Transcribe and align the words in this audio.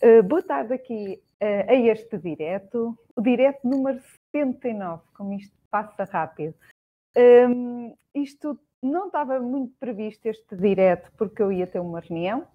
Uh, 0.00 0.22
boa 0.22 0.40
tarde 0.40 0.72
aqui 0.72 1.20
uh, 1.42 1.70
a 1.70 1.74
este 1.74 2.18
direto, 2.18 2.96
o 3.16 3.20
direto 3.20 3.66
número 3.66 4.00
79, 4.32 5.02
como 5.12 5.32
isto 5.32 5.52
passa 5.68 6.04
rápido. 6.04 6.54
Um, 7.16 7.96
isto 8.14 8.56
não 8.80 9.06
estava 9.06 9.40
muito 9.40 9.74
previsto 9.80 10.26
este 10.26 10.54
direto 10.54 11.10
porque 11.18 11.42
eu 11.42 11.50
ia 11.50 11.66
ter 11.66 11.80
uma 11.80 11.98
reunião 11.98 12.46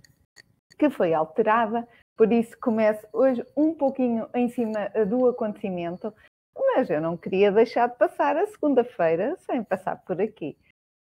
que 0.79 0.90
foi 0.90 1.14
alterada, 1.14 1.86
por 2.16 2.32
isso 2.32 2.58
começo 2.62 3.06
hoje 3.12 3.46
um 3.57 3.73
pouquinho 3.75 4.30
em 4.34 4.48
cima 4.48 4.89
do 5.05 5.28
acontecimento, 5.28 6.14
mas 6.55 6.89
eu 6.89 7.02
não 7.02 7.18
queria 7.18 7.52
deixar 7.52 7.89
de 7.89 7.98
passar 7.98 8.38
a 8.38 8.48
segunda-feira 8.48 9.36
sem 9.39 9.62
passar 9.66 9.98
por 10.05 10.21
aqui. 10.21 10.55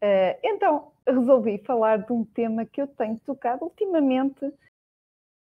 Uh, 0.01 0.39
então 0.45 0.93
resolvi 1.05 1.59
falar 1.59 1.99
de 1.99 2.13
um 2.13 2.25
tema 2.25 2.65
que 2.65 2.81
eu 2.81 2.87
tenho 2.87 3.19
tocado 3.19 3.65
ultimamente 3.65 4.53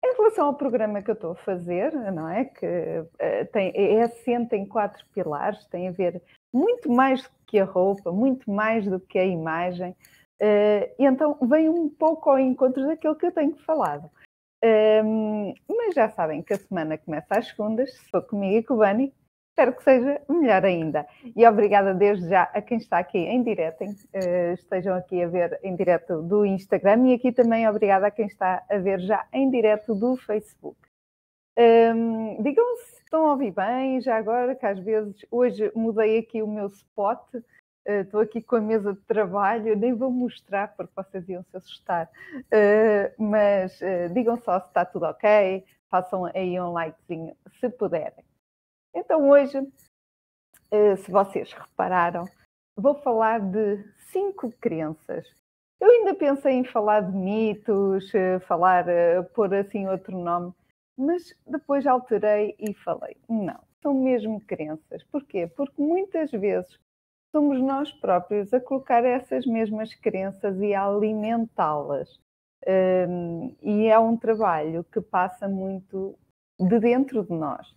em 0.06 0.16
relação 0.16 0.46
ao 0.46 0.54
programa 0.54 1.02
que 1.02 1.10
eu 1.10 1.14
estou 1.14 1.32
a 1.32 1.36
fazer, 1.36 1.92
não 2.12 2.28
é? 2.28 2.44
Que 2.44 2.66
uh, 2.66 3.52
tem, 3.52 3.72
é 3.74 4.02
assente 4.02 4.54
em 4.54 4.66
quatro 4.66 5.04
pilares, 5.12 5.66
tem 5.66 5.88
a 5.88 5.92
ver 5.92 6.22
muito 6.52 6.90
mais 6.90 7.22
do 7.22 7.30
que 7.46 7.58
a 7.58 7.64
roupa, 7.64 8.12
muito 8.12 8.50
mais 8.50 8.86
do 8.86 9.00
que 9.00 9.18
a 9.18 9.24
imagem. 9.24 9.90
Uh, 10.40 10.88
e 10.98 11.04
então 11.04 11.36
vem 11.42 11.68
um 11.68 11.88
pouco 11.88 12.30
ao 12.30 12.38
encontro 12.38 12.86
daquilo 12.86 13.16
que 13.16 13.26
eu 13.26 13.32
tenho 13.32 13.56
falado. 13.56 14.10
Um, 14.64 15.54
mas 15.68 15.94
já 15.94 16.08
sabem 16.08 16.42
que 16.42 16.54
a 16.54 16.58
semana 16.58 16.98
começa 16.98 17.38
às 17.38 17.48
segundas, 17.48 17.92
se 17.92 18.20
comigo 18.22 18.56
e 18.56 18.62
com 18.62 18.74
o 18.74 18.78
Bani, 18.78 19.12
Espero 19.56 19.72
que 19.72 19.84
seja 19.84 20.20
melhor 20.28 20.66
ainda. 20.66 21.06
E 21.34 21.48
obrigada 21.48 21.94
desde 21.94 22.28
já 22.28 22.42
a 22.42 22.60
quem 22.60 22.76
está 22.76 22.98
aqui 22.98 23.16
em 23.16 23.42
direto, 23.42 23.84
uh, 23.84 24.52
estejam 24.52 24.94
aqui 24.94 25.22
a 25.22 25.28
ver 25.28 25.58
em 25.62 25.74
direto 25.74 26.20
do 26.20 26.44
Instagram 26.44 27.08
e 27.08 27.14
aqui 27.14 27.32
também 27.32 27.66
obrigada 27.66 28.06
a 28.06 28.10
quem 28.10 28.26
está 28.26 28.62
a 28.68 28.76
ver 28.76 29.00
já 29.00 29.24
em 29.32 29.50
direto 29.50 29.94
do 29.94 30.14
Facebook. 30.14 30.76
Um, 31.58 32.42
digam 32.42 32.66
se 32.76 33.02
estão 33.02 33.28
a 33.28 33.30
ouvir 33.30 33.50
bem, 33.50 33.98
já 34.02 34.18
agora, 34.18 34.54
que 34.54 34.66
às 34.66 34.78
vezes 34.78 35.24
hoje 35.30 35.72
mudei 35.74 36.18
aqui 36.18 36.42
o 36.42 36.46
meu 36.46 36.66
spot, 36.66 37.22
uh, 37.36 37.42
estou 37.88 38.20
aqui 38.20 38.42
com 38.42 38.56
a 38.56 38.60
mesa 38.60 38.92
de 38.92 39.00
trabalho, 39.06 39.74
nem 39.74 39.94
vou 39.94 40.10
mostrar 40.10 40.76
porque 40.76 40.92
vocês 40.94 41.26
iam 41.30 41.42
se 41.44 41.56
assustar, 41.56 42.10
uh, 42.34 43.22
mas 43.24 43.80
digam 44.12 44.36
só 44.36 44.60
se 44.60 44.66
está 44.66 44.84
tudo 44.84 45.06
ok, 45.06 45.64
façam 45.90 46.26
aí 46.26 46.60
um 46.60 46.74
likezinho 46.74 47.34
se 47.58 47.70
puderem. 47.70 48.25
Então, 48.98 49.28
hoje, 49.28 49.58
eh, 50.70 50.96
se 50.96 51.10
vocês 51.10 51.52
repararam, 51.52 52.24
vou 52.74 52.94
falar 53.02 53.40
de 53.40 53.84
cinco 54.10 54.50
crenças. 54.52 55.28
Eu 55.78 55.90
ainda 55.90 56.14
pensei 56.14 56.54
em 56.54 56.64
falar 56.64 57.02
de 57.02 57.14
mitos, 57.14 58.10
eh, 58.14 58.38
falar, 58.40 58.88
eh, 58.88 59.20
pôr 59.34 59.54
assim 59.54 59.86
outro 59.86 60.16
nome, 60.16 60.50
mas 60.96 61.36
depois 61.46 61.86
alterei 61.86 62.56
e 62.58 62.72
falei: 62.72 63.18
não, 63.28 63.60
são 63.82 63.92
mesmo 63.92 64.40
crenças. 64.40 65.04
Porquê? 65.12 65.46
Porque 65.46 65.82
muitas 65.82 66.30
vezes 66.30 66.80
somos 67.34 67.60
nós 67.60 67.92
próprios 67.92 68.54
a 68.54 68.60
colocar 68.60 69.04
essas 69.04 69.44
mesmas 69.44 69.94
crenças 69.94 70.58
e 70.58 70.72
a 70.72 70.86
alimentá-las. 70.86 72.18
Um, 72.66 73.54
e 73.62 73.88
é 73.88 73.98
um 73.98 74.16
trabalho 74.16 74.84
que 74.84 75.02
passa 75.02 75.46
muito 75.46 76.18
de 76.58 76.80
dentro 76.80 77.22
de 77.22 77.34
nós. 77.34 77.76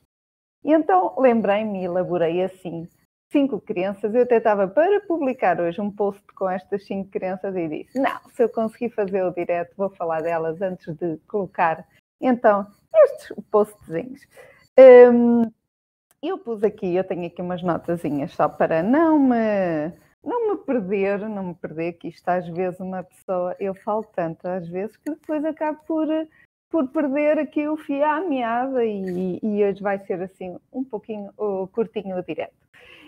E 0.63 0.73
então 0.73 1.15
lembrei-me 1.17 1.81
e 1.81 1.85
elaborei 1.85 2.43
assim 2.43 2.88
cinco 3.31 3.59
crenças. 3.61 4.13
Eu 4.13 4.23
até 4.23 4.38
estava 4.38 4.67
para 4.67 5.02
publicar 5.02 5.59
hoje 5.59 5.79
um 5.79 5.91
post 5.91 6.21
com 6.33 6.49
estas 6.49 6.85
cinco 6.85 7.09
crenças 7.09 7.55
e 7.55 7.67
disse: 7.67 7.99
não, 7.99 8.19
se 8.29 8.43
eu 8.43 8.49
conseguir 8.49 8.89
fazer 8.89 9.23
o 9.23 9.31
direto, 9.31 9.75
vou 9.77 9.89
falar 9.89 10.21
delas 10.21 10.61
antes 10.61 10.93
de 10.95 11.17
colocar 11.27 11.85
então 12.21 12.67
estes 12.93 13.33
postzinhos. 13.49 14.21
Um, 14.77 15.43
eu 16.21 16.37
pus 16.37 16.63
aqui, 16.63 16.95
eu 16.95 17.03
tenho 17.03 17.27
aqui 17.27 17.41
umas 17.41 17.63
notazinhas 17.63 18.33
só 18.33 18.49
para 18.49 18.83
não 18.83 19.17
me, 19.17 19.93
não 20.23 20.49
me 20.49 20.57
perder, 20.63 21.20
não 21.30 21.43
me 21.43 21.55
perder, 21.55 21.93
que 21.93 22.09
isto 22.09 22.27
às 22.27 22.47
vezes 22.49 22.80
uma 22.80 23.03
pessoa, 23.03 23.55
eu 23.59 23.73
falo 23.73 24.03
tanto 24.15 24.45
às 24.47 24.67
vezes 24.67 24.97
que 24.97 25.11
depois 25.11 25.43
acabo 25.45 25.80
por 25.87 26.08
por 26.69 26.87
perder 26.89 27.39
aqui 27.39 27.67
o 27.67 27.77
fio 27.77 28.03
à 28.03 28.21
meada 28.21 28.85
e, 28.85 29.39
e 29.41 29.63
hoje 29.63 29.81
vai 29.81 29.99
ser 29.99 30.21
assim 30.21 30.57
um 30.71 30.83
pouquinho 30.83 31.31
uh, 31.37 31.67
curtinho 31.67 32.17
o 32.17 32.23
direto. 32.23 32.53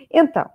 Então, 0.09 0.49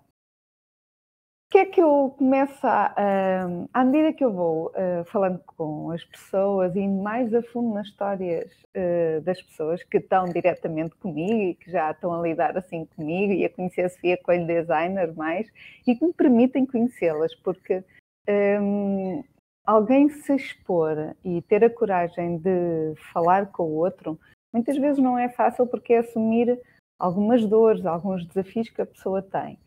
o 1.47 1.49
que 1.49 1.59
é 1.59 1.65
que 1.65 1.81
eu 1.81 2.12
começo 2.19 2.66
a, 2.66 2.93
uh, 2.99 3.71
à 3.72 3.84
medida 3.84 4.12
que 4.12 4.25
eu 4.25 4.33
vou 4.33 4.66
uh, 4.71 5.05
falando 5.05 5.39
com 5.47 5.93
as 5.93 6.03
pessoas 6.05 6.75
e 6.75 6.89
mais 6.89 7.33
a 7.33 7.41
fundo 7.41 7.72
nas 7.72 7.87
histórias 7.87 8.53
uh, 8.77 9.21
das 9.22 9.41
pessoas 9.41 9.83
que 9.84 9.99
estão 9.99 10.25
diretamente 10.25 10.97
comigo 10.97 11.33
e 11.33 11.55
que 11.55 11.71
já 11.71 11.93
estão 11.93 12.12
a 12.12 12.21
lidar 12.21 12.59
assim 12.59 12.84
comigo 12.97 13.33
e 13.33 13.45
a 13.45 13.49
conhecer 13.49 13.83
a 13.83 13.89
Sofia 13.89 14.19
Coelho 14.21 14.45
Designer 14.45 15.15
mais 15.15 15.47
e 15.87 15.95
que 15.95 16.05
me 16.05 16.12
permitem 16.12 16.66
conhecê-las, 16.66 17.33
porque 17.37 17.84
um, 18.28 19.22
alguém 19.66 20.09
se 20.09 20.34
expor 20.34 21.15
e 21.25 21.43
ter 21.43 21.65
a 21.65 21.71
coragem 21.71 22.38
de 22.38 22.94
falar 23.12 23.47
com 23.47 23.65
o 23.65 23.75
outro, 23.75 24.19
muitas 24.53 24.77
vezes 24.78 25.03
não 25.03 25.19
é 25.19 25.28
fácil 25.28 25.66
porque 25.66 25.94
é 25.94 25.99
assumir 25.99 26.60
algumas 26.99 27.44
dores, 27.44 27.84
alguns 27.84 28.25
desafios 28.27 28.71
que 28.71 28.81
a 28.81 28.87
pessoa 28.87 29.21
tem. 29.21 29.59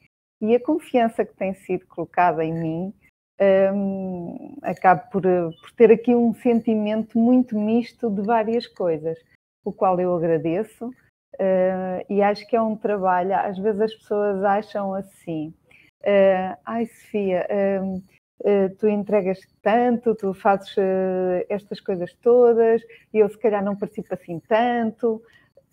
E 0.41 0.55
a 0.55 0.59
confiança 0.59 1.25
que 1.25 1.35
tem 1.35 1.53
sido 1.53 1.85
colocada 1.85 2.43
em 2.43 2.53
mim 2.53 2.93
um, 3.73 4.57
acaba 4.61 5.01
por, 5.01 5.21
por 5.21 5.71
ter 5.75 5.91
aqui 5.91 6.15
um 6.15 6.33
sentimento 6.33 7.17
muito 7.17 7.57
misto 7.57 8.09
de 8.09 8.21
várias 8.21 8.65
coisas, 8.65 9.17
o 9.63 9.71
qual 9.71 9.99
eu 9.99 10.15
agradeço 10.15 10.87
uh, 10.87 12.05
e 12.09 12.21
acho 12.21 12.47
que 12.47 12.55
é 12.55 12.61
um 12.61 12.75
trabalho. 12.75 13.35
Às 13.35 13.57
vezes 13.57 13.81
as 13.81 13.95
pessoas 13.95 14.43
acham 14.43 14.93
assim: 14.93 15.53
uh, 16.01 16.57
ai, 16.65 16.85
Sofia. 16.85 17.45
Eh, 17.49 17.81
tu 18.77 18.87
entregas 18.87 19.39
tanto, 19.61 20.15
tu 20.15 20.33
fazes 20.33 20.75
eh, 20.77 21.45
estas 21.49 21.79
coisas 21.81 22.13
todas, 22.15 22.81
e 23.13 23.19
eu 23.19 23.29
se 23.29 23.37
calhar 23.37 23.63
não 23.63 23.75
participo 23.75 24.13
assim 24.13 24.39
tanto. 24.39 25.21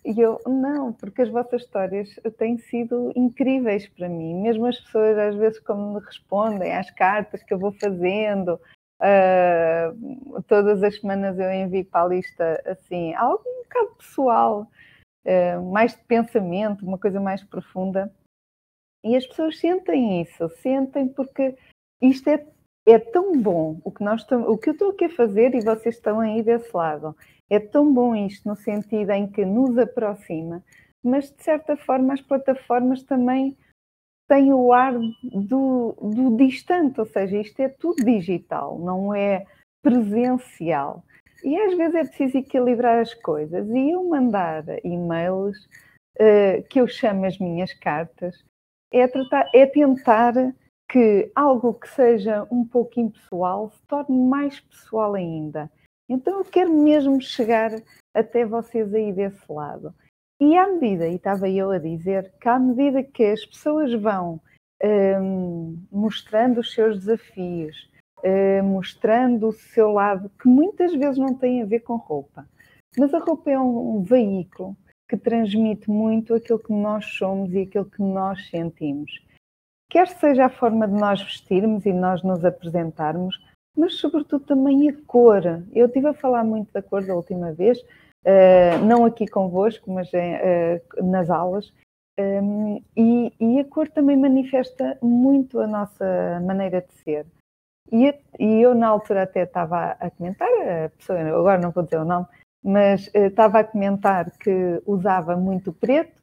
E 0.05 0.19
eu, 0.21 0.39
não, 0.45 0.93
porque 0.93 1.21
as 1.21 1.29
vossas 1.29 1.63
histórias 1.63 2.09
têm 2.37 2.57
sido 2.57 3.11
incríveis 3.15 3.87
para 3.89 4.07
mim. 4.07 4.35
Mesmo 4.41 4.65
as 4.65 4.79
pessoas, 4.79 5.17
às 5.17 5.35
vezes, 5.35 5.59
como 5.59 5.95
me 5.95 6.05
respondem 6.05 6.73
às 6.73 6.89
cartas 6.91 7.43
que 7.43 7.53
eu 7.53 7.59
vou 7.59 7.73
fazendo, 7.73 8.59
uh, 9.01 10.41
todas 10.43 10.81
as 10.83 10.99
semanas 10.99 11.37
eu 11.37 11.51
envio 11.51 11.85
para 11.85 12.05
a 12.05 12.07
lista, 12.07 12.61
assim, 12.65 13.13
algo 13.15 13.43
um 13.45 13.63
bocado 13.63 13.95
pessoal, 13.97 14.67
uh, 15.25 15.71
mais 15.71 15.93
de 15.93 16.03
pensamento, 16.03 16.85
uma 16.85 16.97
coisa 16.97 17.19
mais 17.19 17.43
profunda. 17.43 18.13
E 19.03 19.15
as 19.15 19.25
pessoas 19.27 19.59
sentem 19.59 20.21
isso, 20.21 20.49
sentem 20.61 21.07
porque 21.07 21.55
isto 22.01 22.29
é 22.29 22.45
é 22.87 22.97
tão 22.97 23.37
bom 23.41 23.81
o 23.83 23.91
que, 23.91 24.01
nós 24.01 24.25
o 24.31 24.57
que 24.57 24.69
eu 24.69 24.73
estou 24.73 24.91
aqui 24.91 25.05
a 25.05 25.09
fazer 25.09 25.53
e 25.53 25.59
vocês 25.59 25.95
estão 25.95 26.21
aí 26.21 26.41
desse 26.41 26.75
lado. 26.75 27.13
É 27.49 27.59
tão 27.59 27.93
bom 27.93 28.15
isto 28.15 28.47
no 28.47 28.55
sentido 28.55 29.11
em 29.11 29.27
que 29.27 29.45
nos 29.45 29.77
aproxima, 29.77 30.63
mas 31.03 31.29
de 31.29 31.43
certa 31.43 31.75
forma 31.75 32.13
as 32.13 32.21
plataformas 32.21 33.03
também 33.03 33.57
têm 34.27 34.53
o 34.53 34.71
ar 34.71 34.93
do, 35.23 35.95
do 36.01 36.37
distante, 36.37 36.99
ou 36.99 37.05
seja, 37.05 37.37
isto 37.37 37.59
é 37.61 37.67
tudo 37.67 38.03
digital, 38.03 38.79
não 38.79 39.13
é 39.13 39.45
presencial. 39.81 41.03
E 41.43 41.57
às 41.57 41.75
vezes 41.75 41.95
é 41.95 42.03
preciso 42.05 42.37
equilibrar 42.37 42.99
as 42.99 43.13
coisas. 43.13 43.69
E 43.69 43.91
eu 43.91 44.03
mandar 44.05 44.63
e-mails, 44.83 45.57
uh, 46.19 46.63
que 46.69 46.79
eu 46.79 46.87
chamo 46.87 47.25
as 47.25 47.37
minhas 47.37 47.73
cartas, 47.73 48.43
é, 48.91 49.07
tratar, 49.07 49.49
é 49.53 49.65
tentar 49.65 50.33
que 50.89 51.29
algo 51.35 51.73
que 51.73 51.89
seja 51.89 52.47
um 52.49 52.65
pouco 52.65 52.99
impessoal 52.99 53.69
se 53.69 53.81
torne 53.87 54.17
mais 54.17 54.59
pessoal 54.59 55.15
ainda. 55.15 55.69
Então 56.09 56.39
eu 56.39 56.45
quero 56.45 56.73
mesmo 56.73 57.21
chegar 57.21 57.71
até 58.15 58.45
vocês 58.45 58.93
aí 58.93 59.11
desse 59.11 59.51
lado. 59.51 59.93
E 60.39 60.55
à 60.55 60.67
medida, 60.71 61.07
e 61.07 61.15
estava 61.15 61.49
eu 61.49 61.71
a 61.71 61.77
dizer, 61.77 62.31
que 62.39 62.47
à 62.47 62.57
medida 62.57 63.03
que 63.03 63.25
as 63.25 63.43
pessoas 63.45 63.93
vão 63.93 64.39
um, 64.83 65.77
mostrando 65.91 66.59
os 66.59 66.73
seus 66.73 66.99
desafios, 66.99 67.89
um, 68.23 68.63
mostrando 68.63 69.49
o 69.49 69.51
seu 69.51 69.91
lado, 69.91 70.31
que 70.39 70.47
muitas 70.47 70.93
vezes 70.93 71.17
não 71.17 71.33
tem 71.33 71.61
a 71.61 71.65
ver 71.65 71.81
com 71.81 71.95
roupa, 71.97 72.47
mas 72.97 73.13
a 73.13 73.19
roupa 73.19 73.51
é 73.51 73.59
um, 73.59 73.97
um 73.97 74.03
veículo 74.03 74.77
que 75.09 75.17
transmite 75.17 75.89
muito 75.89 76.33
aquilo 76.33 76.59
que 76.59 76.71
nós 76.71 77.05
somos 77.05 77.51
e 77.53 77.61
aquilo 77.61 77.85
que 77.85 78.01
nós 78.01 78.47
sentimos 78.49 79.26
quer 79.89 80.07
seja 80.07 80.45
a 80.45 80.49
forma 80.49 80.87
de 80.87 80.93
nós 80.93 81.21
vestirmos 81.21 81.85
e 81.85 81.93
nós 81.93 82.23
nos 82.23 82.43
apresentarmos, 82.43 83.35
mas 83.75 83.95
sobretudo 83.95 84.45
também 84.45 84.89
a 84.89 84.93
cor. 85.05 85.43
Eu 85.73 85.85
estive 85.85 86.07
a 86.07 86.13
falar 86.13 86.43
muito 86.43 86.71
da 86.73 86.81
cor 86.81 87.05
da 87.05 87.15
última 87.15 87.53
vez, 87.53 87.79
uh, 87.79 88.85
não 88.85 89.05
aqui 89.05 89.27
convosco, 89.27 89.91
mas 89.91 90.09
uh, 90.13 91.05
nas 91.05 91.29
aulas, 91.29 91.71
um, 92.19 92.81
e, 92.95 93.31
e, 93.39 93.59
a 93.59 93.65
cor 93.65 93.87
também 93.89 94.17
manifesta 94.17 94.97
muito 95.03 95.59
a 95.59 95.67
nossa 95.67 96.41
maneira 96.43 96.81
de 96.81 96.91
ser. 97.03 97.27
E, 97.91 98.13
e 98.39 98.61
eu, 98.61 98.73
na 98.73 98.87
altura, 98.87 99.23
até 99.23 99.43
estava 99.43 99.91
a 99.91 100.09
comentar, 100.09 100.47
a 100.85 100.89
pessoa, 100.89 101.19
agora 101.19 101.61
não 101.61 101.69
vou 101.69 101.83
dizer 101.83 101.99
o 101.99 102.05
nome, 102.05 102.25
mas 102.63 103.07
uh, 103.09 103.27
estava 103.27 103.59
a 103.59 103.63
comentar 103.63 104.31
que 104.31 104.81
usava 104.85 105.37
muito 105.37 105.71
preto. 105.71 106.16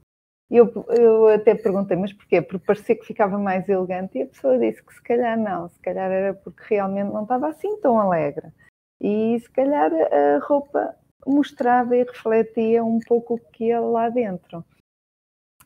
Eu, 0.57 0.73
eu 0.97 1.27
até 1.27 1.53
perguntei, 1.57 1.97
mas 1.97 2.13
porquê? 2.13 2.41
Porque 2.41 2.65
parecia 2.65 2.95
que 2.95 3.05
ficava 3.05 3.37
mais 3.37 3.69
elegante. 3.69 4.19
E 4.19 4.23
a 4.23 4.27
pessoa 4.27 4.57
disse 4.57 4.81
que 4.85 4.95
se 4.95 5.03
calhar 5.03 5.37
não, 5.37 5.69
se 5.69 5.81
calhar 5.81 6.09
era 6.09 6.33
porque 6.33 6.63
realmente 6.69 7.13
não 7.13 7.25
estava 7.25 7.49
assim 7.49 7.77
tão 7.81 7.99
alegre. 7.99 8.53
E 9.01 9.37
se 9.41 9.51
calhar 9.51 9.91
a 9.93 10.39
roupa 10.47 10.95
mostrava 11.27 11.97
e 11.97 12.05
refletia 12.05 12.85
um 12.85 13.01
pouco 13.01 13.35
o 13.35 13.39
que 13.51 13.65
ia 13.65 13.81
lá 13.81 14.09
dentro. 14.09 14.65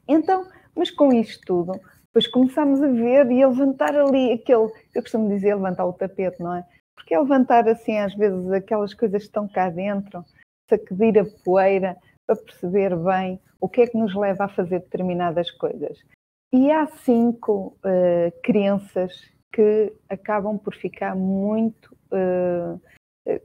Então, 0.09 0.49
mas 0.75 0.91
com 0.91 1.13
isto 1.13 1.45
tudo, 1.45 1.79
depois 2.07 2.27
começámos 2.27 2.83
a 2.83 2.87
ver 2.87 3.31
e 3.31 3.43
a 3.43 3.49
levantar 3.49 3.95
ali 3.95 4.33
aquele, 4.33 4.73
eu 4.95 5.03
costumo 5.03 5.29
dizer 5.29 5.55
levantar 5.55 5.85
o 5.85 5.93
tapete, 5.93 6.41
não 6.41 6.55
é? 6.55 6.65
Porque 6.97 7.15
é 7.15 7.21
levantar 7.21 7.69
assim 7.69 7.99
às 7.99 8.15
vezes 8.15 8.51
aquelas 8.51 8.95
coisas 8.95 9.21
que 9.21 9.29
estão 9.29 9.47
cá 9.47 9.69
dentro, 9.69 10.25
sacudir 10.71 11.19
a 11.19 11.27
poeira 11.45 11.95
para 12.27 12.37
perceber 12.37 12.97
bem 12.97 13.39
o 13.61 13.69
que 13.69 13.83
é 13.83 13.87
que 13.87 13.97
nos 13.97 14.15
leva 14.15 14.45
a 14.45 14.49
fazer 14.49 14.81
determinadas 14.81 15.51
coisas. 15.51 15.99
E 16.53 16.71
há 16.71 16.87
cinco 16.87 17.77
uh, 17.85 18.43
crenças 18.43 19.13
que 19.53 19.93
acabam 20.09 20.59
por 20.59 20.75
ficar 20.75 21.15
muito, 21.15 21.95
uh, 22.13 22.81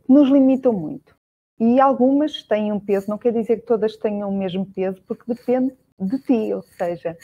nos 0.08 0.30
limitam 0.30 0.72
muito. 0.72 1.16
E 1.60 1.80
algumas 1.80 2.44
têm 2.44 2.72
um 2.72 2.80
peso, 2.80 3.10
não 3.10 3.18
quer 3.18 3.34
dizer 3.34 3.58
que 3.58 3.66
todas 3.66 3.98
tenham 3.98 4.30
o 4.30 4.38
mesmo 4.38 4.66
peso, 4.66 5.02
porque 5.08 5.34
depende 5.34 5.74
de 6.00 6.20
ti, 6.20 6.54
ou 6.54 6.62
seja, 6.64 7.18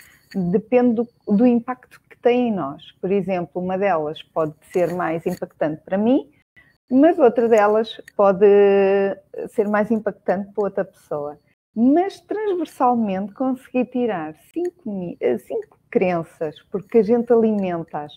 depende 0.52 0.96
do, 0.96 1.08
do, 1.28 1.46
impacto 1.46 2.00
que 2.10 2.18
tem 2.18 2.50
em 2.50 2.54
nós. 2.54 2.92
Por 3.02 3.12
exemplo, 3.12 3.62
uma 3.62 3.78
delas 3.78 4.22
pode 4.22 4.54
ser 4.72 4.94
mais 4.94 5.26
impactante 5.26 5.82
para 5.84 5.98
mim, 5.98 6.30
mas 6.90 7.18
outra 7.18 7.48
delas 7.48 8.00
pode 8.16 8.46
ser 9.50 9.68
mais 9.68 9.92
impactante 9.92 10.52
para 10.54 10.64
outra 10.64 10.86
pessoa. 10.86 11.38
Mas 11.82 12.20
transversalmente 12.20 13.34
conseguir 13.34 13.86
tirar 13.86 14.36
cinco, 14.52 15.16
eh, 15.22 15.38
cinco 15.38 15.80
crenças, 15.90 16.62
porque 16.64 16.98
a 16.98 17.02
gente 17.02 17.32
alimenta-as, 17.32 18.12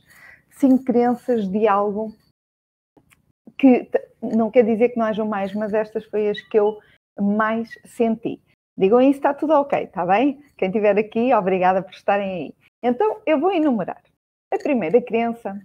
cinco 0.51 0.83
crenças 0.83 1.49
de 1.49 1.69
algo 1.69 2.13
que 3.57 3.89
não 4.21 4.51
quer 4.51 4.65
dizer 4.65 4.89
que 4.89 4.99
não 4.99 5.07
hajam 5.07 5.29
mais, 5.29 5.55
mas 5.55 5.73
estas 5.73 6.05
foi 6.07 6.29
as 6.29 6.41
que 6.41 6.59
eu 6.59 6.81
mais 7.21 7.71
senti. 7.85 8.43
Digam 8.77 9.01
isso, 9.01 9.19
está 9.19 9.33
tudo 9.33 9.53
ok, 9.53 9.85
está 9.85 10.05
bem? 10.05 10.43
Quem 10.57 10.67
estiver 10.67 10.99
aqui, 10.99 11.33
obrigada 11.33 11.81
por 11.85 11.93
estarem 11.93 12.31
aí. 12.31 12.55
Então, 12.83 13.23
eu 13.25 13.39
vou 13.39 13.53
enumerar 13.53 14.03
a 14.53 14.59
primeira 14.59 15.01
crença 15.01 15.65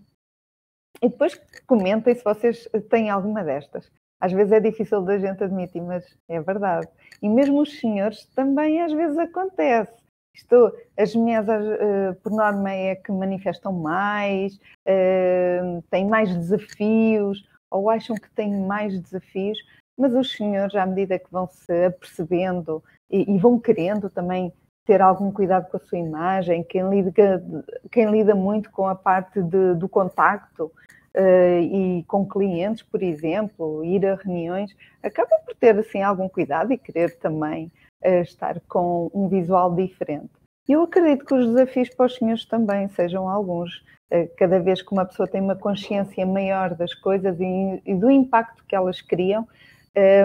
e 1.01 1.09
depois 1.09 1.33
comentem 1.65 2.13
se 2.13 2.23
vocês 2.23 2.69
têm 2.91 3.09
alguma 3.09 3.43
destas. 3.43 3.91
Às 4.19 4.31
vezes 4.31 4.51
é 4.51 4.59
difícil 4.59 5.01
da 5.01 5.17
gente 5.17 5.43
admitir, 5.43 5.81
mas 5.81 6.05
é 6.27 6.41
verdade. 6.41 6.87
E 7.21 7.29
mesmo 7.29 7.61
os 7.61 7.79
senhores 7.79 8.25
também 8.35 8.81
às 8.81 8.91
vezes 8.91 9.17
acontece. 9.17 9.93
Isto, 10.33 10.71
as 10.97 11.15
mulheres, 11.15 11.49
uh, 11.49 12.15
por 12.21 12.31
norma, 12.31 12.71
é 12.71 12.95
que 12.95 13.11
manifestam 13.11 13.73
mais, 13.73 14.55
uh, 14.55 15.81
têm 15.89 16.07
mais 16.07 16.35
desafios, 16.35 17.43
ou 17.71 17.89
acham 17.89 18.15
que 18.15 18.29
têm 18.31 18.61
mais 18.61 18.99
desafios, 18.99 19.57
mas 19.97 20.13
os 20.13 20.31
senhores, 20.31 20.75
à 20.75 20.85
medida 20.85 21.17
que 21.17 21.31
vão 21.31 21.47
se 21.47 21.85
apercebendo 21.85 22.83
e, 23.09 23.35
e 23.35 23.37
vão 23.39 23.59
querendo 23.59 24.09
também 24.09 24.53
ter 24.85 25.01
algum 25.01 25.31
cuidado 25.31 25.69
com 25.69 25.77
a 25.77 25.79
sua 25.79 25.97
imagem, 25.97 26.63
quem 26.63 26.87
lida, 26.89 27.11
quem 27.91 28.09
lida 28.09 28.33
muito 28.33 28.71
com 28.71 28.87
a 28.87 28.95
parte 28.95 29.41
de, 29.41 29.73
do 29.73 29.89
contacto 29.89 30.71
e 31.19 32.03
com 32.07 32.27
clientes, 32.27 32.83
por 32.83 33.01
exemplo, 33.01 33.83
ir 33.83 34.05
a 34.05 34.15
reuniões, 34.15 34.75
acaba 35.01 35.35
por 35.45 35.55
ter 35.55 35.77
assim 35.77 36.01
algum 36.01 36.29
cuidado 36.29 36.71
e 36.71 36.77
querer 36.77 37.17
também 37.17 37.71
uh, 38.05 38.21
estar 38.21 38.59
com 38.67 39.09
um 39.13 39.27
visual 39.27 39.73
diferente. 39.73 40.29
Eu 40.67 40.83
acredito 40.83 41.25
que 41.25 41.33
os 41.33 41.47
desafios 41.47 41.89
para 41.89 42.05
os 42.05 42.15
senhores 42.15 42.45
também 42.45 42.87
sejam 42.89 43.27
alguns. 43.27 43.77
Uh, 44.11 44.29
cada 44.37 44.59
vez 44.59 44.81
que 44.81 44.91
uma 44.91 45.05
pessoa 45.05 45.27
tem 45.27 45.41
uma 45.41 45.55
consciência 45.55 46.25
maior 46.25 46.75
das 46.75 46.93
coisas 46.93 47.37
e, 47.39 47.93
do 47.95 48.11
impacto 48.11 48.63
que 48.65 48.75
elas 48.75 49.01
criam, 49.01 49.47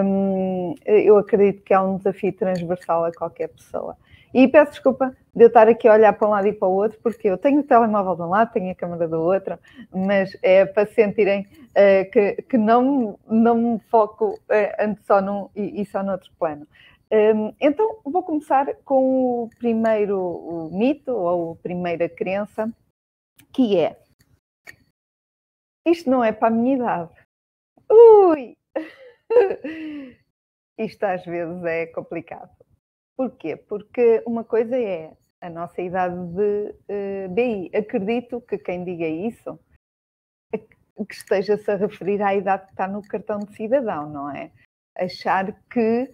um, 0.05 0.75
eu 0.85 1.17
acredito 1.17 1.63
que 1.63 1.73
é 1.73 1.79
um 1.79 1.97
desafio 1.97 2.31
transversal 2.33 3.05
a 3.05 3.11
qualquer 3.11 3.47
pessoa. 3.47 3.97
E 4.33 4.47
peço 4.47 4.71
desculpa 4.71 5.15
de 5.35 5.43
eu 5.43 5.47
estar 5.47 5.67
aqui 5.67 5.87
a 5.87 5.93
olhar 5.93 6.13
para 6.13 6.27
um 6.27 6.31
lado 6.31 6.47
e 6.47 6.53
para 6.53 6.67
o 6.67 6.73
outro, 6.73 6.99
porque 7.01 7.27
eu 7.27 7.37
tenho 7.37 7.59
o 7.59 7.63
telemóvel 7.63 8.15
de 8.15 8.21
um 8.23 8.29
lado, 8.29 8.51
tenho 8.51 8.71
a 8.71 8.75
câmera 8.75 9.07
do 9.07 9.21
outro, 9.21 9.59
mas 9.93 10.35
é 10.41 10.65
para 10.65 10.87
sentirem 10.87 11.47
uh, 11.69 12.11
que, 12.11 12.41
que 12.43 12.57
não, 12.57 13.19
não 13.27 13.55
me 13.55 13.79
foco 13.89 14.33
uh, 14.33 14.97
só 15.05 15.21
num 15.21 15.49
e, 15.55 15.81
e 15.81 15.85
só 15.85 16.01
noutro 16.01 16.31
plano. 16.39 16.67
Um, 17.11 17.53
então, 17.61 17.99
vou 18.03 18.23
começar 18.23 18.73
com 18.83 19.43
o 19.43 19.49
primeiro 19.59 20.69
mito, 20.71 21.11
ou 21.11 21.51
a 21.51 21.55
primeira 21.57 22.09
crença, 22.09 22.73
que 23.53 23.77
é: 23.77 23.99
isto 25.85 26.09
não 26.09 26.23
é 26.23 26.31
para 26.31 26.47
a 26.47 26.51
minha 26.51 26.75
idade. 26.75 27.11
Ui! 27.91 28.57
Isto 30.75 31.03
às 31.03 31.23
vezes 31.23 31.63
é 31.65 31.85
complicado. 31.85 32.49
Porquê? 33.15 33.55
Porque 33.55 34.23
uma 34.25 34.43
coisa 34.43 34.77
é 34.77 35.15
a 35.41 35.49
nossa 35.49 35.81
idade 35.81 36.15
de 36.33 36.69
uh, 36.71 36.75
eh, 36.87 37.27
BI. 37.27 37.71
Acredito 37.75 38.41
que 38.41 38.57
quem 38.57 38.83
diga 38.83 39.07
isso 39.07 39.59
que 41.05 41.15
esteja-se 41.15 41.69
a 41.71 41.75
referir 41.75 42.21
à 42.21 42.35
idade 42.35 42.65
que 42.65 42.71
está 42.71 42.87
no 42.87 43.01
cartão 43.01 43.39
de 43.39 43.55
cidadão, 43.55 44.09
não 44.09 44.29
é? 44.29 44.51
Achar 44.95 45.51
que 45.69 46.11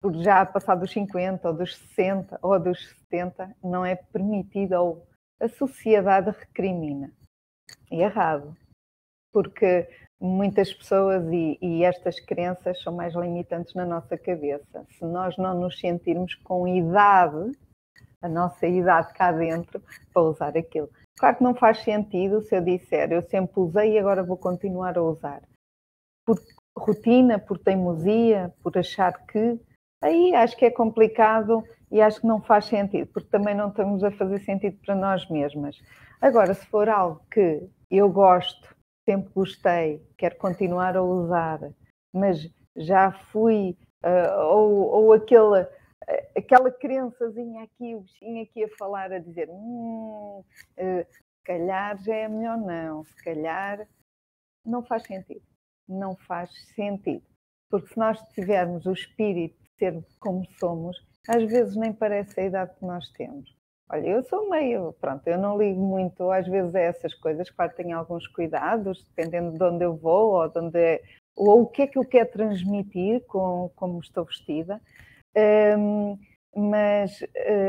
por 0.00 0.14
já 0.14 0.44
passar 0.44 0.74
dos 0.76 0.92
50 0.92 1.48
ou 1.48 1.54
dos 1.54 1.76
60 1.76 2.38
ou 2.42 2.58
dos 2.58 2.90
70 3.10 3.56
não 3.62 3.84
é 3.84 3.94
permitido 3.94 4.74
ou 4.74 5.06
a 5.40 5.48
sociedade 5.48 6.30
recrimina. 6.30 7.12
É 7.90 7.96
errado. 7.96 8.56
Porque 9.32 9.88
muitas 10.20 10.72
pessoas 10.72 11.24
e, 11.32 11.58
e, 11.60 11.84
estas 11.84 12.18
crenças 12.20 12.80
são 12.82 12.92
mais 12.92 13.14
limitantes 13.14 13.74
na 13.74 13.84
nossa 13.84 14.16
cabeça. 14.16 14.86
Se 14.98 15.04
nós 15.04 15.36
não 15.36 15.60
nos 15.60 15.78
sentirmos 15.78 16.34
com 16.36 16.66
idade, 16.66 17.52
a 18.22 18.28
nossa 18.28 18.66
idade 18.66 19.12
cá 19.12 19.32
dentro, 19.32 19.82
para 20.12 20.22
usar 20.22 20.56
aquilo. 20.56 20.88
Claro 21.18 21.36
que 21.36 21.44
não 21.44 21.54
faz 21.54 21.78
sentido 21.78 22.42
se 22.42 22.56
eu 22.56 22.60
disser 22.60 23.12
eu 23.12 23.22
sempre 23.22 23.60
usei 23.60 23.92
e 23.92 23.98
agora 23.98 24.22
vou 24.22 24.36
continuar 24.36 24.96
a 24.96 25.02
usar. 25.02 25.42
Por 26.26 26.38
rotina, 26.76 27.38
por 27.38 27.58
teimosia, 27.58 28.52
por 28.62 28.76
achar 28.76 29.12
que. 29.26 29.60
Aí 30.02 30.34
acho 30.34 30.56
que 30.56 30.64
é 30.64 30.70
complicado 30.70 31.62
e 31.90 32.00
acho 32.00 32.20
que 32.20 32.26
não 32.26 32.42
faz 32.42 32.64
sentido, 32.66 33.06
porque 33.12 33.28
também 33.28 33.54
não 33.54 33.68
estamos 33.68 34.02
a 34.02 34.10
fazer 34.10 34.40
sentido 34.40 34.76
para 34.84 34.94
nós 34.94 35.28
mesmas. 35.28 35.80
Agora, 36.20 36.52
se 36.52 36.66
for 36.66 36.88
algo 36.88 37.20
que 37.30 37.62
eu 37.90 38.10
gosto, 38.10 38.73
sempre 39.04 39.30
gostei, 39.34 40.02
quero 40.16 40.36
continuar 40.36 40.96
a 40.96 41.02
usar, 41.02 41.60
mas 42.12 42.50
já 42.76 43.12
fui, 43.30 43.76
uh, 44.04 44.40
ou, 44.50 44.72
ou 44.88 45.12
aquele, 45.12 45.62
uh, 45.62 45.68
aquela 46.36 46.70
crençazinha 46.70 47.64
aqui, 47.64 47.94
o 47.94 48.00
bichinho 48.00 48.42
aqui 48.42 48.64
a 48.64 48.76
falar, 48.76 49.12
a 49.12 49.18
dizer, 49.18 49.48
hum, 49.50 50.42
uh, 50.42 51.06
se 51.12 51.22
calhar 51.44 52.02
já 52.02 52.14
é 52.14 52.28
melhor 52.28 52.56
não, 52.56 53.04
se 53.04 53.22
calhar 53.22 53.86
não 54.64 54.82
faz 54.82 55.02
sentido. 55.04 55.42
Não 55.86 56.16
faz 56.16 56.50
sentido. 56.74 57.22
Porque 57.68 57.88
se 57.88 57.98
nós 57.98 58.20
tivermos 58.32 58.86
o 58.86 58.92
espírito 58.92 59.62
de 59.62 59.70
ser 59.78 60.04
como 60.18 60.46
somos, 60.58 60.96
às 61.28 61.42
vezes 61.44 61.76
nem 61.76 61.92
parece 61.92 62.40
a 62.40 62.44
idade 62.44 62.74
que 62.76 62.84
nós 62.84 63.10
temos. 63.10 63.53
Olha, 63.90 64.08
eu 64.08 64.22
sou 64.24 64.48
meio, 64.48 64.94
pronto, 64.94 65.26
eu 65.28 65.38
não 65.38 65.58
ligo 65.58 65.80
muito 65.80 66.30
às 66.30 66.46
vezes 66.48 66.74
a 66.74 66.80
essas 66.80 67.12
coisas, 67.14 67.50
claro, 67.50 67.74
tenho 67.76 67.96
alguns 67.96 68.26
cuidados, 68.26 69.04
dependendo 69.04 69.58
de 69.58 69.62
onde 69.62 69.84
eu 69.84 69.94
vou 69.94 70.32
ou, 70.32 70.48
de 70.48 70.58
onde 70.58 70.78
é, 70.78 71.02
ou 71.36 71.62
o 71.62 71.66
que 71.66 71.82
é 71.82 71.86
que 71.86 71.98
eu 71.98 72.04
quero 72.04 72.30
transmitir 72.30 73.22
com 73.26 73.70
como 73.76 74.00
estou 74.00 74.24
vestida, 74.24 74.80
um, 75.78 76.18
mas 76.56 77.20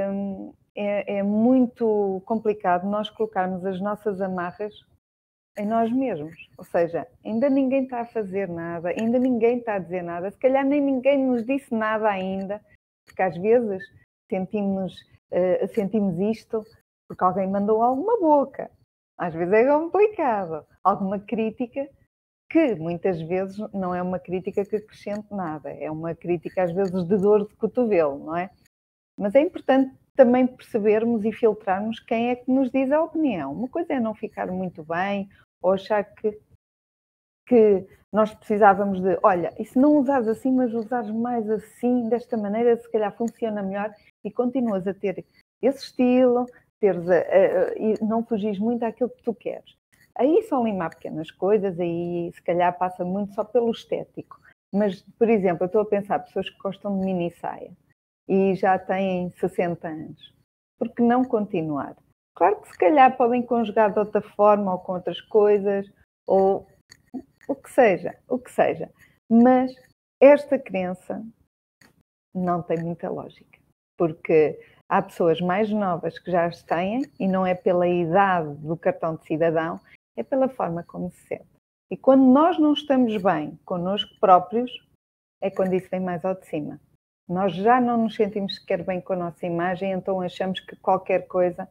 um, 0.10 0.54
é, 0.74 1.18
é 1.18 1.24
muito 1.24 2.22
complicado 2.26 2.88
nós 2.88 3.10
colocarmos 3.10 3.66
as 3.66 3.82
nossas 3.82 4.22
amarras 4.22 4.74
em 5.58 5.66
nós 5.66 5.92
mesmos. 5.92 6.36
Ou 6.58 6.64
seja, 6.64 7.08
ainda 7.26 7.50
ninguém 7.50 7.84
está 7.84 8.02
a 8.02 8.06
fazer 8.06 8.48
nada, 8.48 8.90
ainda 8.90 9.20
ninguém 9.20 9.60
está 9.60 9.76
a 9.76 9.80
dizer 9.80 10.02
nada, 10.02 10.32
se 10.32 10.38
calhar 10.38 10.66
nem 10.66 10.82
ninguém 10.82 11.26
nos 11.26 11.46
disse 11.46 11.74
nada 11.74 12.10
ainda, 12.10 12.62
porque 13.06 13.22
às 13.22 13.38
vezes 13.38 13.84
sentimos 14.30 14.94
uh, 15.36 15.68
sentimos 15.74 16.18
isto 16.20 16.64
porque 17.08 17.24
alguém 17.24 17.48
mandou 17.48 17.82
alguma 17.82 18.18
boca. 18.20 18.72
Às 19.18 19.34
vezes 19.34 19.54
é 19.54 19.68
complicado. 19.68 20.66
Alguma 20.84 21.20
crítica 21.20 21.88
que 22.50 22.76
muitas 22.76 23.22
vezes 23.22 23.58
não 23.74 23.94
é 23.94 24.02
uma 24.02 24.20
crítica 24.20 24.64
que 24.66 24.76
acrescente 24.76 25.28
nada, 25.32 25.70
é 25.72 25.90
uma 25.90 26.14
crítica 26.14 26.64
às 26.64 26.72
vezes 26.72 27.04
de 27.04 27.18
dor 27.18 27.48
de 27.48 27.56
cotovelo, 27.56 28.20
não 28.20 28.38
é? 28.38 28.50
Mas 29.18 29.34
é 29.36 29.42
importante 29.42 29.96
também 30.16 30.48
percebermos 30.48 31.26
e 31.26 31.32
filtrarmos 31.32 32.00
quem 32.00 32.30
é 32.30 32.36
que 32.36 32.50
nos 32.52 32.72
diz 32.72 32.92
a 32.92 33.02
opinião. 33.02 33.52
Uma 33.52 33.68
coisa 33.68 33.94
é 33.94 34.00
não 34.00 34.14
ficar 34.14 34.48
muito 34.48 34.84
bem 34.84 35.30
ou 35.62 35.74
achar 35.74 36.04
que, 36.04 36.40
que 37.48 37.86
nós 38.14 38.34
precisávamos 38.34 39.02
de, 39.02 39.18
olha, 39.24 39.54
e 39.60 39.66
se 39.66 39.78
não 39.78 39.98
usares 39.98 40.28
assim, 40.28 40.52
mas 40.52 40.74
usares 40.74 41.12
mais 41.12 41.50
assim, 41.50 42.08
desta 42.08 42.38
maneira, 42.38 42.78
se 42.78 42.90
calhar 42.90 43.16
funciona 43.18 43.62
melhor 43.62 43.92
e 44.26 44.32
continuas 44.32 44.88
a 44.88 44.94
ter 44.94 45.26
esse 45.62 45.86
estilo, 45.86 46.46
teres 46.80 47.08
a, 47.10 47.18
a, 47.18 47.78
e 47.78 48.04
não 48.04 48.26
fugis 48.26 48.60
muito 48.60 48.84
àquilo 48.84 49.10
que 49.10 49.24
tu 49.24 49.34
queres. 49.34 49.78
Aí 50.16 50.42
são 50.44 50.64
limar 50.64 50.92
pequenas 50.92 51.30
coisas, 51.30 51.80
aí 51.80 52.32
se 52.34 52.42
calhar 52.42 52.78
passa 52.78 53.04
muito 53.04 53.34
só 53.34 53.44
pelo 53.44 53.72
estético. 53.72 54.40
Mas, 54.74 55.02
por 55.18 55.30
exemplo, 55.30 55.64
eu 55.64 55.68
estou 55.68 55.82
a 55.82 55.86
pensar 55.86 56.20
pessoas 56.20 56.50
que 56.50 56.58
gostam 56.58 57.00
de 57.00 57.06
mini 57.06 57.32
saia 57.32 57.72
e 58.28 58.56
já 58.56 58.78
têm 58.80 59.30
60 59.32 59.88
anos. 59.88 60.34
Por 60.78 60.90
que 60.90 61.02
não 61.02 61.24
continuar? 61.24 61.96
Claro 62.34 62.62
que 62.62 62.70
se 62.70 62.78
calhar 62.78 63.16
podem 63.16 63.42
conjugar 63.42 63.94
de 63.94 64.00
outra 64.00 64.22
forma 64.22 64.74
ou 64.74 64.80
com 64.80 64.94
outras 64.94 65.22
coisas, 65.22 65.90
ou 66.28 66.68
o 67.48 67.56
que 67.56 67.72
seja, 67.72 68.18
o 68.28 68.38
que 68.38 68.52
seja. 68.52 68.90
Mas 69.30 69.74
esta 70.20 70.60
crença 70.60 71.24
não 72.34 72.62
tem 72.62 72.78
muita 72.84 73.10
lógica, 73.10 73.60
porque 73.98 74.60
há 74.90 75.02
pessoas 75.02 75.42
mais 75.42 75.70
novas 75.70 76.20
que 76.20 76.32
já 76.32 76.46
as 76.46 76.62
têm 76.64 77.04
e 77.20 77.28
não 77.28 77.46
é 77.46 77.56
pela 77.56 77.88
idade 77.88 78.54
do 78.56 78.78
cartão 78.78 79.16
de 79.16 79.26
cidadão, 79.26 79.80
é 80.16 80.24
pela 80.24 80.48
forma 80.48 80.84
como 80.84 81.12
se 81.12 81.28
sente. 81.28 81.56
E 81.92 81.98
quando 81.98 82.24
nós 82.24 82.58
não 82.58 82.74
estamos 82.74 83.16
bem 83.22 83.60
connosco 83.64 84.20
próprios, 84.20 84.72
é 85.42 85.50
quando 85.50 85.74
isso 85.74 85.90
vem 85.90 86.00
mais 86.00 86.24
ao 86.26 86.36
de 86.36 86.46
cima. 86.48 86.80
Nós 87.28 87.54
já 87.54 87.82
não 87.82 88.04
nos 88.04 88.16
sentimos 88.16 88.56
sequer 88.56 88.84
bem 88.84 89.02
com 89.02 89.14
a 89.14 89.18
nossa 89.18 89.46
imagem, 89.46 89.92
então 89.92 90.22
achamos 90.22 90.60
que 90.60 90.76
qualquer 90.76 91.28
coisa 91.28 91.68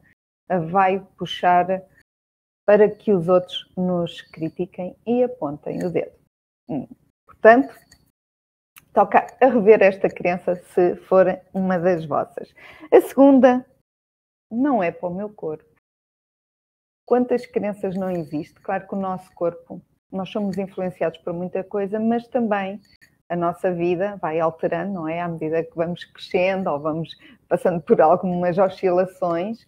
vai 0.71 1.00
puxar 1.16 1.83
para 2.66 2.88
que 2.88 3.12
os 3.12 3.28
outros 3.28 3.71
nos 3.76 4.21
critiquem 4.21 4.97
e 5.07 5.23
apontem 5.23 5.85
o 5.85 5.90
dedo. 5.90 6.12
Hum. 6.69 6.88
Portanto, 7.26 7.75
toca 8.95 9.27
a 9.41 9.47
rever 9.47 9.83
esta 9.83 10.09
crença 10.09 10.55
se 10.55 10.95
for 10.97 11.27
uma 11.53 11.79
das 11.79 12.07
vossas. 12.07 12.55
A 12.91 13.01
segunda 13.01 13.67
não 14.51 14.83
é 14.83 14.93
para 14.93 15.09
o 15.09 15.15
meu 15.15 15.29
corpo. 15.29 15.65
Quantas 17.05 17.45
crenças 17.45 17.97
não 17.97 18.11
existe? 18.11 18.55
Claro 18.61 18.87
que 18.87 18.95
o 18.95 18.99
nosso 18.99 19.31
corpo, 19.35 19.83
nós 20.11 20.31
somos 20.31 20.57
influenciados 20.57 21.19
por 21.19 21.35
muita 21.35 21.63
coisa, 21.63 21.99
mas 21.99 22.27
também 22.29 22.81
a 23.29 23.37
nossa 23.37 23.73
vida 23.73 24.17
vai 24.23 24.39
alterando, 24.39 24.93
não 24.93 25.09
é? 25.09 25.21
À 25.21 25.29
medida 25.29 25.65
que 25.65 25.77
vamos 25.77 26.05
crescendo 26.05 26.71
ou 26.71 26.79
vamos 26.79 27.11
passando 27.49 27.81
por 27.83 28.01
algumas 28.01 28.57
oscilações, 28.57 29.67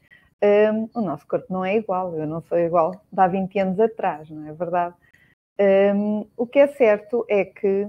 um, 0.73 0.88
o 0.95 1.00
nosso 1.00 1.26
corpo 1.26 1.52
não 1.52 1.64
é 1.64 1.76
igual. 1.76 2.14
Eu 2.16 2.26
não 2.26 2.40
sou 2.42 2.59
igual 2.59 2.92
de 2.92 3.21
há 3.21 3.26
20 3.26 3.59
anos 3.59 3.80
atrás, 3.80 4.30
não 4.30 4.49
é 4.49 4.52
verdade? 4.52 4.95
Um, 5.59 6.26
o 6.37 6.47
que 6.47 6.61
é 6.61 6.68
certo 6.68 7.26
é 7.28 7.45
que 7.45 7.88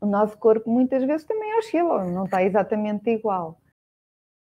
o 0.00 0.06
nosso 0.06 0.36
corpo 0.38 0.70
muitas 0.70 1.04
vezes 1.04 1.26
também 1.26 1.56
oscila, 1.58 2.04
não 2.04 2.24
está 2.24 2.42
exatamente 2.42 3.10
igual. 3.10 3.60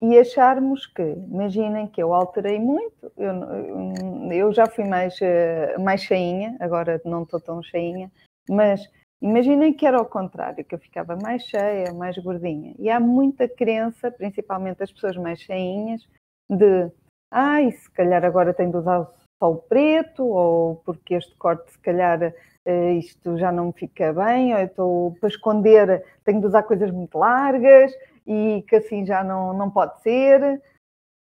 E 0.03 0.19
acharmos 0.19 0.87
que, 0.87 1.03
imaginem 1.03 1.87
que 1.87 2.03
eu 2.03 2.15
alterei 2.15 2.59
muito, 2.59 3.13
eu, 3.19 4.33
eu 4.33 4.53
já 4.53 4.67
fui 4.67 4.85
mais, 4.85 5.21
eh, 5.21 5.77
mais 5.79 6.01
cheinha, 6.01 6.57
agora 6.59 7.01
não 7.05 7.23
estou 7.23 7.39
tão 7.39 7.63
cheinha, 7.63 8.11
mas 8.49 8.89
Imaginem 9.23 9.75
que 9.75 9.85
era 9.85 10.01
o 10.01 10.07
contrário, 10.07 10.65
que 10.65 10.75
eu 10.75 10.79
ficava 10.79 11.15
mais 11.15 11.43
cheia, 11.43 11.93
mais 11.93 12.17
gordinha. 12.17 12.75
E 12.79 12.89
há 12.89 12.99
muita 12.99 13.47
crença, 13.47 14.11
principalmente 14.11 14.83
as 14.83 14.91
pessoas 14.91 15.17
mais 15.17 15.39
cheinhas, 15.41 16.09
de 16.49 16.91
ai, 17.31 17.71
se 17.71 17.91
calhar 17.91 18.25
agora 18.25 18.55
tenho 18.55 18.71
de 18.71 18.79
usar 18.79 19.07
só 19.43 19.55
preto, 19.55 20.25
ou 20.25 20.77
porque 20.77 21.15
este 21.15 21.35
corte, 21.37 21.73
se 21.73 21.79
calhar, 21.79 22.35
eh, 22.65 22.93
isto 22.93 23.39
já 23.39 23.51
não 23.51 23.67
me 23.67 23.73
fica 23.73 24.13
bem, 24.13 24.53
ou 24.53 24.61
eu 24.61 24.67
estou 24.67 25.15
para 25.19 25.29
esconder, 25.29 26.05
tenho 26.25 26.41
de 26.41 26.47
usar 26.47 26.63
coisas 26.63 26.91
muito 26.91 27.19
largas 27.19 27.93
e 28.27 28.65
que 28.69 28.77
assim 28.77 29.05
já 29.05 29.25
não, 29.25 29.53
não 29.53 29.71
pode 29.71 30.01
ser. 30.03 30.63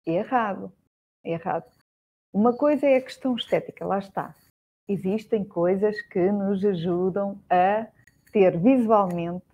Errado, 0.06 0.72
errado. 1.24 1.66
Uma 2.34 2.56
coisa 2.56 2.88
é 2.88 2.98
a 2.98 3.02
questão 3.02 3.36
estética, 3.36 3.86
lá 3.86 4.00
está 4.00 4.34
existem 4.92 5.44
coisas 5.44 6.00
que 6.02 6.32
nos 6.32 6.64
ajudam 6.66 7.40
a 7.50 7.88
ter 8.32 8.58
visualmente, 8.58 9.46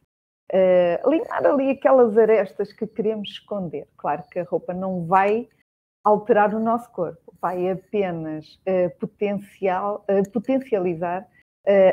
uh, 0.52 1.10
limar 1.10 1.46
ali 1.46 1.72
aquelas 1.72 2.18
arestas 2.18 2.74
que 2.74 2.88
queremos 2.88 3.30
esconder. 3.30 3.88
Claro 3.98 4.24
que 4.32 4.40
a 4.40 4.44
roupa 4.44 4.74
não 4.74 5.06
vai 5.06 5.48
alterar 6.08 6.54
o 6.54 6.60
nosso 6.60 6.90
corpo, 6.92 7.34
vai 7.42 7.70
apenas 7.70 8.60
uh, 8.68 8.98
potencial, 9.00 10.06
uh, 10.10 10.30
potencializar 10.32 11.28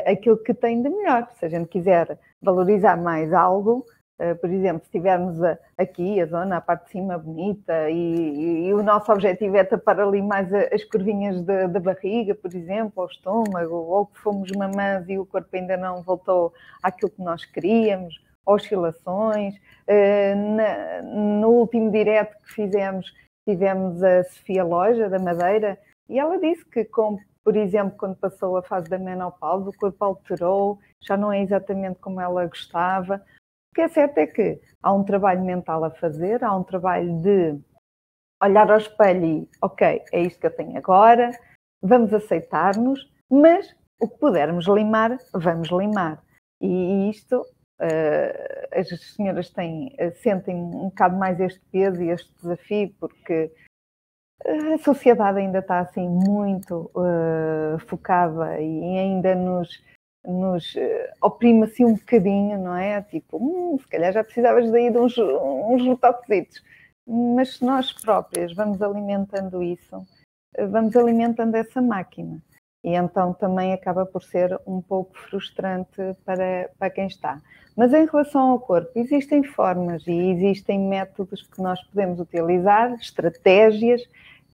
aquilo 0.05 0.37
que 0.37 0.53
tem 0.53 0.81
de 0.81 0.87
melhor. 0.87 1.27
Se 1.37 1.43
a 1.43 1.49
gente 1.49 1.67
quiser 1.67 2.17
valorizar 2.41 2.95
mais 2.95 3.33
algo, 3.33 3.85
Uh, 4.17 4.33
por 4.37 4.49
exemplo, 4.49 4.81
se 4.85 4.91
tivermos 4.91 5.43
a, 5.43 5.57
aqui 5.77 6.21
a 6.21 6.25
zona, 6.25 6.55
a 6.55 6.61
parte 6.61 6.85
de 6.85 6.91
cima 6.91 7.17
bonita, 7.17 7.89
e, 7.89 7.95
e, 7.95 8.67
e, 8.67 8.73
o 8.73 8.81
nosso 8.81 9.11
objetivo 9.11 9.57
é 9.57 9.63
tapar 9.65 9.99
ali 9.99 10.21
mais 10.21 10.53
a, 10.53 10.73
as 10.73 10.85
curvinhas 10.85 11.41
da, 11.41 11.67
barriga, 11.67 12.33
por 12.33 12.55
exemplo, 12.55 12.93
ou 12.95 13.07
estômago, 13.07 13.75
ou 13.75 14.05
que 14.05 14.17
fomos 14.19 14.49
mamãs 14.53 15.09
e 15.09 15.19
o 15.19 15.25
corpo 15.25 15.53
ainda 15.53 15.75
não 15.75 16.01
voltou 16.01 16.53
àquilo 16.81 17.11
que 17.11 17.21
nós 17.21 17.43
queríamos, 17.43 18.23
oscilações. 18.45 19.55
Uh, 19.85 20.55
na, 20.55 21.01
no 21.01 21.49
último 21.49 21.91
direto 21.91 22.37
que 22.41 22.53
fizemos, 22.53 23.13
tivemos 23.45 24.01
a 24.03 24.23
Sofia 24.23 24.63
Loja, 24.63 25.09
da 25.09 25.19
Madeira, 25.19 25.77
e 26.09 26.19
ela 26.19 26.39
disse 26.39 26.65
que, 26.65 26.85
com, 26.85 27.17
por 27.43 27.55
exemplo, 27.55 27.97
quando 27.97 28.15
passou 28.15 28.57
a 28.57 28.63
fase 28.63 28.89
da 28.89 28.97
menopausa, 28.97 29.69
o 29.69 29.77
corpo 29.77 30.03
alterou, 30.03 30.79
já 30.99 31.15
não 31.15 31.31
é 31.31 31.41
exatamente 31.41 31.99
como 31.99 32.19
ela 32.19 32.45
gostava 32.47 33.21
que 33.75 33.81
é 33.81 33.89
certo 33.89 34.17
é 34.19 34.25
que 34.25 34.61
há 34.81 34.93
um 34.93 35.03
trabalho 35.03 35.43
mental 35.43 35.83
a 35.83 35.91
fazer, 35.91 36.41
há 36.43 36.55
um 36.55 36.63
trabalho 36.63 37.21
de 37.21 37.59
olhar 38.41 38.71
ao 38.71 38.77
espelho 38.77 39.25
e, 39.25 39.49
ok, 39.61 40.01
é 40.13 40.21
isto 40.21 40.39
que 40.39 40.47
eu 40.47 40.55
tenho 40.55 40.77
agora, 40.77 41.29
vamos 41.81 42.13
aceitar-nos, 42.13 43.11
mas 43.29 43.75
o 43.99 44.07
que 44.07 44.17
pudermos 44.17 44.65
limar, 44.67 45.17
vamos 45.33 45.69
limar. 45.69 46.23
E 46.61 47.09
isto, 47.09 47.45
as 48.71 48.87
senhoras 49.15 49.49
têm, 49.49 49.95
uh, 49.99 50.15
sentem 50.21 50.55
um 50.55 50.89
bocado 50.89 51.17
mais 51.17 51.39
este 51.39 51.61
peso 51.71 52.01
e 52.01 52.09
este 52.09 52.31
desafio, 52.35 52.93
porque 52.99 53.51
a 54.45 54.77
sociedade 54.79 55.39
ainda 55.39 55.59
está 55.59 55.79
assim 55.79 56.07
muito 56.07 56.91
uh, 56.95 57.79
focada 57.87 58.59
e 58.59 58.97
ainda 58.97 59.35
nos 59.35 59.83
nos 60.27 60.73
oprime 61.21 61.65
assim 61.65 61.85
um 61.85 61.93
bocadinho, 61.93 62.57
não 62.57 62.75
é? 62.75 62.99
Tipo, 63.03 63.37
hum, 63.37 63.77
se 63.77 63.87
calhar 63.87 64.11
já 64.11 64.23
precisavas 64.23 64.71
daí 64.71 64.89
de 64.89 64.97
uns, 64.97 65.15
uns 65.19 65.85
retoquesitos. 65.85 66.63
Mas 67.07 67.57
se 67.57 67.65
nós 67.65 67.93
próprias 67.93 68.51
vamos 68.53 68.81
alimentando 68.81 69.61
isso, 69.61 70.05
eh, 70.55 70.65
vamos 70.65 70.95
alimentando 70.95 71.55
essa 71.55 71.81
máquina. 71.81 72.41
E 72.85 72.93
então 72.93 73.33
também 73.33 73.73
acaba 73.73 74.05
por 74.05 74.21
ser 74.21 74.61
um 74.67 74.79
pouco 74.79 75.17
frustrante 75.17 76.15
para, 76.23 76.69
para 76.77 76.91
quem 76.91 77.07
está. 77.07 77.41
Mas 77.75 77.91
em 77.91 78.05
relação 78.05 78.51
ao 78.51 78.59
corpo, 78.59 78.91
existem 78.93 79.43
formas 79.43 80.05
e 80.05 80.13
existem 80.13 80.79
métodos 80.79 81.41
que 81.41 81.59
nós 81.59 81.81
podemos 81.85 82.19
utilizar, 82.19 82.93
estratégias 82.93 84.03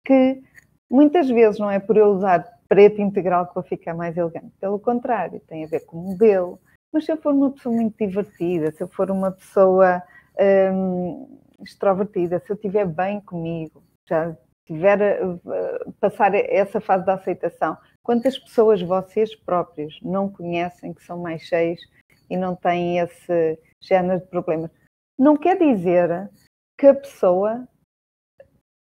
que 0.04 0.42
muitas 0.90 1.26
vezes 1.30 1.58
não 1.58 1.70
é 1.70 1.78
por 1.78 1.97
eu 1.97 2.08
usar 2.08 2.47
preto 2.68 3.00
integral 3.00 3.47
que 3.47 3.54
vou 3.54 3.64
ficar 3.64 3.94
mais 3.94 4.14
elegante. 4.14 4.52
Pelo 4.61 4.78
contrário, 4.78 5.40
tem 5.49 5.64
a 5.64 5.68
ver 5.68 5.87
com 5.87 5.97
o 5.97 6.11
modelo. 6.11 6.61
Mas 6.92 7.06
se 7.06 7.12
eu 7.12 7.16
for 7.16 7.32
uma 7.32 7.50
pessoa 7.50 7.75
muito 7.75 7.97
divertida, 7.97 8.70
se 8.73 8.82
eu 8.82 8.88
for 8.88 9.11
uma 9.11 9.32
pessoa 9.32 10.02
hum, 10.70 11.38
extrovertida, 11.62 12.40
se 12.40 12.52
eu 12.52 12.56
estiver 12.56 12.87
bem 12.87 13.23
comigo, 13.23 13.82
já 14.06 14.37
tiver 14.66 15.25
uh, 15.25 15.92
passar 15.99 16.35
essa 16.35 16.78
fase 16.78 17.06
da 17.06 17.14
aceitação, 17.14 17.75
quantas 18.08 18.38
pessoas 18.38 18.80
vocês 18.80 19.36
próprios 19.36 20.00
não 20.00 20.32
conhecem 20.32 20.94
que 20.94 21.04
são 21.04 21.18
mais 21.18 21.42
cheios 21.42 21.78
e 22.30 22.38
não 22.38 22.56
têm 22.56 23.00
esse 23.00 23.58
género 23.82 24.20
de 24.20 24.26
problemas? 24.28 24.70
Não 25.18 25.36
quer 25.36 25.58
dizer 25.58 26.30
que 26.78 26.86
a 26.86 26.94
pessoa 26.94 27.68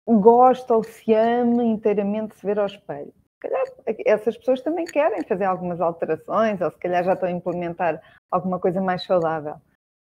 gosta 0.08 0.74
ou 0.74 0.82
se 0.82 1.14
ama 1.14 1.62
inteiramente 1.62 2.32
de 2.32 2.40
se 2.40 2.44
ver 2.44 2.58
ao 2.58 2.66
espelho 2.66 3.14
calhar 3.42 3.64
essas 4.06 4.36
pessoas 4.38 4.60
também 4.60 4.84
querem 4.84 5.22
fazer 5.24 5.44
algumas 5.44 5.80
alterações, 5.80 6.60
ou 6.60 6.70
se 6.70 6.78
calhar 6.78 7.04
já 7.04 7.14
estão 7.14 7.28
a 7.28 7.32
implementar 7.32 8.00
alguma 8.30 8.58
coisa 8.60 8.80
mais 8.80 9.04
saudável. 9.04 9.56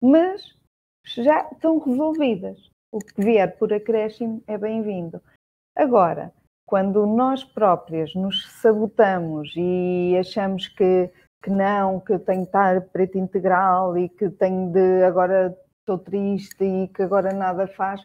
Mas 0.02 0.58
já 1.06 1.50
estão 1.52 1.80
resolvidas. 1.80 2.70
O 2.92 3.00
que 3.00 3.22
vier 3.22 3.58
por 3.58 3.74
acréscimo 3.74 4.44
é 4.48 4.58
bem-vindo. 4.58 5.22
Agora, 5.76 6.34
quando 6.66 7.06
nós 7.06 7.44
próprias 7.44 8.14
nos 8.16 8.48
sabotamos 8.62 9.54
e 9.56 10.16
achamos 10.20 10.68
que, 10.68 11.10
que 11.44 11.50
não, 11.50 12.00
que 12.00 12.18
tenho 12.20 12.42
que 12.42 12.48
estar 12.48 12.82
preto 12.90 13.18
integral 13.18 13.98
e 13.98 14.08
que 14.10 14.30
tenho 14.30 14.72
de 14.72 15.04
agora 15.04 15.58
estou 15.80 15.98
triste 15.98 16.64
e 16.64 16.88
que 16.90 17.02
agora 17.02 17.34
nada 17.34 17.68
faz, 17.68 18.02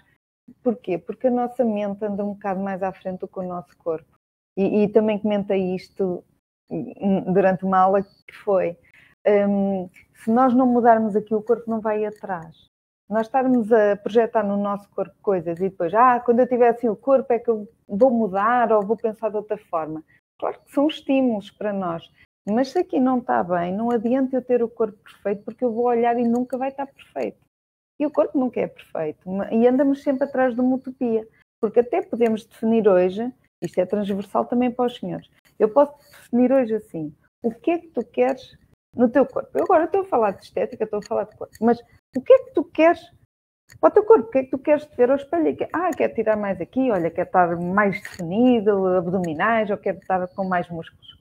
porquê? 0.62 0.98
Porque 0.98 1.28
a 1.28 1.30
nossa 1.30 1.64
mente 1.64 2.04
anda 2.04 2.24
um 2.24 2.32
bocado 2.32 2.60
mais 2.60 2.82
à 2.82 2.92
frente 2.92 3.20
do 3.20 3.28
que 3.28 3.38
o 3.38 3.42
nosso 3.42 3.76
corpo. 3.76 4.16
E, 4.56 4.84
e 4.84 4.88
também 4.88 5.18
comentei 5.18 5.74
isto 5.74 6.24
durante 7.32 7.64
uma 7.64 7.78
aula 7.78 8.02
que 8.02 8.34
foi 8.44 8.76
um, 9.26 9.88
se 10.14 10.30
nós 10.30 10.54
não 10.54 10.66
mudarmos 10.66 11.16
aqui, 11.16 11.34
o 11.34 11.42
corpo 11.42 11.68
não 11.70 11.80
vai 11.80 12.04
atrás. 12.04 12.68
Nós 13.08 13.26
estarmos 13.26 13.72
a 13.72 13.96
projetar 13.96 14.42
no 14.42 14.56
nosso 14.56 14.88
corpo 14.90 15.14
coisas 15.22 15.58
e 15.58 15.68
depois, 15.68 15.94
ah, 15.94 16.18
quando 16.20 16.40
eu 16.40 16.48
tiver 16.48 16.68
assim 16.68 16.88
o 16.88 16.96
corpo 16.96 17.32
é 17.32 17.38
que 17.38 17.48
eu 17.48 17.68
vou 17.88 18.10
mudar 18.10 18.72
ou 18.72 18.84
vou 18.84 18.96
pensar 18.96 19.30
de 19.30 19.36
outra 19.36 19.56
forma. 19.56 20.02
Claro 20.38 20.60
que 20.60 20.72
são 20.72 20.88
estímulos 20.88 21.50
para 21.50 21.72
nós, 21.72 22.10
mas 22.48 22.70
se 22.70 22.78
aqui 22.78 22.98
não 22.98 23.18
está 23.18 23.42
bem, 23.42 23.72
não 23.72 23.90
adianta 23.90 24.36
eu 24.36 24.42
ter 24.42 24.62
o 24.62 24.68
corpo 24.68 24.98
perfeito 24.98 25.44
porque 25.44 25.64
eu 25.64 25.72
vou 25.72 25.86
olhar 25.86 26.18
e 26.18 26.24
nunca 26.24 26.58
vai 26.58 26.68
estar 26.68 26.86
perfeito. 26.86 27.38
E 27.98 28.04
o 28.04 28.10
corpo 28.10 28.38
nunca 28.38 28.60
é 28.60 28.66
perfeito. 28.66 29.20
E 29.50 29.66
andamos 29.66 30.02
sempre 30.02 30.24
atrás 30.24 30.54
de 30.54 30.60
uma 30.60 30.76
utopia. 30.76 31.26
Porque 31.60 31.80
até 31.80 32.02
podemos 32.02 32.44
definir 32.44 32.86
hoje, 32.86 33.32
isto 33.62 33.80
é 33.80 33.86
transversal 33.86 34.44
também 34.44 34.70
para 34.70 34.86
os 34.86 34.96
senhores, 34.96 35.30
eu 35.58 35.70
posso 35.70 35.96
definir 36.10 36.52
hoje 36.52 36.74
assim, 36.74 37.14
o 37.42 37.50
que 37.50 37.70
é 37.70 37.78
que 37.78 37.88
tu 37.88 38.04
queres 38.04 38.58
no 38.94 39.08
teu 39.08 39.24
corpo? 39.24 39.50
Eu 39.54 39.64
agora 39.64 39.84
estou 39.84 40.02
a 40.02 40.04
falar 40.04 40.32
de 40.32 40.44
estética, 40.44 40.84
estou 40.84 40.98
a 40.98 41.06
falar 41.06 41.24
de 41.24 41.36
corpo, 41.36 41.54
mas 41.60 41.82
o 42.16 42.22
que 42.22 42.32
é 42.32 42.38
que 42.44 42.54
tu 42.54 42.64
queres 42.64 43.00
para 43.80 43.90
o 43.90 43.92
teu 43.92 44.04
corpo? 44.04 44.28
O 44.28 44.30
que 44.30 44.38
é 44.38 44.44
que 44.44 44.50
tu 44.50 44.58
queres 44.58 44.84
ver 44.96 45.10
ao 45.10 45.16
espelho? 45.16 45.56
Ah, 45.72 45.90
quer 45.96 46.08
tirar 46.10 46.36
mais 46.36 46.60
aqui, 46.60 46.90
olha, 46.90 47.10
quer 47.10 47.26
estar 47.26 47.56
mais 47.56 48.00
definido, 48.00 48.86
abdominais, 48.86 49.70
ou 49.70 49.76
quer 49.76 49.96
estar 49.96 50.26
com 50.28 50.44
mais 50.44 50.68
músculos. 50.68 51.16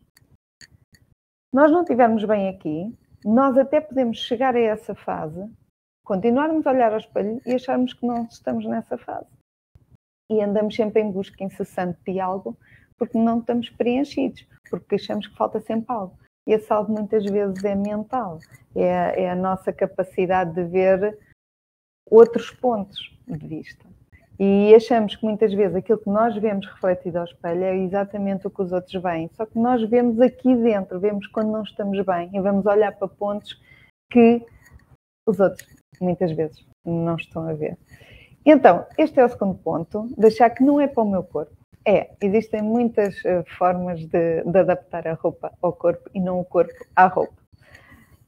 Nós 1.54 1.72
não 1.72 1.82
estivermos 1.82 2.24
bem 2.25 2.50
aqui, 2.50 2.96
nós 3.24 3.58
até 3.58 3.82
podemos 3.82 4.20
chegar 4.20 4.56
a 4.56 4.60
essa 4.60 4.94
fase, 4.94 5.50
continuarmos 6.04 6.68
a 6.68 6.72
olhar 6.72 6.92
ao 6.92 7.00
espelho 7.00 7.42
e 7.46 7.54
acharmos 7.54 7.94
que 7.94 8.06
não 8.06 8.25
estamos 8.25 8.66
nessa 8.66 8.98
fase 8.98 9.36
e 10.30 10.42
andamos 10.42 10.75
sempre 10.75 11.02
em 11.02 11.12
busca 11.12 11.44
incessante 11.44 12.00
de 12.06 12.20
algo 12.20 12.58
porque 12.98 13.18
não 13.18 13.40
estamos 13.40 13.70
preenchidos, 13.70 14.48
porque 14.70 14.96
achamos 14.96 15.28
que 15.28 15.36
falta 15.36 15.60
sempre 15.60 15.94
algo. 15.94 16.18
E 16.48 16.54
esse 16.54 16.72
algo 16.72 16.92
muitas 16.92 17.25
vezes 17.25 17.64
é 17.64 17.74
mental, 17.75 18.40
é, 18.75 19.24
é 19.24 19.30
a 19.30 19.36
nossa 19.36 19.74
capacidade 19.74 20.54
de 20.54 20.64
ver 20.64 21.18
outros 22.10 22.52
pontos 22.52 23.18
de 23.28 23.48
vista. 23.48 23.86
E 24.38 24.75
achamos 24.75 25.16
que 25.16 25.25
muitas 25.25 25.54
vezes 25.54 25.75
aquilo 25.75 25.98
que 25.98 26.10
nós 26.10 26.36
vemos 26.36 26.68
refletido 26.68 27.20
ao 27.20 27.25
espelho 27.25 27.64
é 27.64 27.78
exatamente 27.78 28.46
o 28.46 28.50
que 28.50 28.62
os 28.62 28.72
outros 28.72 29.02
veem, 29.02 29.30
só 29.34 29.46
que 29.46 29.58
nós 29.58 29.82
vemos 29.90 30.20
aqui 30.20 30.54
dentro, 30.56 31.00
vemos 31.00 31.25
quando 31.28 31.52
não 31.52 31.64
estamos 31.64 32.00
bem 32.06 32.30
e 32.34 32.42
vamos 32.42 32.66
olhar 32.66 32.92
para 32.92 33.08
pontos 33.08 33.58
que 34.12 34.46
os 35.25 35.40
outros 35.40 35.66
muitas 36.02 36.32
vezes 36.34 36.66
não 36.86 37.16
estão 37.16 37.48
a 37.48 37.54
ver. 37.54 37.78
Então, 38.46 38.86
este 38.98 39.20
é 39.20 39.25
o 39.25 39.30
segundo 39.30 39.56
ponto, 39.56 40.08
deixar 40.18 40.50
que 40.50 40.64
não 40.64 40.80
é 40.80 40.88
para 40.88 41.04
o 41.04 41.10
meu 41.10 41.24
corpo. 41.24 41.56
É, 41.88 42.15
existem 42.20 42.63
muitas 42.63 43.15
uh, 43.25 43.44
formas 43.58 44.00
de, 44.08 44.44
de, 44.44 44.58
adaptar 44.58 45.08
a 45.08 45.13
roupa 45.13 45.56
ao 45.62 45.72
corpo 45.72 46.10
e 46.15 46.20
não 46.20 46.39
o 46.39 46.46
corpo 46.46 46.74
à 46.96 47.06
roupa. 47.06 47.36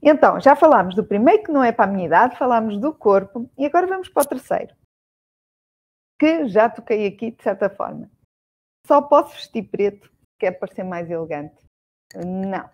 Então, 0.01 0.39
já 0.39 0.55
falámos 0.55 0.93
do 0.93 1.03
primeiro 1.03 1.43
que 1.43 1.51
não 1.51 1.63
é 1.63 1.71
para 1.71 1.89
a 1.89 1.91
minha 1.91 2.05
idade, 2.05 2.37
falámos 2.37 2.79
do 2.79 2.93
corpo 2.93 3.49
e 3.57 3.65
agora 3.65 3.87
vamos 3.87 4.09
para 4.09 4.23
o 4.23 4.27
terceiro, 4.27 4.75
que 6.19 6.47
já 6.47 6.69
toquei 6.69 7.07
aqui 7.07 7.31
de 7.31 7.41
certa 7.41 7.67
forma. 7.67 8.07
Só 8.85 9.01
posso 9.01 9.33
vestir 9.33 9.63
preto, 9.63 10.11
quer 10.39 10.51
parecer 10.51 10.83
mais 10.83 11.09
elegante. 11.09 11.55
Não. 12.15 12.69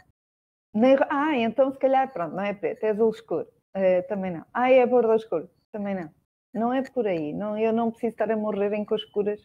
Nem... 0.75 0.97
Ah, 1.09 1.37
então 1.37 1.71
se 1.71 1.79
calhar, 1.79 2.11
pronto, 2.11 2.35
não 2.35 2.43
é 2.43 2.53
preto, 2.53 2.83
é 2.83 2.89
azul 2.89 3.09
escuro. 3.09 3.47
Uh, 3.75 4.05
também 4.07 4.31
não. 4.31 4.45
Ah, 4.53 4.69
é 4.69 4.85
bordo 4.85 5.13
escuro. 5.15 5.49
Também 5.71 5.95
não. 5.95 6.09
Não 6.53 6.73
é 6.73 6.83
por 6.83 7.07
aí. 7.07 7.33
Não, 7.33 7.57
eu 7.57 7.73
não 7.73 7.89
preciso 7.89 8.11
estar 8.11 8.29
a 8.29 8.37
morrer 8.37 8.73
em 8.73 8.85
coscuras 8.85 9.41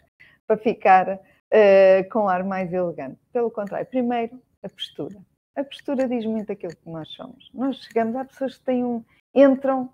para 0.49 0.57
ficar 0.57 1.15
uh, 1.15 2.11
com 2.11 2.29
ar 2.29 2.43
mais 2.43 2.73
elegante. 2.73 3.21
Pelo 3.33 3.51
contrário, 3.51 3.87
primeiro, 3.87 4.41
a 4.65 4.69
postura. 4.69 5.21
A 5.55 5.63
postura 5.63 6.09
diz 6.09 6.25
muito 6.25 6.51
aquilo 6.51 6.75
que 6.75 6.89
nós 6.89 7.09
somos. 7.11 7.51
Nós 7.53 7.77
chegamos, 7.77 8.17
há 8.17 8.25
pessoas 8.25 8.57
que 8.57 8.65
têm 8.65 8.83
um, 8.83 9.05
entram 9.35 9.93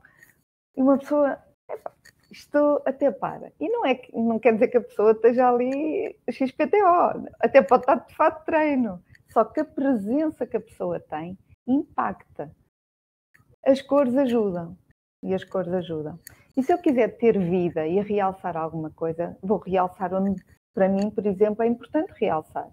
e 0.76 0.82
uma 0.82 0.98
pessoa, 0.98 1.38
epa, 1.68 1.92
isto 2.30 2.82
até 2.86 3.10
para. 3.10 3.52
E 3.58 3.68
não, 3.68 3.84
é, 3.84 4.00
não 4.12 4.38
quer 4.38 4.54
dizer 4.54 4.68
que 4.68 4.76
a 4.76 4.82
pessoa 4.82 5.12
esteja 5.12 5.48
ali 5.48 6.16
XPTO, 6.30 7.28
até 7.40 7.60
pode 7.62 7.82
estar 7.82 7.96
de 7.96 8.14
fato 8.14 8.44
treino. 8.44 9.02
Só 9.32 9.44
que 9.44 9.60
a 9.60 9.64
presença 9.64 10.46
que 10.46 10.56
a 10.56 10.60
pessoa 10.60 11.00
tem 11.00 11.36
impacta. 11.66 12.54
As 13.64 13.80
cores 13.80 14.16
ajudam. 14.16 14.76
E 15.22 15.34
as 15.34 15.42
cores 15.42 15.72
ajudam. 15.72 16.18
E 16.56 16.62
se 16.62 16.72
eu 16.72 16.78
quiser 16.78 17.16
ter 17.16 17.36
vida 17.36 17.84
e 17.86 18.00
realçar 18.00 18.56
alguma 18.56 18.88
coisa, 18.88 19.36
vou 19.42 19.58
realçar 19.58 20.14
onde, 20.14 20.40
para 20.72 20.88
mim, 20.88 21.10
por 21.10 21.26
exemplo, 21.26 21.64
é 21.64 21.66
importante 21.66 22.12
realçar. 22.20 22.68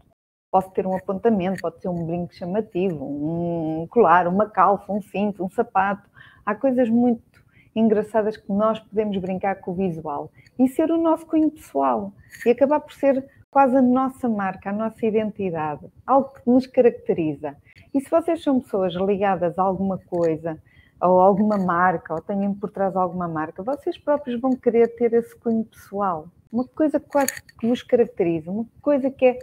Posso 0.52 0.70
ter 0.72 0.86
um 0.86 0.96
apontamento, 0.96 1.62
pode 1.62 1.82
ser 1.82 1.90
um 1.90 2.06
brinco 2.06 2.34
chamativo, 2.34 3.04
um 3.04 3.88
colar, 3.88 4.28
uma 4.28 4.48
calça, 4.48 4.92
um 4.92 5.02
cinto, 5.02 5.44
um 5.44 5.50
sapato. 5.50 6.08
Há 6.46 6.54
coisas 6.54 6.90
muito 6.90 7.42
engraçadas 7.76 8.38
que 8.38 8.52
nós 8.52 8.80
podemos 8.80 9.18
brincar 9.18 9.56
com 9.56 9.72
o 9.72 9.76
visual 9.76 10.30
e 10.60 10.68
ser 10.68 10.92
o 10.92 11.02
nosso 11.02 11.26
cunho 11.26 11.50
pessoal 11.50 12.14
e 12.46 12.52
acabar 12.52 12.82
por 12.82 12.94
ser 12.94 13.26
quase 13.50 13.76
a 13.76 13.82
nossa 13.82 14.30
marca, 14.30 14.70
a 14.70 14.74
nossa 14.74 15.06
identidade, 15.06 15.86
algo 16.06 16.34
que 16.34 16.50
nos 16.50 16.68
caracteriza. 16.68 17.56
E 17.94 18.00
se 18.00 18.10
vocês 18.10 18.44
são 18.44 18.62
pessoas 18.62 18.94
ligadas 18.94 19.58
a 19.58 19.64
alguma 19.64 19.98
coisa, 19.98 20.62
ou 21.02 21.20
alguma 21.20 21.58
marca, 21.58 22.14
ou 22.14 22.22
tenham 22.22 22.54
por 22.54 22.70
trás 22.70 22.96
alguma 22.96 23.28
marca, 23.28 23.64
vocês 23.64 23.98
próprios 23.98 24.40
vão 24.40 24.52
querer 24.52 24.96
ter 24.96 25.14
esse 25.14 25.36
cunho 25.36 25.66
pessoal. 25.66 26.28
Uma 26.52 26.66
coisa 26.66 27.00
quase 27.00 27.42
que 27.42 27.68
vos 27.68 27.82
caracteriza, 27.82 28.52
uma 28.52 28.66
coisa 28.82 29.10
que 29.10 29.26
é 29.26 29.40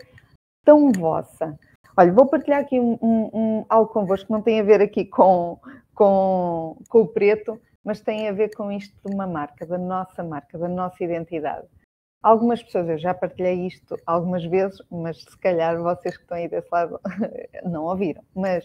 tão 0.64 0.92
vossa. 0.92 1.58
Olha, 1.96 2.12
vou 2.12 2.26
partilhar 2.26 2.60
aqui 2.60 2.78
um, 2.78 2.96
um, 3.02 3.30
um, 3.32 3.64
algo 3.68 3.92
convosco 3.92 4.26
que 4.26 4.32
não 4.32 4.42
tem 4.42 4.60
a 4.60 4.62
ver 4.62 4.80
aqui 4.80 5.04
com, 5.04 5.58
com, 5.94 6.76
com 6.88 7.00
o 7.00 7.08
preto, 7.08 7.60
mas 7.84 8.00
tem 8.00 8.28
a 8.28 8.32
ver 8.32 8.54
com 8.54 8.70
isto 8.70 8.94
de 9.04 9.12
uma 9.12 9.26
marca, 9.26 9.66
da 9.66 9.78
nossa 9.78 10.22
marca, 10.22 10.58
da 10.58 10.68
nossa 10.68 11.02
identidade. 11.02 11.66
Algumas 12.22 12.62
pessoas, 12.62 12.88
eu 12.88 12.98
já 12.98 13.14
partilhei 13.14 13.66
isto 13.66 13.96
algumas 14.04 14.44
vezes, 14.44 14.80
mas 14.90 15.22
se 15.22 15.38
calhar 15.38 15.80
vocês 15.82 16.16
que 16.16 16.22
estão 16.22 16.36
aí 16.36 16.48
desse 16.48 16.68
lado 16.70 17.00
não 17.64 17.84
ouviram. 17.84 18.22
Mas 18.34 18.64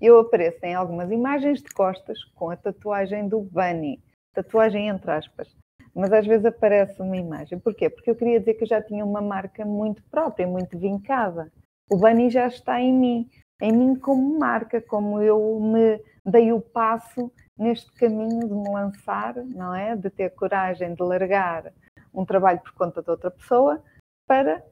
eu 0.00 0.18
apareço 0.18 0.64
em 0.64 0.74
algumas 0.74 1.10
imagens 1.10 1.62
de 1.62 1.70
costas 1.72 2.22
com 2.34 2.50
a 2.50 2.56
tatuagem 2.56 3.28
do 3.28 3.40
Bunny, 3.40 4.02
tatuagem 4.34 4.88
entre 4.88 5.10
aspas, 5.10 5.54
mas 5.94 6.12
às 6.12 6.26
vezes 6.26 6.44
aparece 6.46 7.00
uma 7.00 7.16
imagem. 7.16 7.58
Porquê? 7.58 7.90
Porque 7.90 8.10
eu 8.10 8.16
queria 8.16 8.40
dizer 8.40 8.54
que 8.54 8.64
eu 8.64 8.68
já 8.68 8.82
tinha 8.82 9.04
uma 9.04 9.20
marca 9.20 9.64
muito 9.64 10.02
própria, 10.10 10.46
muito 10.46 10.78
vincada. 10.78 11.52
O 11.90 11.96
Bunny 11.96 12.30
já 12.30 12.46
está 12.46 12.80
em 12.80 12.92
mim, 12.92 13.30
em 13.60 13.72
mim 13.72 13.94
como 13.94 14.38
marca, 14.38 14.80
como 14.80 15.20
eu 15.20 15.60
me 15.60 16.00
dei 16.24 16.52
o 16.52 16.60
passo 16.60 17.30
neste 17.58 17.92
caminho 17.92 18.40
de 18.40 18.54
me 18.54 18.68
lançar, 18.70 19.36
não 19.36 19.74
é? 19.74 19.94
De 19.94 20.08
ter 20.08 20.30
coragem 20.30 20.94
de 20.94 21.02
largar 21.02 21.72
um 22.12 22.24
trabalho 22.24 22.60
por 22.60 22.72
conta 22.72 23.02
de 23.02 23.10
outra 23.10 23.30
pessoa 23.30 23.82
para 24.26 24.64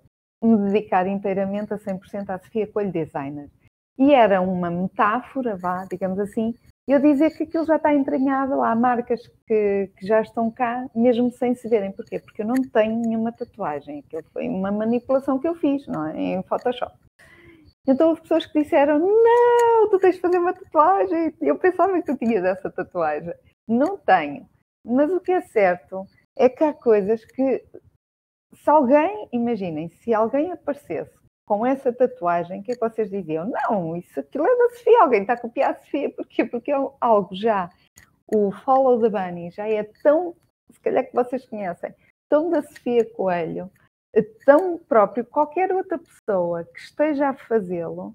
me 0.43 0.57
dedicar 0.57 1.07
inteiramente 1.07 1.75
a 1.75 1.79
100% 1.79 2.31
à 2.31 2.39
Sofia 2.39 2.67
Coelho 2.67 2.93
Designer. 2.93 3.51
E 4.01 4.15
era 4.15 4.41
uma 4.41 4.71
metáfora, 4.71 5.59
vá, 5.59 5.85
digamos 5.85 6.19
assim, 6.19 6.55
eu 6.89 6.99
dizer 6.99 7.37
que 7.37 7.43
aquilo 7.43 7.67
já 7.67 7.77
está 7.77 7.95
entranhado, 7.95 8.63
há 8.63 8.75
marcas 8.75 9.21
que, 9.47 9.93
que, 9.95 10.07
já 10.07 10.23
estão 10.23 10.51
cá, 10.51 10.89
mesmo 10.95 11.31
sem 11.31 11.55
se 11.55 11.69
verem. 11.69 11.93
Porquê? 11.93 12.19
Porque 12.19 12.41
eu 12.41 12.47
não 12.47 12.55
tenho 12.55 12.97
nenhuma 12.97 13.31
tatuagem. 13.31 13.99
Aquilo 14.01 14.25
foi 14.33 14.49
uma 14.49 14.73
manipulação 14.73 15.39
que 15.39 15.47
eu 15.47 15.55
fiz, 15.55 15.87
não 15.87 16.07
é? 16.07 16.19
Em 16.19 16.43
Photoshop. 16.45 16.97
Então 17.87 18.09
houve 18.09 18.23
pessoas 18.23 18.47
que 18.47 18.63
disseram, 18.63 18.99
não, 18.99 19.91
tu 19.91 19.99
tens 19.99 20.15
de 20.15 20.21
fazer 20.23 20.39
uma 20.39 20.55
tatuagem. 20.55 21.35
Eu 21.39 21.59
pensava 21.59 21.93
que 22.01 22.13
tu 22.13 22.17
tinhas 22.17 22.43
essa 22.43 22.71
tatuagem. 22.71 23.35
Não 23.69 23.99
tenho. 23.99 24.49
Mas 24.83 25.13
o 25.13 25.21
que 25.21 25.31
é 25.31 25.43
certo 25.43 26.07
é 26.37 26.49
que 26.49 26.65
há 26.65 26.73
coisas 26.73 27.23
que, 27.25 27.63
se 28.55 28.71
alguém, 28.71 29.29
imaginem, 29.31 29.91
se 29.91 30.15
alguém 30.15 30.51
aparecesse 30.51 31.20
com 31.51 31.67
essa 31.67 31.93
tatuagem, 31.93 32.61
o 32.61 32.63
que 32.63 32.71
é 32.71 32.75
que 32.77 32.81
vocês 32.81 33.11
diziam? 33.11 33.51
Não, 33.51 33.97
isso 33.97 34.21
aquilo 34.21 34.47
é 34.47 34.57
da 34.57 34.77
Sofia, 34.77 35.03
alguém 35.03 35.23
está 35.23 35.33
a 35.33 35.41
copiar 35.41 35.73
a 35.73 35.75
Sofia, 35.75 36.09
porquê? 36.09 36.45
Porque 36.45 36.71
é 36.71 36.77
algo 37.01 37.35
já, 37.35 37.69
o 38.33 38.53
Follow 38.53 39.01
the 39.01 39.09
Bunny 39.09 39.51
já 39.51 39.69
é 39.69 39.83
tão, 40.01 40.37
se 40.71 40.81
calhar 40.81 41.05
que 41.05 41.13
vocês 41.13 41.45
conhecem, 41.45 41.93
tão 42.29 42.51
da 42.51 42.63
Sofia 42.63 43.05
Coelho, 43.05 43.69
tão 44.47 44.79
próprio, 44.79 45.25
qualquer 45.25 45.73
outra 45.75 45.99
pessoa 45.99 46.63
que 46.63 46.79
esteja 46.79 47.31
a 47.31 47.35
fazê-lo 47.35 48.15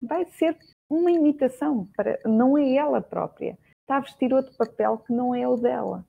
vai 0.00 0.24
ser 0.26 0.56
uma 0.88 1.10
imitação, 1.10 1.88
para, 1.96 2.20
não 2.24 2.56
é 2.56 2.76
ela 2.76 3.00
própria, 3.00 3.58
está 3.80 3.96
a 3.96 4.00
vestir 4.02 4.32
outro 4.32 4.56
papel 4.56 4.98
que 4.98 5.12
não 5.12 5.34
é 5.34 5.48
o 5.48 5.56
dela. 5.56 6.06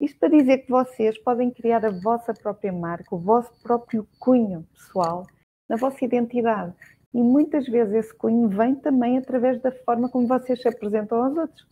Isto 0.00 0.18
para 0.18 0.30
dizer 0.30 0.64
que 0.64 0.70
vocês 0.70 1.18
podem 1.18 1.50
criar 1.50 1.84
a 1.84 1.90
vossa 1.90 2.32
própria 2.32 2.72
marca, 2.72 3.14
o 3.14 3.18
vosso 3.18 3.52
próprio 3.60 4.08
cunho 4.18 4.66
pessoal 4.72 5.26
na 5.70 5.76
vossa 5.76 6.04
identidade. 6.04 6.74
E 7.14 7.22
muitas 7.22 7.64
vezes 7.66 7.94
esse 7.94 8.14
cunho 8.14 8.48
vem 8.48 8.74
também 8.74 9.16
através 9.16 9.60
da 9.62 9.70
forma 9.70 10.08
como 10.08 10.26
vocês 10.26 10.60
se 10.60 10.66
apresentam 10.66 11.22
aos 11.22 11.36
outros, 11.36 11.66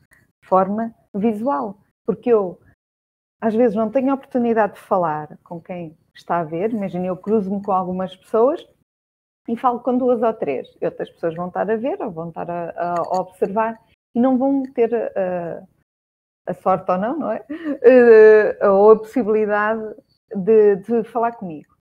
forma 0.45 0.95
visual. 1.13 1.81
Porque 2.07 2.31
eu, 2.33 2.61
às 3.41 3.55
vezes, 3.55 3.77
não 3.77 3.91
tenho 3.91 4.13
a 4.13 4.15
oportunidade 4.15 4.75
de 4.75 4.81
falar 4.81 5.37
com 5.43 5.61
quem 5.61 5.99
está 6.15 6.39
a 6.39 6.45
ver, 6.45 6.73
imagina, 6.73 7.07
eu 7.07 7.17
cruzo-me 7.17 7.61
com 7.61 7.73
algumas 7.73 8.15
pessoas 8.15 8.65
e 9.49 9.57
falo 9.57 9.81
com 9.81 9.99
duas 9.99 10.23
ou 10.23 10.33
três. 10.33 10.69
E 10.81 10.85
outras 10.85 11.11
pessoas 11.11 11.35
vão 11.35 11.49
estar 11.49 11.69
a 11.69 11.77
ver 11.77 12.01
ou 12.01 12.11
vão 12.11 12.29
estar 12.29 12.49
a, 12.49 12.95
a 12.99 13.21
observar 13.21 13.81
e 14.15 14.21
não 14.21 14.39
vão 14.39 14.63
ter 14.63 14.95
a, 14.95 15.63
a 16.47 16.55
sorte 16.55 16.89
ou 16.91 16.99
não, 16.99 17.19
não 17.19 17.33
é? 17.33 17.45
Uh, 18.63 18.67
ou 18.71 18.93
a 18.93 18.99
possibilidade 18.99 19.83
de, 20.37 20.77
de 20.77 21.03
falar 21.05 21.33
comigo. 21.33 21.78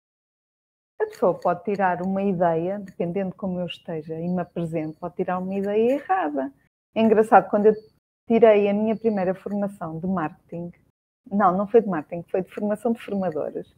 A 1.00 1.06
pessoa 1.06 1.34
pode 1.34 1.64
tirar 1.64 2.02
uma 2.02 2.22
ideia, 2.22 2.78
dependendo 2.78 3.30
de 3.30 3.36
como 3.36 3.60
eu 3.60 3.66
esteja 3.66 4.18
e 4.18 4.28
me 4.28 4.40
apresento, 4.40 4.98
pode 4.98 5.16
tirar 5.16 5.38
uma 5.38 5.54
ideia 5.54 5.94
errada. 5.94 6.52
É 6.94 7.02
engraçado, 7.02 7.50
quando 7.50 7.66
eu 7.66 7.74
tirei 8.28 8.68
a 8.68 8.74
minha 8.74 8.96
primeira 8.96 9.34
formação 9.34 9.98
de 9.98 10.06
marketing, 10.06 10.72
não, 11.30 11.56
não 11.56 11.66
foi 11.66 11.80
de 11.80 11.88
marketing, 11.88 12.22
foi 12.30 12.42
de 12.42 12.50
formação 12.50 12.92
de 12.92 13.00
formadoras. 13.00 13.74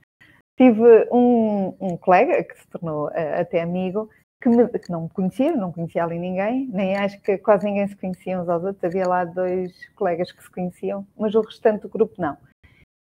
Tive 0.58 1.08
um, 1.12 1.74
um 1.80 1.96
colega 1.96 2.42
que 2.44 2.58
se 2.58 2.66
tornou 2.68 3.08
uh, 3.08 3.40
até 3.40 3.62
amigo, 3.62 4.08
que, 4.42 4.48
me, 4.48 4.68
que, 4.68 4.90
não 4.90 5.02
me 5.02 5.10
conhecia, 5.10 5.54
não 5.54 5.72
conhecia 5.72 6.04
ali 6.04 6.18
ninguém, 6.18 6.68
nem 6.68 6.96
acho 6.96 7.20
que 7.22 7.38
quase 7.38 7.66
ninguém 7.66 7.88
se 7.88 7.96
conhecia 7.96 8.40
uns 8.40 8.48
aos 8.48 8.64
outros. 8.64 8.84
Havia 8.84 9.06
lá 9.06 9.24
dois 9.24 9.72
colegas 9.94 10.32
que 10.32 10.42
se 10.42 10.50
conheciam, 10.50 11.06
mas 11.16 11.34
o 11.34 11.40
restante 11.40 11.82
do 11.82 11.88
grupo 11.88 12.14
não. 12.20 12.36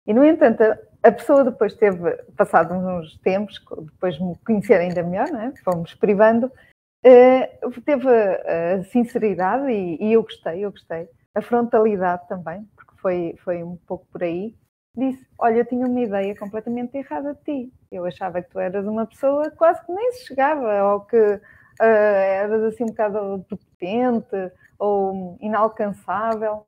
E, 0.07 0.13
no 0.13 0.23
entanto, 0.23 0.63
a 1.03 1.11
pessoa 1.11 1.43
depois 1.43 1.73
teve, 1.75 2.11
passado 2.37 2.73
uns 2.73 3.17
tempos, 3.17 3.61
depois 3.91 4.15
de 4.15 4.23
me 4.23 4.35
conhecer 4.37 4.75
ainda 4.75 5.03
melhor, 5.03 5.27
é? 5.35 5.51
fomos 5.63 5.93
privando, 5.93 6.47
uh, 6.47 7.81
teve 7.81 8.07
a 8.09 8.83
sinceridade 8.85 9.69
e, 9.69 10.01
e, 10.01 10.13
eu 10.13 10.23
gostei, 10.23 10.63
eu 10.65 10.71
gostei. 10.71 11.09
A 11.35 11.41
frontalidade 11.41 12.27
também, 12.29 12.65
porque 12.75 12.93
foi, 13.01 13.35
foi 13.43 13.63
um 13.63 13.75
pouco 13.85 14.05
por 14.11 14.23
aí. 14.23 14.55
Disse, 14.95 15.27
olha, 15.37 15.57
eu 15.57 15.65
tinha 15.65 15.85
uma 15.85 15.99
ideia 15.99 16.35
completamente 16.35 16.97
errada 16.97 17.35
de 17.35 17.41
ti. 17.43 17.73
Eu 17.91 18.05
achava 18.05 18.41
que 18.41 18.49
tu 18.49 18.59
eras 18.59 18.87
uma 18.87 19.05
pessoa 19.05 19.51
quase 19.51 19.85
que 19.85 19.91
nem 19.91 20.11
se 20.13 20.25
chegava, 20.25 20.83
ou 20.83 21.01
que 21.01 21.15
uh, 21.17 21.41
eras 21.79 22.63
assim 22.63 22.85
um 22.85 22.87
bocado 22.87 23.45
prepotente, 23.47 24.51
ou 24.79 25.37
inalcançável. 25.41 26.65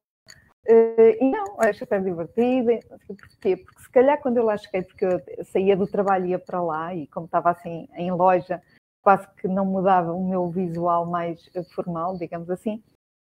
Uh, 0.68 1.16
e 1.20 1.32
não, 1.32 1.58
é 1.62 1.74
super 1.74 2.04
divertida. 2.04 2.80
Porquê? 3.08 3.58
Porque 3.58 3.82
se 3.82 3.90
calhar 3.90 4.22
quando 4.22 4.38
eu 4.38 4.44
lá 4.44 4.58
cheguei, 4.58 4.84
porque 4.84 5.06
eu 5.06 5.46
saía 5.46 5.76
do 5.76 5.88
trabalho 5.88 6.26
e 6.26 6.30
ia 6.30 6.40
para 6.40 6.62
lá, 6.62 6.94
e 6.94 7.08
como 7.08 7.26
estava 7.26 7.52
assim 7.52 7.88
em 7.96 8.12
loja, 8.12 8.62
quase 9.02 9.28
que 9.36 9.48
não 9.48 9.66
mudava 9.66 10.14
o 10.14 10.28
meu 10.28 10.50
visual 10.50 11.06
mais 11.06 11.50
formal, 11.74 12.18
digamos 12.18 12.50
assim. 12.50 12.84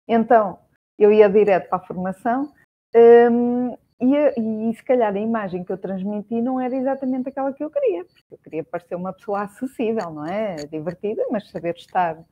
Então, 0.09 0.59
eu 0.99 1.13
ia 1.13 1.29
direto 1.29 1.69
para 1.69 1.79
a 1.79 1.87
formação 1.87 2.53
um, 2.95 3.77
e, 4.01 4.71
e, 4.71 4.75
se 4.75 4.85
calhar 4.85 5.15
a 5.15 5.19
imagem 5.19 5.65
que 5.65 5.73
eu 5.73 5.79
transmiti 5.79 6.41
não 6.41 6.61
era 6.61 6.77
exatamente 6.77 7.29
aquela 7.29 7.53
que 7.53 7.65
eu 7.65 7.71
queria, 7.71 8.05
porque 8.05 8.25
eu 8.31 8.39
queria 8.39 8.65
parecer 8.65 8.95
uma 8.95 9.13
pessoa 9.13 9.43
acessível, 9.43 10.11
não 10.11 10.27
é? 10.27 10.57
Divertida, 10.67 11.25
mas 11.31 11.51
saber 11.51 11.75
estar 11.75 12.23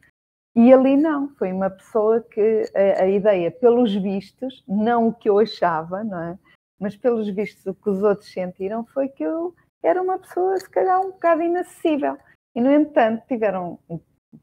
e 0.55 0.73
ali 0.73 0.97
não, 0.97 1.35
foi 1.37 1.51
uma 1.53 1.71
pessoa 1.71 2.21
que 2.21 2.63
a, 2.75 3.03
a, 3.03 3.09
ideia, 3.09 3.51
pelos 3.51 3.95
vistos, 3.95 4.63
não 4.69 5.09
o 5.09 5.15
que 5.15 5.29
eu 5.29 5.39
achava, 5.39 6.05
não 6.05 6.23
é? 6.23 6.39
Mas 6.79 6.97
pelos 6.97 7.29
vistos, 7.29 7.65
o 7.67 7.75
que 7.75 7.89
os 7.89 8.03
outros 8.03 8.31
sentiram 8.31 8.85
foi 8.87 9.09
que 9.09 9.23
eu 9.23 9.55
era 9.83 10.01
uma 10.01 10.19
pessoa, 10.19 10.59
se 10.59 10.69
calhar, 10.69 11.01
um 11.01 11.11
bocado 11.13 11.43
inacessível. 11.43 12.19
E, 12.55 12.61
no 12.61 12.71
entanto, 12.71 13.27
tiveram, 13.27 13.79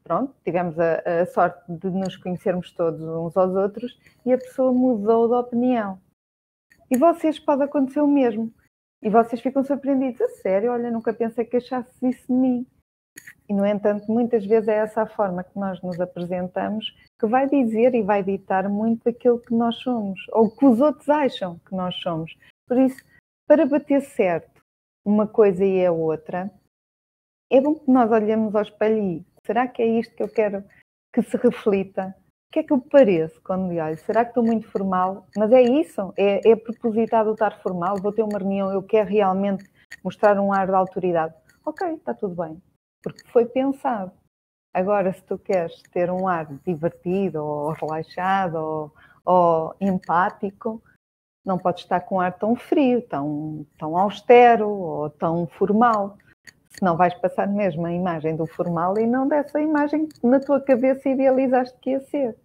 pronto, 0.02 0.34
tivemos 0.44 0.76
a, 0.78 1.22
a 1.22 1.26
sorte 1.26 1.60
de 1.68 1.90
nos 1.90 2.16
conhecermos 2.16 2.72
todos 2.72 3.00
uns 3.00 3.36
aos 3.36 3.54
outros 3.54 3.96
e 4.26 4.32
a 4.32 4.38
pessoa 4.38 4.72
mudou 4.72 5.28
de 5.28 5.34
opinião. 5.34 6.00
E 6.90 6.98
vocês 6.98 7.38
pode 7.38 7.62
acontecer 7.62 8.00
o 8.00 8.06
mesmo. 8.06 8.52
E 9.00 9.08
vocês 9.08 9.40
ficam 9.40 9.62
surpreendidos. 9.62 10.20
A 10.20 10.28
sério, 10.28 10.72
olha, 10.72 10.90
nunca 10.90 11.14
pensei 11.14 11.44
que 11.44 11.56
achasses 11.56 12.02
isso 12.02 12.26
de 12.26 12.32
mim. 12.32 12.66
E, 13.50 13.52
no 13.52 13.66
entanto, 13.66 14.06
muitas 14.06 14.46
vezes 14.46 14.68
é 14.68 14.76
essa 14.76 15.02
a 15.02 15.06
forma 15.06 15.42
que 15.42 15.58
nós 15.58 15.82
nos 15.82 16.00
apresentamos 16.00 16.94
que 17.18 17.26
vai 17.26 17.48
dizer 17.48 17.96
e 17.96 18.02
vai 18.02 18.22
ditar 18.22 18.68
muito 18.68 19.02
daquilo 19.02 19.40
que 19.40 19.52
nós 19.52 19.74
somos, 19.78 20.20
ou 20.30 20.48
que 20.48 20.64
os 20.64 20.80
outros 20.80 21.08
acham 21.08 21.58
que 21.66 21.74
nós 21.74 21.96
somos. 21.96 22.32
Por 22.68 22.78
isso, 22.78 23.02
para 23.48 23.66
bater 23.66 24.02
certo 24.02 24.62
uma 25.04 25.26
coisa 25.26 25.64
e 25.64 25.84
a 25.84 25.90
outra, 25.90 26.48
é 27.50 27.60
bom 27.60 27.74
que 27.74 27.90
nós 27.90 28.08
olhemos 28.12 28.54
ao 28.54 28.62
espelho 28.62 29.02
e 29.02 29.26
será 29.44 29.66
que 29.66 29.82
é 29.82 29.98
isto 29.98 30.14
que 30.14 30.22
eu 30.22 30.28
quero 30.28 30.64
que 31.12 31.20
se 31.20 31.36
reflita? 31.36 32.14
O 32.48 32.52
que 32.52 32.60
é 32.60 32.62
que 32.62 32.72
eu 32.72 32.80
pareço 32.80 33.40
quando 33.42 33.74
olho? 33.76 33.98
Será 33.98 34.24
que 34.24 34.30
estou 34.30 34.44
muito 34.44 34.68
formal? 34.68 35.26
Mas 35.36 35.50
é 35.50 35.60
isso? 35.60 36.14
É, 36.16 36.48
é 36.48 36.54
propositado 36.54 37.32
estar 37.32 37.60
formal? 37.60 37.96
Vou 38.00 38.12
ter 38.12 38.22
uma 38.22 38.38
reunião, 38.38 38.72
eu 38.72 38.82
quero 38.82 39.08
realmente 39.08 39.68
mostrar 40.04 40.38
um 40.38 40.52
ar 40.52 40.68
de 40.68 40.74
autoridade? 40.74 41.34
Ok, 41.64 41.94
está 41.94 42.14
tudo 42.14 42.40
bem 42.40 42.62
porque 43.02 43.26
foi 43.28 43.46
pensado. 43.46 44.12
Agora, 44.72 45.12
se 45.12 45.22
tu 45.22 45.36
queres 45.36 45.82
ter 45.92 46.10
um 46.10 46.28
ar 46.28 46.46
divertido, 46.64 47.44
ou 47.44 47.72
relaxado, 47.72 48.54
ou, 48.54 48.94
ou 49.24 49.74
empático, 49.80 50.80
não 51.44 51.58
podes 51.58 51.82
estar 51.82 52.00
com 52.00 52.16
um 52.16 52.20
ar 52.20 52.38
tão 52.38 52.54
frio, 52.54 53.02
tão, 53.02 53.66
tão 53.78 53.96
austero 53.96 54.68
ou 54.68 55.10
tão 55.10 55.46
formal. 55.46 56.16
Senão 56.70 56.96
vais 56.96 57.14
passar 57.14 57.48
mesmo 57.48 57.84
a 57.84 57.92
imagem 57.92 58.36
do 58.36 58.46
formal 58.46 58.96
e 58.96 59.06
não 59.06 59.26
dessa 59.26 59.60
imagem 59.60 60.06
que 60.06 60.24
na 60.24 60.38
tua 60.38 60.60
cabeça 60.60 61.08
idealizaste 61.08 61.76
que 61.80 61.90
ia 61.90 62.00
ser. 62.00 62.36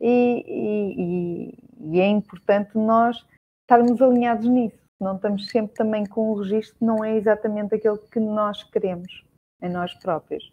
E, 0.00 0.44
e, 0.46 1.94
e, 1.96 2.00
é 2.00 2.06
importante 2.06 2.78
nós 2.78 3.26
estarmos 3.62 4.00
alinhados 4.00 4.46
nisso. 4.46 4.78
Não 5.00 5.16
estamos 5.16 5.48
sempre 5.48 5.74
também 5.74 6.06
com 6.06 6.30
o 6.30 6.38
registro 6.38 6.78
que 6.78 6.84
não 6.84 7.04
é 7.04 7.16
exatamente 7.16 7.74
aquele 7.74 7.98
que 7.98 8.18
nós 8.18 8.62
queremos 8.64 9.27
em 9.62 9.68
nós 9.68 9.94
próprios. 9.94 10.52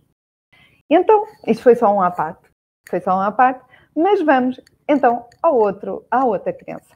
Então, 0.89 1.25
isto 1.47 1.63
foi 1.63 1.75
só 1.75 1.93
um 1.93 2.01
à 2.01 2.11
parte, 2.11 2.49
foi 2.87 2.99
só 3.01 3.17
um 3.17 3.21
à 3.21 3.31
parte, 3.31 3.63
mas 3.95 4.21
vamos 4.21 4.59
então 4.87 5.27
ao 5.41 5.57
outro, 5.57 6.05
à 6.11 6.25
outra 6.25 6.53
crença. 6.53 6.95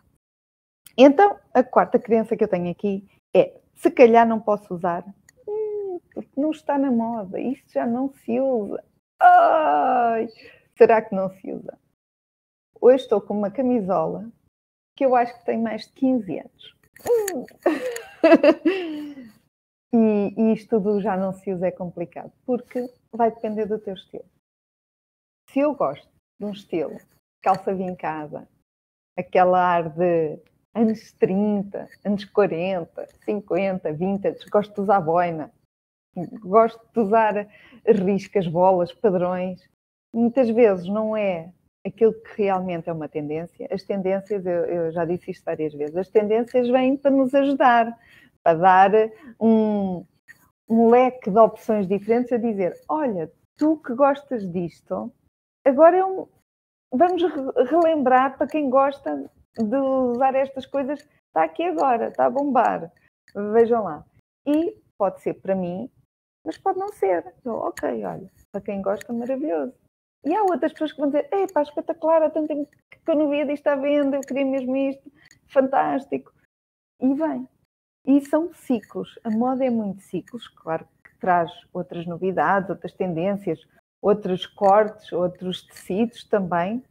Então, 0.98 1.40
a 1.54 1.64
quarta 1.64 1.98
crença 1.98 2.36
que 2.36 2.44
eu 2.44 2.48
tenho 2.48 2.70
aqui 2.70 3.08
é: 3.34 3.60
se 3.76 3.90
calhar 3.90 4.28
não 4.28 4.40
posso 4.40 4.74
usar, 4.74 5.04
hum, 5.48 6.00
porque 6.14 6.40
não 6.40 6.52
está 6.52 6.78
na 6.78 6.92
moda, 6.92 7.40
isto 7.40 7.72
já 7.72 7.86
não 7.86 8.14
se 8.14 8.40
usa. 8.40 8.84
Ai, 9.20 10.28
será 10.78 11.02
que 11.02 11.16
não 11.16 11.30
se 11.30 11.52
usa? 11.52 11.78
Hoje 12.80 13.04
estou 13.04 13.20
com 13.20 13.34
uma 13.34 13.52
camisola 13.52 14.30
que 14.96 15.06
eu 15.06 15.16
acho 15.16 15.38
que 15.40 15.46
tem 15.46 15.58
mais 15.58 15.88
de 15.88 15.94
15 15.94 16.40
anos. 16.40 16.76
Hum. 17.34 17.46
E, 19.94 20.34
e 20.38 20.54
isto 20.54 20.82
tudo 20.82 21.02
já 21.02 21.18
não 21.18 21.34
se 21.34 21.52
usa 21.52 21.68
é 21.68 21.72
complicado, 21.72 22.32
porque 22.46 22.90
vai 23.12 23.32
depender 23.32 23.66
do 23.66 23.80
teu 23.80 23.96
estilo. 23.96 24.26
Se 25.50 25.60
eu 25.60 25.74
gosto 25.74 26.08
de 26.40 26.46
um 26.46 26.52
estilo 26.52 26.98
calça 27.42 27.74
vincada, 27.74 28.48
aquele 29.18 29.56
ar 29.56 29.90
de 29.90 30.40
anos 30.74 31.12
30, 31.14 31.90
anos 32.06 32.26
40, 32.26 33.08
50, 33.26 33.94
20, 33.94 34.50
gosto 34.50 34.74
de 34.74 34.82
usar 34.82 35.02
boina, 35.02 35.52
gosto 36.42 36.82
de 36.94 37.00
usar 37.00 37.48
riscas, 37.86 38.48
bolas, 38.48 38.94
padrões. 38.94 39.68
Muitas 40.14 40.50
vezes 40.50 40.88
não 40.88 41.16
é 41.16 41.52
aquilo 41.86 42.14
que 42.14 42.44
realmente 42.44 42.90
é 42.90 42.94
uma 42.94 43.08
tendência. 43.08 43.68
As 43.72 43.84
tendências, 43.84 44.46
eu, 44.46 44.66
eu 44.66 44.92
já 44.92 45.06
disse 45.06 45.32
isto 45.32 45.44
várias 45.44 45.74
vezes, 45.74 45.96
as 45.96 46.10
tendências 46.10 46.68
vêm 46.70 46.98
para 46.98 47.12
nos 47.12 47.34
ajudar, 47.34 47.98
para 48.44 48.58
dar 48.58 48.92
um, 49.40 50.06
um 50.70 50.90
leque 50.90 51.30
de 51.30 51.38
opções 51.38 51.88
diferentes 51.88 52.32
a 52.32 52.38
dizer: 52.38 52.80
olha, 52.88 53.32
tu 53.58 53.78
que 53.78 53.94
gostas 53.94 54.50
disto, 54.52 55.12
agora 55.66 55.98
é 55.98 56.06
um, 56.06 56.28
vamos 56.92 57.22
relembrar 57.70 58.38
para 58.38 58.48
quem 58.48 58.70
gosta 58.70 59.30
de 59.58 59.78
usar 59.78 60.36
estas 60.36 60.66
coisas, 60.66 61.00
está 61.28 61.44
aqui 61.44 61.64
agora, 61.64 62.10
está 62.10 62.26
a 62.26 62.30
bombar. 62.30 62.92
Vejam 63.54 63.84
lá. 63.84 64.06
E 64.46 64.76
pode 64.98 65.22
ser 65.22 65.36
para 65.36 65.56
mim, 65.56 65.90
mas 66.46 66.58
pode 66.58 66.80
não 66.80 66.90
ser. 66.90 67.34
Eu, 67.44 67.56
ok, 67.56 68.04
olha, 68.06 68.32
para 68.52 68.62
quem 68.62 68.82
gosta, 68.82 69.12
maravilhoso. 69.14 69.74
E 70.26 70.36
há 70.36 70.42
outras 70.44 70.74
pessoas 70.74 70.92
que 70.92 71.00
vão 71.00 71.10
dizer: 71.10 71.30
Ei, 71.32 71.48
pá, 71.48 71.62
espetacular, 71.62 72.24
há 72.24 72.30
tanto 72.30 72.48
tempo 72.48 72.70
que 73.06 73.12
eu 73.12 73.16
não 73.16 73.30
via 73.30 73.46
disto 73.46 73.68
à 73.68 73.76
venda, 73.76 74.18
eu 74.18 74.22
queria 74.22 74.46
mesmo 74.46 74.76
isto, 74.76 75.12
fantástico. 75.48 76.34
E 77.02 77.14
vem. 77.14 77.48
E 78.06 78.22
são 78.22 78.54
ciclos. 78.54 79.20
A 79.24 79.30
moda 79.30 79.66
é 79.66 79.70
muito 79.70 80.02
ciclos, 80.02 80.48
claro 80.48 80.88
que 81.04 81.16
traz 81.20 81.52
outras 81.74 82.06
novidades, 82.06 82.70
outras 82.70 82.94
tendências, 82.94 83.60
outros 84.02 84.46
cortes, 84.46 85.12
outros 85.12 85.64
tecidos 85.68 86.24
também, 86.24 86.84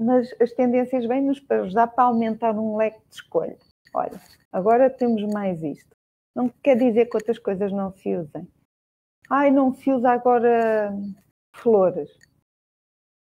mas 0.00 0.32
as 0.40 0.52
tendências 0.52 1.04
vêm-nos 1.06 1.40
para 1.40 1.62
ajudar 1.62 1.88
para 1.88 2.04
aumentar 2.04 2.58
um 2.58 2.76
leque 2.76 3.00
de 3.08 3.14
escolha. 3.14 3.58
Olha, 3.94 4.20
agora 4.52 4.88
temos 4.88 5.22
mais 5.32 5.62
isto. 5.62 5.94
Não 6.34 6.48
quer 6.48 6.76
dizer 6.76 7.06
que 7.06 7.16
outras 7.16 7.38
coisas 7.38 7.72
não 7.72 7.92
se 7.92 8.16
usem. 8.16 8.48
Ai, 9.28 9.50
não 9.50 9.74
se 9.74 9.90
usa 9.90 10.10
agora 10.10 10.92
flores. 11.54 12.10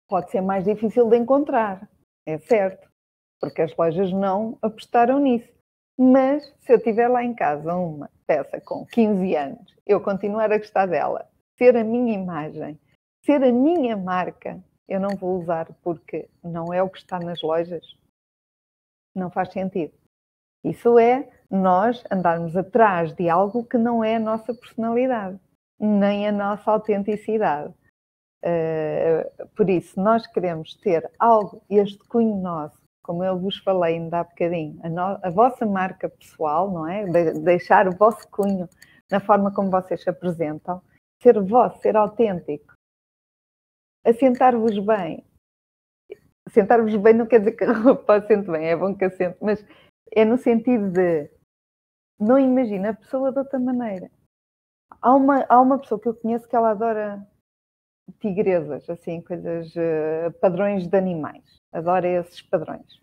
Pode 0.08 0.32
ser 0.32 0.42
mais 0.42 0.66
difícil 0.66 1.08
de 1.08 1.18
encontrar, 1.18 1.90
é 2.26 2.38
certo, 2.40 2.90
porque 3.40 3.62
as 3.62 3.76
lojas 3.76 4.12
não 4.12 4.58
apostaram 4.62 5.20
nisso. 5.20 5.59
Mas 6.02 6.46
se 6.62 6.72
eu 6.72 6.82
tiver 6.82 7.10
lá 7.10 7.22
em 7.22 7.34
casa 7.34 7.76
uma 7.76 8.10
peça 8.26 8.62
com 8.62 8.86
15 8.86 9.36
anos, 9.36 9.76
eu 9.86 10.00
continuar 10.00 10.50
a 10.50 10.58
gostar 10.58 10.86
dela, 10.86 11.30
ser 11.58 11.76
a 11.76 11.84
minha 11.84 12.14
imagem, 12.14 12.80
ser 13.26 13.44
a 13.44 13.52
minha 13.52 13.98
marca, 13.98 14.64
eu 14.88 14.98
não 14.98 15.18
vou 15.18 15.38
usar 15.38 15.68
porque 15.84 16.30
não 16.42 16.74
é 16.74 16.82
o 16.82 16.90
que 16.90 17.00
está 17.00 17.20
nas 17.20 17.42
lojas. 17.42 17.86
Não 19.14 19.30
faz 19.30 19.52
sentido. 19.52 19.94
Isso 20.64 20.98
é 20.98 21.30
nós 21.52 22.02
andarmos 22.10 22.56
atrás 22.56 23.14
de 23.14 23.28
algo 23.28 23.66
que 23.66 23.78
não 23.78 24.02
é 24.02 24.16
a 24.16 24.22
nossa 24.22 24.54
personalidade, 24.54 25.38
nem 25.78 26.30
a 26.30 26.32
nossa 26.32 26.72
autenticidade. 26.72 27.74
Uh, 28.42 29.48
por 29.50 29.70
isso, 29.70 30.00
nós 30.00 30.26
queremos 30.28 30.76
ter 30.76 31.12
algo, 31.20 31.62
este 31.70 32.00
cunho 32.08 32.38
nosso, 32.38 32.79
como 33.10 33.24
eu 33.24 33.40
vos 33.40 33.58
falei 33.58 33.96
ainda 33.96 34.20
há 34.20 34.24
bocadinho, 34.24 34.80
a, 34.84 34.88
no, 34.88 35.20
a 35.24 35.32
vossa 35.32 35.66
marca 35.66 36.08
pessoal, 36.08 36.70
não 36.70 36.88
é? 36.88 37.06
De, 37.06 37.40
deixar 37.40 37.88
o 37.88 37.98
vosso 37.98 38.30
cunho 38.30 38.70
na 39.10 39.20
forma 39.20 39.52
como 39.52 39.72
vocês 39.72 40.04
se 40.04 40.12
apresentam, 40.12 40.80
ser 41.20 41.42
vosso, 41.42 41.82
ser 41.82 41.98
autêntico, 41.98 42.72
assentar-vos 44.06 44.78
bem. 44.78 45.26
Assentar-vos 46.46 46.96
bem 46.98 47.16
não 47.16 47.26
quer 47.26 47.40
dizer 47.40 47.54
que 47.54 47.64
a 47.64 47.74
roupa 47.74 48.14
assente 48.22 48.46
bem, 48.52 48.68
é 48.68 48.76
bom 48.76 48.96
que 48.96 49.06
assente, 49.06 49.40
mas 49.42 49.66
é 50.12 50.24
no 50.24 50.38
sentido 50.38 50.92
de 50.92 51.32
não 52.20 52.38
imagina 52.38 52.92
a 52.92 52.96
pessoa 52.96 53.32
de 53.32 53.40
outra 53.40 53.58
maneira. 53.58 54.12
Há 55.02 55.16
uma, 55.16 55.44
há 55.50 55.60
uma 55.60 55.80
pessoa 55.80 56.00
que 56.00 56.10
eu 56.10 56.14
conheço 56.14 56.48
que 56.48 56.56
ela 56.56 56.70
adora 56.70 57.28
tigresas, 58.20 58.90
assim, 58.90 59.22
coisas, 59.22 59.74
uh, 59.76 60.32
padrões 60.40 60.88
de 60.88 60.98
animais. 60.98 61.44
Adora 61.72 62.08
esses 62.08 62.42
padrões. 62.42 63.02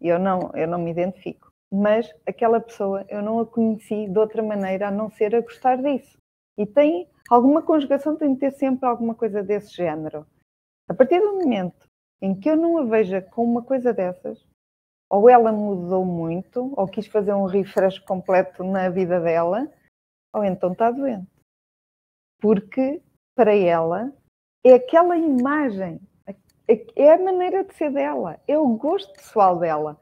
Eu 0.00 0.18
não, 0.18 0.50
eu 0.54 0.66
não 0.66 0.78
me 0.78 0.90
identifico. 0.90 1.52
Mas 1.72 2.12
aquela 2.26 2.60
pessoa 2.60 3.04
eu 3.08 3.22
não 3.22 3.40
a 3.40 3.46
conheci 3.46 4.06
de 4.06 4.18
outra 4.18 4.42
maneira 4.42 4.88
a 4.88 4.90
não 4.90 5.10
ser 5.10 5.34
a 5.34 5.40
gostar 5.40 5.76
disso. 5.80 6.18
E 6.58 6.66
tem 6.66 7.08
alguma 7.30 7.62
conjugação, 7.62 8.16
tem 8.16 8.34
de 8.34 8.40
ter 8.40 8.50
sempre 8.52 8.86
alguma 8.86 9.14
coisa 9.14 9.42
desse 9.42 9.74
género. 9.74 10.26
A 10.88 10.94
partir 10.94 11.20
do 11.20 11.32
momento 11.32 11.88
em 12.20 12.38
que 12.38 12.50
eu 12.50 12.56
não 12.56 12.76
a 12.78 12.84
veja 12.84 13.22
com 13.22 13.42
uma 13.42 13.62
coisa 13.62 13.92
dessas, 13.92 14.46
ou 15.10 15.28
ela 15.28 15.50
mudou 15.50 16.04
muito, 16.04 16.72
ou 16.76 16.86
quis 16.86 17.06
fazer 17.06 17.34
um 17.34 17.46
refresh 17.46 17.98
completo 17.98 18.62
na 18.62 18.88
vida 18.88 19.20
dela, 19.20 19.70
ou 20.32 20.44
então 20.44 20.72
está 20.72 20.90
doente. 20.90 21.30
Porque 22.40 23.02
para 23.34 23.54
ela 23.54 24.12
é 24.64 24.74
aquela 24.74 25.16
imagem, 25.16 26.00
é 26.96 27.12
a 27.12 27.18
maneira 27.18 27.64
de 27.64 27.74
ser 27.74 27.92
dela, 27.92 28.40
é 28.46 28.58
o 28.58 28.76
gosto 28.76 29.12
pessoal 29.12 29.58
dela. 29.58 30.00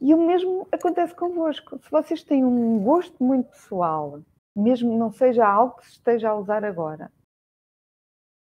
E 0.00 0.12
o 0.14 0.18
mesmo 0.18 0.66
acontece 0.72 1.14
convosco. 1.14 1.78
Se 1.78 1.90
vocês 1.90 2.22
têm 2.24 2.44
um 2.44 2.82
gosto 2.82 3.22
muito 3.22 3.50
pessoal, 3.50 4.22
mesmo 4.54 4.96
não 4.98 5.12
seja 5.12 5.46
algo 5.46 5.76
que 5.76 5.86
se 5.86 5.92
esteja 5.92 6.30
a 6.30 6.36
usar 6.36 6.64
agora, 6.64 7.12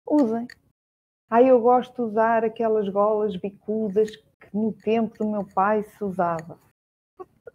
usem. 0.08 0.48
Ah, 1.30 1.42
eu 1.42 1.62
gosto 1.62 1.96
de 1.96 2.02
usar 2.02 2.44
aquelas 2.44 2.90
golas 2.90 3.36
bicudas 3.38 4.12
no 4.54 4.74
tempo 4.74 5.18
do 5.18 5.30
meu 5.30 5.46
pai 5.46 5.84
se 5.84 6.04
usava. 6.04 6.60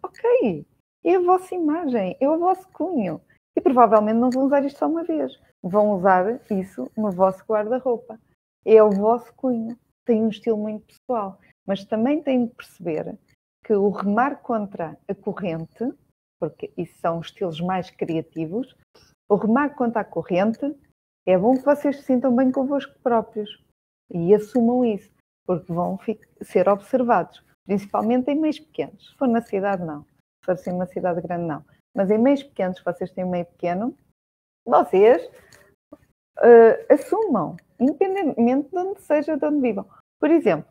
Ok, 0.01 0.65
é 1.03 1.15
a 1.15 1.19
vossa 1.19 1.53
imagem, 1.53 2.17
é 2.19 2.27
o 2.27 2.39
vosso 2.39 2.67
cunho. 2.69 3.21
E 3.55 3.61
provavelmente 3.61 4.17
não 4.17 4.29
vão 4.29 4.45
usar 4.45 4.65
isto 4.65 4.79
só 4.79 4.87
uma 4.87 5.03
vez. 5.03 5.31
Vão 5.67 5.91
usar 5.91 6.39
isso 6.51 6.89
no 6.95 7.11
vosso 7.11 7.43
guarda-roupa. 7.45 8.19
É 8.65 8.81
o 8.81 8.91
vosso 8.91 9.33
cunho. 9.33 9.77
Tem 10.05 10.23
um 10.23 10.29
estilo 10.29 10.57
muito 10.57 10.85
pessoal. 10.87 11.39
Mas 11.65 11.83
também 11.83 12.21
têm 12.21 12.45
de 12.45 12.53
perceber 12.53 13.17
que 13.63 13.73
o 13.73 13.89
remar 13.89 14.37
contra 14.37 14.97
a 15.07 15.15
corrente, 15.15 15.93
porque 16.39 16.71
isso 16.77 16.97
são 16.99 17.19
estilos 17.19 17.59
mais 17.59 17.89
criativos, 17.89 18.75
o 19.29 19.35
remar 19.35 19.75
contra 19.75 20.01
a 20.01 20.05
corrente 20.05 20.73
é 21.25 21.37
bom 21.37 21.57
que 21.57 21.65
vocês 21.65 21.97
se 21.97 22.03
sintam 22.03 22.33
bem 22.33 22.49
convosco 22.49 22.97
próprios 23.03 23.61
e 24.09 24.33
assumam 24.33 24.85
isso 24.85 25.11
porque 25.45 25.71
vão 25.71 25.99
ser 26.41 26.69
observados, 26.69 27.43
principalmente 27.65 28.29
em 28.29 28.39
meios 28.39 28.59
pequenos. 28.59 29.09
Se 29.09 29.15
for 29.15 29.27
na 29.27 29.41
cidade, 29.41 29.83
não. 29.83 30.03
Se 30.03 30.45
for 30.45 30.51
assim 30.51 30.71
uma 30.71 30.85
cidade 30.85 31.21
grande, 31.21 31.45
não. 31.45 31.65
Mas 31.95 32.09
em 32.11 32.17
meios 32.17 32.43
pequenos, 32.43 32.81
vocês 32.83 33.11
têm 33.11 33.23
um 33.23 33.29
meio 33.29 33.45
pequeno, 33.45 33.93
vocês 34.65 35.29
uh, 36.37 36.93
assumam, 36.93 37.57
independentemente 37.79 38.69
de 38.69 38.77
onde 38.77 39.01
seja, 39.01 39.37
de 39.37 39.45
onde 39.45 39.61
vivam. 39.61 39.85
Por 40.19 40.31
exemplo, 40.31 40.69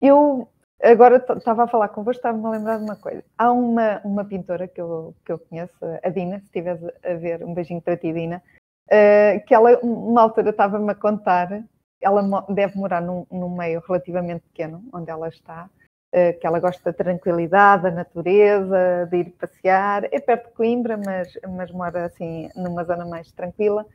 eu 0.00 0.48
agora 0.82 1.16
estava 1.16 1.64
a 1.64 1.68
falar 1.68 1.88
convosco, 1.88 2.18
estava-me 2.18 2.46
a 2.46 2.50
lembrar 2.50 2.78
de 2.78 2.84
uma 2.84 2.96
coisa. 2.96 3.24
Há 3.38 3.52
uma, 3.52 4.00
uma 4.04 4.24
pintora 4.24 4.66
que 4.66 4.80
eu, 4.80 5.14
que 5.24 5.32
eu 5.32 5.38
conheço, 5.38 5.74
a 6.02 6.08
Dina, 6.08 6.38
se 6.40 6.46
estiveres 6.46 6.82
a 7.04 7.14
ver, 7.14 7.44
um 7.44 7.54
beijinho 7.54 7.80
para 7.80 7.96
ti, 7.96 8.12
Dina, 8.12 8.42
uh, 8.88 9.46
que 9.46 9.54
ela, 9.54 9.78
uma 9.80 10.22
altura, 10.22 10.50
estava-me 10.50 10.90
a 10.90 10.94
contar 10.94 11.62
ela 12.02 12.44
deve 12.48 12.76
morar 12.76 13.00
num, 13.00 13.24
num, 13.30 13.48
meio 13.48 13.80
relativamente 13.86 14.42
pequeno, 14.42 14.82
onde 14.92 15.10
ela 15.10 15.28
está, 15.28 15.70
uh, 16.12 16.38
que 16.38 16.46
ela 16.46 16.58
gosta 16.58 16.90
da 16.90 16.92
tranquilidade, 16.92 17.84
da 17.84 17.90
natureza, 17.90 19.08
de 19.08 19.18
ir 19.18 19.30
passear. 19.30 20.04
É 20.10 20.20
perto 20.20 20.48
de 20.48 20.54
Coimbra, 20.54 20.96
mas, 20.96 21.38
mas 21.56 21.70
mora 21.70 22.06
assim 22.06 22.50
numa 22.56 22.84
zona 22.84 23.06
mais 23.06 23.30
tranquila. 23.32 23.86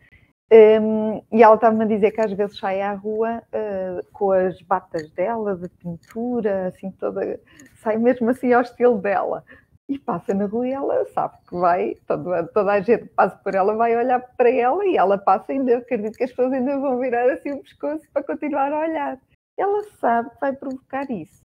Um, 0.49 1.21
e 1.29 1.43
ela 1.43 1.55
estava-me 1.55 1.83
a 1.83 1.87
dizer 1.87 2.11
que 2.11 2.21
às 2.21 2.31
vezes 2.31 2.57
sai 2.57 2.81
à 2.81 2.93
rua 2.93 3.43
uh, 3.47 4.11
com 4.13 4.31
as 4.31 4.61
batas 4.61 5.09
dela, 5.11 5.57
de 5.57 5.67
pintura, 5.67 6.67
assim 6.67 6.89
toda, 6.91 7.39
sai 7.75 7.97
mesmo 7.97 8.29
assim 8.29 8.53
ao 8.53 8.61
estilo 8.61 8.97
dela 8.97 9.43
e 9.89 9.97
passa 9.97 10.33
na 10.33 10.45
rua 10.45 10.67
e 10.67 10.71
ela 10.71 11.05
sabe 11.07 11.37
que 11.47 11.55
vai, 11.55 11.95
toda, 12.05 12.47
toda 12.47 12.71
a 12.71 12.81
gente 12.81 13.03
que 13.03 13.13
passa 13.13 13.37
por 13.37 13.55
ela 13.55 13.75
vai 13.75 13.95
olhar 13.95 14.19
para 14.35 14.49
ela 14.49 14.85
e 14.85 14.97
ela 14.97 15.17
passa 15.17 15.51
ainda, 15.51 15.77
acredito 15.77 16.17
que 16.17 16.23
as 16.23 16.29
pessoas 16.29 16.53
ainda 16.53 16.77
vão 16.79 16.99
virar 16.99 17.29
assim 17.31 17.51
o 17.51 17.61
pescoço 17.61 18.05
para 18.11 18.23
continuar 18.23 18.71
a 18.71 18.79
olhar. 18.79 19.21
Ela 19.57 19.83
sabe 19.99 20.29
que 20.29 20.39
vai 20.39 20.53
provocar 20.53 21.09
isso, 21.09 21.41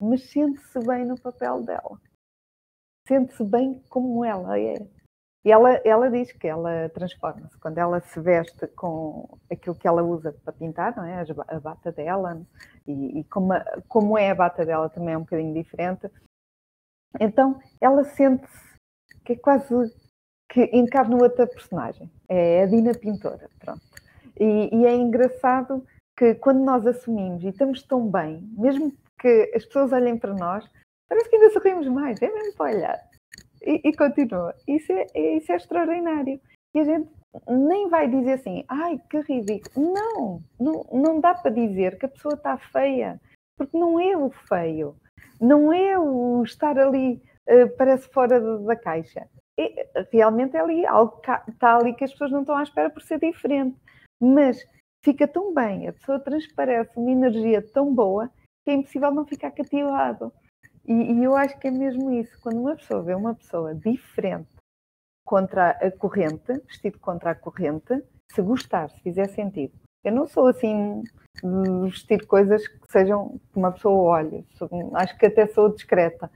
mas 0.00 0.30
sente-se 0.30 0.78
bem 0.86 1.04
no 1.04 1.20
papel 1.20 1.62
dela. 1.62 2.00
Sente-se 3.08 3.44
bem 3.44 3.82
como 3.88 4.24
ela 4.24 4.58
é. 4.58 4.86
E 5.44 5.50
ela, 5.50 5.70
ela 5.84 6.10
diz 6.10 6.32
que 6.32 6.46
ela 6.46 6.90
transforma-se 6.90 7.58
quando 7.58 7.78
ela 7.78 8.00
se 8.00 8.20
veste 8.20 8.66
com 8.68 9.38
aquilo 9.50 9.74
que 9.74 9.88
ela 9.88 10.02
usa 10.02 10.32
para 10.44 10.52
pintar, 10.52 10.94
não 10.94 11.04
é? 11.04 11.24
A 11.48 11.60
bata 11.60 11.90
dela, 11.90 12.42
e, 12.86 13.20
e 13.20 13.24
como, 13.24 13.54
como 13.88 14.18
é 14.18 14.30
a 14.30 14.34
bata 14.34 14.66
dela 14.66 14.90
também 14.90 15.14
é 15.14 15.16
um 15.16 15.22
bocadinho 15.22 15.54
diferente, 15.54 16.10
então 17.18 17.58
ela 17.80 18.04
sente-se 18.04 18.70
que 19.24 19.32
é 19.32 19.36
quase 19.36 19.74
que 20.50 20.64
encarna 20.72 21.16
outra 21.16 21.46
personagem. 21.46 22.10
É 22.28 22.64
a 22.64 22.66
Dina 22.66 22.92
Pintora, 22.92 23.48
pronto. 23.58 23.80
E, 24.38 24.76
e, 24.76 24.86
é 24.86 24.94
engraçado 24.94 25.86
que 26.16 26.34
quando 26.34 26.64
nós 26.64 26.86
assumimos 26.86 27.42
e 27.42 27.48
estamos 27.48 27.82
tão 27.82 28.10
bem, 28.10 28.42
mesmo 28.58 28.92
que 29.18 29.52
as 29.54 29.64
pessoas 29.64 29.92
olhem 29.92 30.18
para 30.18 30.34
nós, 30.34 30.68
parece 31.08 31.28
que 31.28 31.36
ainda 31.36 31.50
sorrimos 31.50 31.86
mais, 31.88 32.20
é 32.20 32.30
mesmo 32.30 32.54
para 32.54 32.74
olhar. 32.74 33.09
E, 33.62 33.88
e 33.88 33.96
continua. 33.96 34.54
Isso 34.66 34.92
é, 34.92 35.06
isso 35.36 35.52
é 35.52 35.56
extraordinário. 35.56 36.40
E 36.74 36.80
a 36.80 36.84
gente 36.84 37.08
nem 37.48 37.88
vai 37.88 38.08
dizer 38.08 38.34
assim, 38.34 38.64
ai, 38.68 39.00
que 39.10 39.20
ridículo. 39.20 39.94
Não, 39.94 40.42
não, 40.58 40.86
não 40.92 41.20
dá 41.20 41.34
para 41.34 41.50
dizer 41.50 41.98
que 41.98 42.06
a 42.06 42.08
pessoa 42.08 42.34
está 42.34 42.56
feia, 42.56 43.20
porque 43.56 43.76
não 43.76 44.00
é 44.00 44.16
o 44.16 44.30
feio 44.30 44.96
não 45.40 45.72
é 45.72 45.98
o 45.98 46.42
estar 46.42 46.78
ali, 46.78 47.22
uh, 47.48 47.76
parece 47.76 48.08
fora 48.10 48.38
da 48.58 48.76
caixa. 48.76 49.26
É, 49.58 50.06
realmente 50.12 50.56
é 50.56 50.60
ali 50.60 50.86
algo 50.86 51.20
está 51.48 51.76
ali 51.76 51.94
que 51.94 52.04
as 52.04 52.12
pessoas 52.12 52.30
não 52.30 52.40
estão 52.40 52.56
à 52.56 52.62
espera 52.62 52.90
por 52.90 53.02
ser 53.02 53.18
diferente. 53.18 53.76
Mas 54.20 54.62
fica 55.02 55.26
tão 55.26 55.54
bem, 55.54 55.88
a 55.88 55.92
pessoa 55.94 56.20
transparece 56.20 56.90
uma 56.96 57.10
energia 57.10 57.62
tão 57.72 57.94
boa 57.94 58.30
que 58.64 58.70
é 58.70 58.74
impossível 58.74 59.10
não 59.10 59.26
ficar 59.26 59.50
cativado. 59.50 60.32
E, 60.86 60.92
e 60.92 61.24
eu 61.24 61.36
acho 61.36 61.58
que 61.58 61.68
é 61.68 61.70
mesmo 61.70 62.10
isso. 62.10 62.38
Quando 62.40 62.60
uma 62.60 62.76
pessoa 62.76 63.02
vê 63.02 63.14
uma 63.14 63.34
pessoa 63.34 63.74
diferente 63.74 64.48
contra 65.24 65.70
a 65.70 65.90
corrente, 65.90 66.52
vestido 66.66 66.98
contra 66.98 67.30
a 67.30 67.34
corrente, 67.34 68.02
se 68.32 68.42
gostar, 68.42 68.90
se 68.90 69.00
fizer 69.00 69.28
sentido. 69.28 69.72
Eu 70.04 70.12
não 70.12 70.26
sou 70.26 70.46
assim 70.46 71.02
vestir 71.84 72.26
coisas 72.26 72.66
que 72.66 72.90
sejam 72.90 73.38
que 73.52 73.58
uma 73.58 73.72
pessoa 73.72 73.94
olhe. 73.94 74.46
Acho 74.94 75.16
que 75.18 75.26
até 75.26 75.46
sou 75.46 75.68
discreta. 75.68 76.30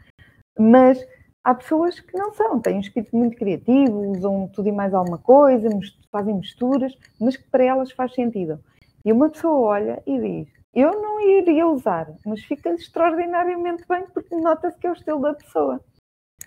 Mas 0.59 1.05
há 1.43 1.55
pessoas 1.55 1.99
que 1.99 2.17
não 2.17 2.33
são, 2.33 2.61
têm 2.61 2.77
um 2.77 2.81
espírito 2.81 3.17
muito 3.17 3.37
criativo, 3.37 4.13
usam 4.13 4.49
tudo 4.49 4.69
e 4.69 4.73
mais 4.73 4.95
alguma 4.95 5.19
coisa, 5.19 5.69
fazem 6.11 6.37
misturas, 6.37 6.97
mas 7.21 7.37
que 7.37 7.49
para 7.51 7.65
elas 7.65 7.91
faz 7.93 8.15
sentido. 8.15 8.61
E 9.05 9.13
uma 9.13 9.29
pessoa 9.29 9.59
olha 9.59 10.03
e 10.07 10.19
diz: 10.19 10.64
Eu 10.75 11.01
não 11.01 11.21
iria 11.21 11.67
usar, 11.67 12.09
mas 12.27 12.43
fica 12.43 12.71
extraordinariamente 12.71 13.85
bem 13.89 14.07
porque 14.07 14.35
nota-se 14.35 14.79
que 14.79 14.87
é 14.87 14.91
o 14.91 14.95
estilo 14.95 15.21
da 15.21 15.35
pessoa. 15.35 15.81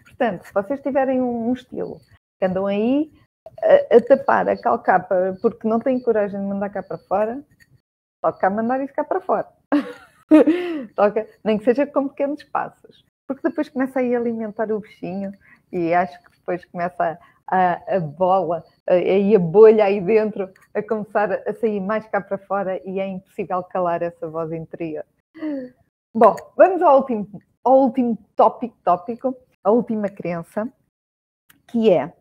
Portanto, 0.03 0.45
se 0.45 0.53
vocês 0.53 0.81
tiverem 0.81 1.21
um, 1.21 1.49
um 1.49 1.53
estilo 1.53 1.99
que 2.39 2.45
andam 2.45 2.65
aí 2.65 3.11
a, 3.61 3.95
a 3.95 4.01
tapar 4.01 4.49
a 4.49 4.59
calcapa 4.59 5.37
porque 5.41 5.67
não 5.67 5.79
têm 5.79 6.01
coragem 6.01 6.39
de 6.39 6.45
mandar 6.45 6.69
cá 6.69 6.83
para 6.83 6.97
fora, 6.97 7.43
Toca 8.21 8.49
mandar 8.49 8.81
isso 8.81 8.93
cá 8.93 9.03
para 9.03 9.21
fora. 9.21 9.47
Toca, 10.95 11.27
nem 11.43 11.57
que 11.57 11.63
seja 11.63 11.85
com 11.85 12.09
pequenos 12.09 12.43
passos. 12.43 13.05
porque 13.27 13.47
depois 13.47 13.69
começa 13.69 13.99
a 13.99 14.03
alimentar 14.03 14.71
o 14.71 14.79
bichinho 14.79 15.31
e 15.71 15.93
acho 15.93 16.21
que 16.23 16.31
depois 16.31 16.65
começa 16.65 17.03
a, 17.03 17.17
a 17.47 17.99
bola, 17.99 18.63
aí 18.88 19.33
a, 19.33 19.38
a 19.38 19.41
bolha 19.41 19.86
aí 19.86 20.01
dentro 20.01 20.51
a 20.73 20.83
começar 20.83 21.31
a 21.31 21.53
sair 21.53 21.79
mais 21.79 22.05
cá 22.07 22.19
para 22.21 22.38
fora 22.38 22.81
e 22.86 22.99
é 22.99 23.07
impossível 23.07 23.63
calar 23.63 24.01
essa 24.01 24.29
voz 24.29 24.51
interior. 24.51 25.05
Bom, 26.13 26.36
vamos 26.55 26.81
ao 26.81 26.97
último, 26.97 27.27
ao 27.63 27.79
último 27.83 28.17
tópico, 28.36 28.75
tópico, 28.83 29.36
a 29.63 29.71
última 29.71 30.10
crença, 30.10 30.71
que 31.67 31.89
é, 31.89 32.13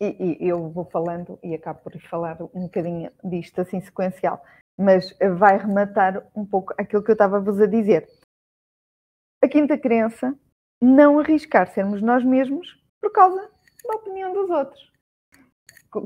e, 0.00 0.44
e 0.44 0.48
eu 0.48 0.68
vou 0.70 0.84
falando 0.84 1.38
e 1.42 1.54
acabo 1.54 1.80
por 1.80 2.00
falar 2.02 2.42
um 2.42 2.62
bocadinho 2.62 3.10
disto 3.22 3.60
assim 3.60 3.80
sequencial, 3.80 4.44
mas 4.76 5.16
vai 5.38 5.56
rematar 5.58 6.26
um 6.34 6.44
pouco 6.44 6.74
aquilo 6.76 7.02
que 7.02 7.10
eu 7.10 7.14
estava-vos 7.14 7.60
a 7.60 7.66
dizer. 7.66 8.08
A 9.42 9.48
quinta 9.48 9.78
crença, 9.78 10.36
não 10.80 11.18
arriscar 11.18 11.68
sermos 11.72 12.02
nós 12.02 12.24
mesmos 12.24 12.80
por 13.00 13.12
causa 13.12 13.51
da 13.84 13.94
opinião 13.96 14.32
dos 14.32 14.50
outros. 14.50 14.92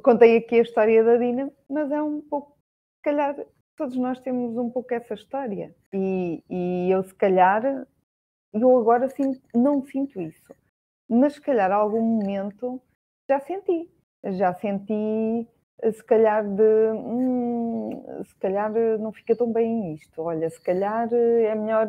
Contei 0.02 0.36
aqui 0.36 0.56
a 0.56 0.62
história 0.62 1.04
da 1.04 1.16
Dina, 1.16 1.50
mas 1.68 1.90
é 1.92 2.02
um 2.02 2.20
pouco, 2.20 2.58
se 2.96 3.02
calhar, 3.02 3.36
todos 3.76 3.96
nós 3.96 4.18
temos 4.20 4.56
um 4.56 4.70
pouco 4.70 4.92
essa 4.92 5.14
história. 5.14 5.74
E, 5.92 6.42
e 6.50 6.90
eu, 6.90 7.04
se 7.04 7.14
calhar, 7.14 7.86
eu 8.52 8.78
agora 8.78 9.08
sinto, 9.08 9.40
não 9.54 9.84
sinto 9.84 10.20
isso. 10.20 10.54
Mas, 11.08 11.34
se 11.34 11.40
calhar, 11.40 11.70
a 11.70 11.76
algum 11.76 12.00
momento 12.02 12.82
já 13.28 13.38
senti. 13.40 13.88
Já 14.24 14.52
senti, 14.54 15.46
se 15.92 16.02
calhar, 16.04 16.44
de. 16.44 16.90
Hum, 16.92 18.24
se 18.24 18.34
calhar 18.36 18.72
não 18.98 19.12
fica 19.12 19.36
tão 19.36 19.52
bem 19.52 19.94
isto. 19.94 20.22
Olha, 20.22 20.50
se 20.50 20.60
calhar 20.60 21.08
é 21.12 21.54
melhor 21.54 21.86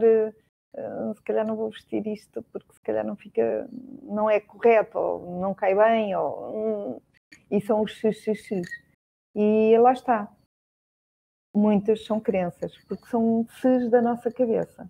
se 1.16 1.22
calhar 1.24 1.46
não 1.46 1.56
vou 1.56 1.70
vestir 1.70 2.06
isto 2.08 2.44
porque 2.44 2.74
se 2.74 2.82
calhar 2.82 3.06
não 3.06 3.16
fica, 3.16 3.68
não 4.04 4.30
é 4.30 4.40
correto, 4.40 4.98
ou 4.98 5.40
não 5.40 5.54
cai 5.54 5.76
bem, 5.76 6.16
ou, 6.16 7.02
e 7.50 7.60
são 7.62 7.82
os 7.82 7.94
xxx. 7.94 8.68
E 9.36 9.78
lá 9.80 9.94
está. 9.94 10.32
Muitas 11.56 12.06
são 12.06 12.20
crenças, 12.20 12.78
porque 12.86 13.08
são 13.08 13.48
ses 13.62 13.90
da 13.90 14.02
nossa 14.02 14.32
cabeça. 14.32 14.88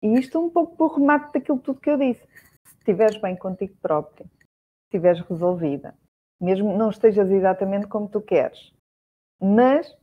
E 0.00 0.18
isto 0.18 0.38
um 0.38 0.50
pouco 0.50 0.76
por 0.76 0.98
remate 0.98 1.32
daquilo 1.32 1.58
tudo 1.58 1.80
que 1.80 1.90
eu 1.90 1.98
disse. 1.98 2.26
Se 2.66 2.76
estiveres 2.78 3.20
bem 3.20 3.36
contigo 3.36 3.76
próprio, 3.80 4.26
se 4.26 4.86
estiveres 4.86 5.20
resolvida, 5.20 5.96
mesmo 6.40 6.76
não 6.76 6.90
estejas 6.90 7.30
exatamente 7.30 7.86
como 7.86 8.08
tu 8.08 8.20
queres, 8.20 8.72
mas 9.40 9.96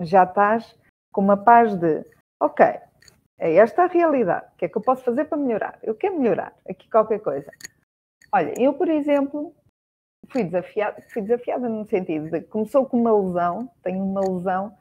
já 0.00 0.24
estás 0.24 0.78
com 1.12 1.20
uma 1.20 1.36
paz 1.36 1.76
de, 1.76 2.04
ok, 2.40 2.80
é 3.38 3.54
esta 3.56 3.84
a 3.84 3.86
realidade. 3.86 4.46
O 4.54 4.56
que 4.56 4.64
é 4.64 4.68
que 4.68 4.76
eu 4.76 4.82
posso 4.82 5.04
fazer 5.04 5.26
para 5.26 5.38
melhorar? 5.38 5.78
Eu 5.82 5.94
quero 5.94 6.18
melhorar 6.18 6.54
aqui 6.68 6.88
qualquer 6.88 7.20
coisa. 7.20 7.50
Olha, 8.32 8.54
eu, 8.58 8.74
por 8.74 8.88
exemplo, 8.88 9.54
fui 10.28 10.44
desafiada, 10.44 11.02
fui 11.12 11.22
desafiada 11.22 11.68
no 11.68 11.86
sentido 11.86 12.30
de 12.30 12.40
começou 12.42 12.86
com 12.86 12.98
uma 12.98 13.16
lesão, 13.16 13.70
tenho 13.82 14.02
uma 14.02 14.20
lesão, 14.20 14.72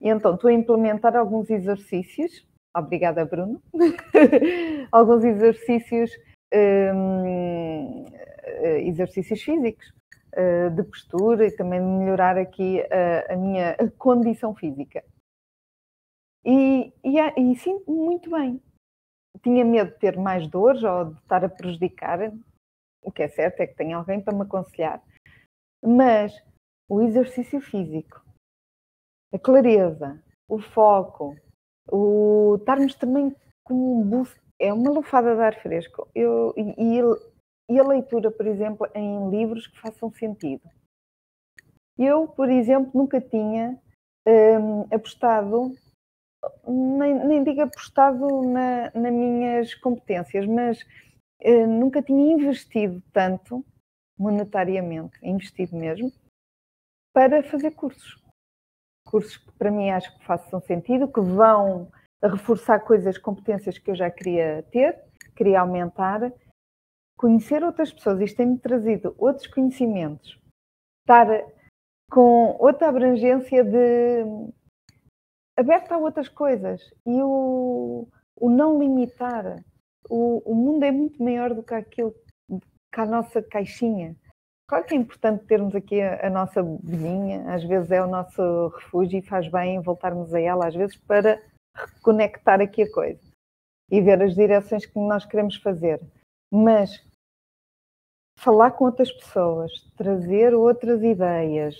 e 0.00 0.08
então 0.08 0.34
estou 0.34 0.50
a 0.50 0.52
implementar 0.52 1.16
alguns 1.16 1.50
exercícios. 1.50 2.46
Obrigada, 2.76 3.24
Bruno. 3.24 3.62
alguns 4.92 5.24
exercícios, 5.24 6.10
hum, 6.52 8.04
eh, 8.42 8.82
exercícios 8.82 9.40
físicos, 9.42 9.92
eh, 10.32 10.68
de 10.70 10.82
postura 10.82 11.46
e 11.46 11.50
também 11.52 11.80
melhorar 11.80 12.36
aqui 12.36 12.80
a, 12.82 13.32
a 13.32 13.36
minha 13.36 13.76
condição 13.96 14.54
física. 14.54 15.02
E, 16.44 16.92
e, 17.02 17.18
e 17.18 17.56
sinto 17.56 17.90
muito 17.90 18.30
bem. 18.30 18.60
Tinha 19.42 19.64
medo 19.64 19.92
de 19.92 19.98
ter 19.98 20.16
mais 20.16 20.46
dores 20.46 20.82
ou 20.82 21.06
de 21.06 21.20
estar 21.20 21.44
a 21.44 21.48
prejudicar. 21.48 22.32
O 23.02 23.10
que 23.10 23.22
é 23.22 23.28
certo 23.28 23.60
é 23.60 23.66
que 23.66 23.74
tenho 23.74 23.96
alguém 23.96 24.20
para 24.20 24.34
me 24.34 24.42
aconselhar. 24.42 25.02
Mas 25.82 26.32
o 26.88 27.02
exercício 27.02 27.60
físico, 27.60 28.22
a 29.32 29.38
clareza, 29.38 30.22
o 30.48 30.58
foco, 30.58 31.36
o 31.90 32.56
estarmos 32.58 32.94
também 32.94 33.34
com 33.62 33.74
um 33.74 34.02
boost, 34.02 34.38
é 34.58 34.72
uma 34.72 34.90
lufada 34.90 35.34
de 35.34 35.40
ar 35.40 35.60
fresco. 35.60 36.08
Eu, 36.14 36.54
e, 36.56 37.00
e 37.70 37.78
a 37.78 37.82
leitura, 37.82 38.30
por 38.30 38.46
exemplo, 38.46 38.86
em 38.94 39.30
livros 39.30 39.66
que 39.66 39.80
façam 39.80 40.12
sentido. 40.12 40.62
Eu, 41.98 42.28
por 42.28 42.50
exemplo, 42.50 42.90
nunca 42.94 43.20
tinha 43.20 43.80
hum, 44.26 44.86
apostado 44.92 45.74
nem, 46.66 47.14
nem 47.26 47.44
digo 47.44 47.62
apostado 47.62 48.42
na, 48.42 48.90
nas 48.94 49.12
minhas 49.12 49.74
competências, 49.74 50.46
mas 50.46 50.84
eh, 51.40 51.66
nunca 51.66 52.02
tinha 52.02 52.32
investido 52.32 53.02
tanto 53.12 53.64
monetariamente, 54.18 55.18
investido 55.22 55.76
mesmo, 55.76 56.10
para 57.12 57.42
fazer 57.42 57.72
cursos. 57.72 58.22
Cursos 59.06 59.36
que 59.36 59.52
para 59.52 59.70
mim 59.70 59.90
acho 59.90 60.16
que 60.18 60.24
façam 60.24 60.60
sentido, 60.60 61.12
que 61.12 61.20
vão 61.20 61.90
reforçar 62.22 62.80
coisas, 62.80 63.18
competências 63.18 63.78
que 63.78 63.90
eu 63.90 63.94
já 63.94 64.10
queria 64.10 64.64
ter, 64.70 64.98
queria 65.36 65.60
aumentar, 65.60 66.32
conhecer 67.16 67.62
outras 67.62 67.92
pessoas. 67.92 68.20
Isto 68.20 68.38
tem-me 68.38 68.58
trazido 68.58 69.14
outros 69.18 69.46
conhecimentos, 69.46 70.38
estar 71.02 71.26
com 72.10 72.56
outra 72.58 72.88
abrangência 72.88 73.62
de 73.64 74.24
aberta 75.56 75.94
a 75.94 75.98
outras 75.98 76.28
coisas 76.28 76.80
e 77.06 77.22
o, 77.22 78.08
o 78.36 78.50
não 78.50 78.78
limitar. 78.78 79.64
O, 80.08 80.42
o 80.44 80.54
mundo 80.54 80.84
é 80.84 80.90
muito 80.90 81.22
maior 81.22 81.54
do 81.54 81.62
que 81.62 81.74
aquilo, 81.74 82.14
que 82.92 83.00
a 83.00 83.06
nossa 83.06 83.42
caixinha. 83.42 84.14
Claro 84.68 84.84
que 84.84 84.94
é 84.94 84.98
importante 84.98 85.44
termos 85.46 85.74
aqui 85.74 86.00
a, 86.00 86.26
a 86.26 86.30
nossa 86.30 86.62
vizinha, 86.62 87.52
às 87.52 87.64
vezes 87.64 87.90
é 87.90 88.02
o 88.02 88.08
nosso 88.08 88.68
refúgio 88.68 89.18
e 89.18 89.22
faz 89.22 89.48
bem 89.48 89.80
voltarmos 89.80 90.32
a 90.34 90.40
ela, 90.40 90.66
às 90.66 90.74
vezes 90.74 90.96
para 90.96 91.40
reconectar 91.74 92.60
aqui 92.60 92.82
a 92.82 92.92
coisa 92.92 93.20
e 93.90 94.00
ver 94.00 94.22
as 94.22 94.34
direções 94.34 94.86
que 94.86 94.98
nós 94.98 95.24
queremos 95.24 95.56
fazer. 95.56 96.00
Mas 96.52 97.02
falar 98.38 98.72
com 98.72 98.84
outras 98.84 99.12
pessoas, 99.12 99.72
trazer 99.96 100.54
outras 100.54 101.02
ideias, 101.02 101.76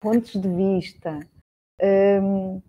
pontos 0.00 0.32
de 0.32 0.48
vista, 0.48 1.20
hum, 2.22 2.62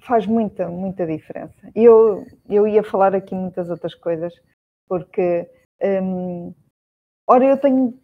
faz 0.00 0.26
muita, 0.26 0.68
muita 0.68 1.06
diferença. 1.06 1.70
Eu, 1.74 2.26
eu 2.48 2.66
ia 2.66 2.82
falar 2.82 3.14
aqui 3.14 3.34
muitas 3.34 3.70
outras 3.70 3.94
coisas, 3.94 4.32
porque, 4.88 5.48
um, 6.02 6.54
ora, 7.26 7.44
eu 7.44 7.58
tenho. 7.58 7.98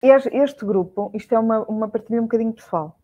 Este 0.00 0.64
grupo, 0.64 1.10
isto 1.12 1.34
é 1.34 1.38
uma, 1.38 1.60
uma 1.64 1.88
partilha 1.88 2.20
um 2.20 2.24
bocadinho 2.24 2.52
pessoal. 2.52 2.96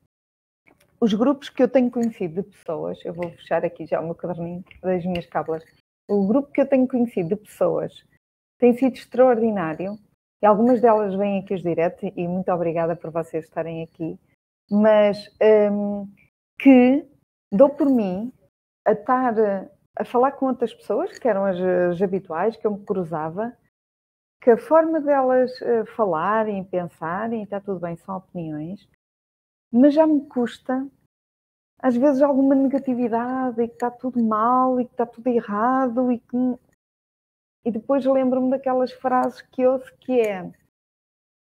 Os 1.01 1.13
grupos 1.13 1.51
que 1.51 1.63
eu 1.63 1.69
tenho 1.69 1.91
conhecido 1.91 2.43
de 2.43 2.49
pessoas, 2.51 3.05
eu 3.05 3.13
vou 3.13 3.31
fechar 3.33 3.65
aqui 3.65 3.85
já 3.85 4.01
o 4.01 4.05
meu 4.05 4.15
caderninho 4.15 4.65
das 4.81 5.05
minhas 5.05 5.27
cábulas. 5.27 5.65
O 6.09 6.27
grupo 6.27 6.53
que 6.53 6.61
eu 6.61 6.69
tenho 6.69 6.87
conhecido 6.87 7.31
de 7.31 7.37
pessoas 7.37 8.05
tem 8.61 8.77
sido 8.77 8.95
extraordinário 8.95 9.99
e 10.41 10.47
algumas 10.47 10.81
delas 10.81 11.15
vêm 11.15 11.41
aqui 11.41 11.53
os 11.53 11.63
diretos 11.63 12.11
e 12.17 12.29
muito 12.29 12.51
obrigada 12.53 12.95
por 12.95 13.11
vocês 13.11 13.45
estarem 13.45 13.83
aqui 13.83 14.19
mas 14.71 15.29
um, 15.71 16.09
que 16.59 17.07
dou 17.53 17.71
por 17.71 17.89
mim 17.89 18.33
a 18.85 18.93
estar 18.93 19.35
a 19.97 20.05
falar 20.05 20.33
com 20.33 20.47
outras 20.47 20.75
pessoas, 20.75 21.19
que 21.19 21.29
eram 21.29 21.45
as, 21.45 21.59
as 21.61 22.03
habituais, 22.03 22.57
que 22.57 22.67
eu 22.67 22.73
me 22.73 22.85
cruzava, 22.85 23.57
que 24.43 24.51
a 24.51 24.59
forma 24.59 25.01
delas 25.01 25.51
uh, 25.61 25.87
falarem, 25.95 26.65
pensarem, 26.65 27.45
está 27.45 27.61
tudo 27.61 27.81
bem, 27.81 27.97
são 27.97 28.17
opiniões, 28.17 28.89
mas 29.73 29.95
já 29.95 30.07
me 30.07 30.27
custa, 30.27 30.87
às 31.81 31.97
vezes, 31.97 32.23
alguma 32.23 32.55
negatividade 32.55 33.63
e 33.63 33.69
que 33.69 33.75
está 33.75 33.91
tudo 33.91 34.23
mal 34.23 34.81
e 34.81 34.85
que 34.85 34.93
está 34.93 35.07
tudo 35.07 35.27
errado 35.29 36.13
e 36.13 36.19
que. 36.19 36.37
E 37.67 37.71
depois 37.71 38.05
lembro-me 38.05 38.51
daquelas 38.51 38.93
frases 38.93 39.41
que 39.41 39.67
ouço 39.67 39.91
que 39.99 40.21
é 40.21 40.53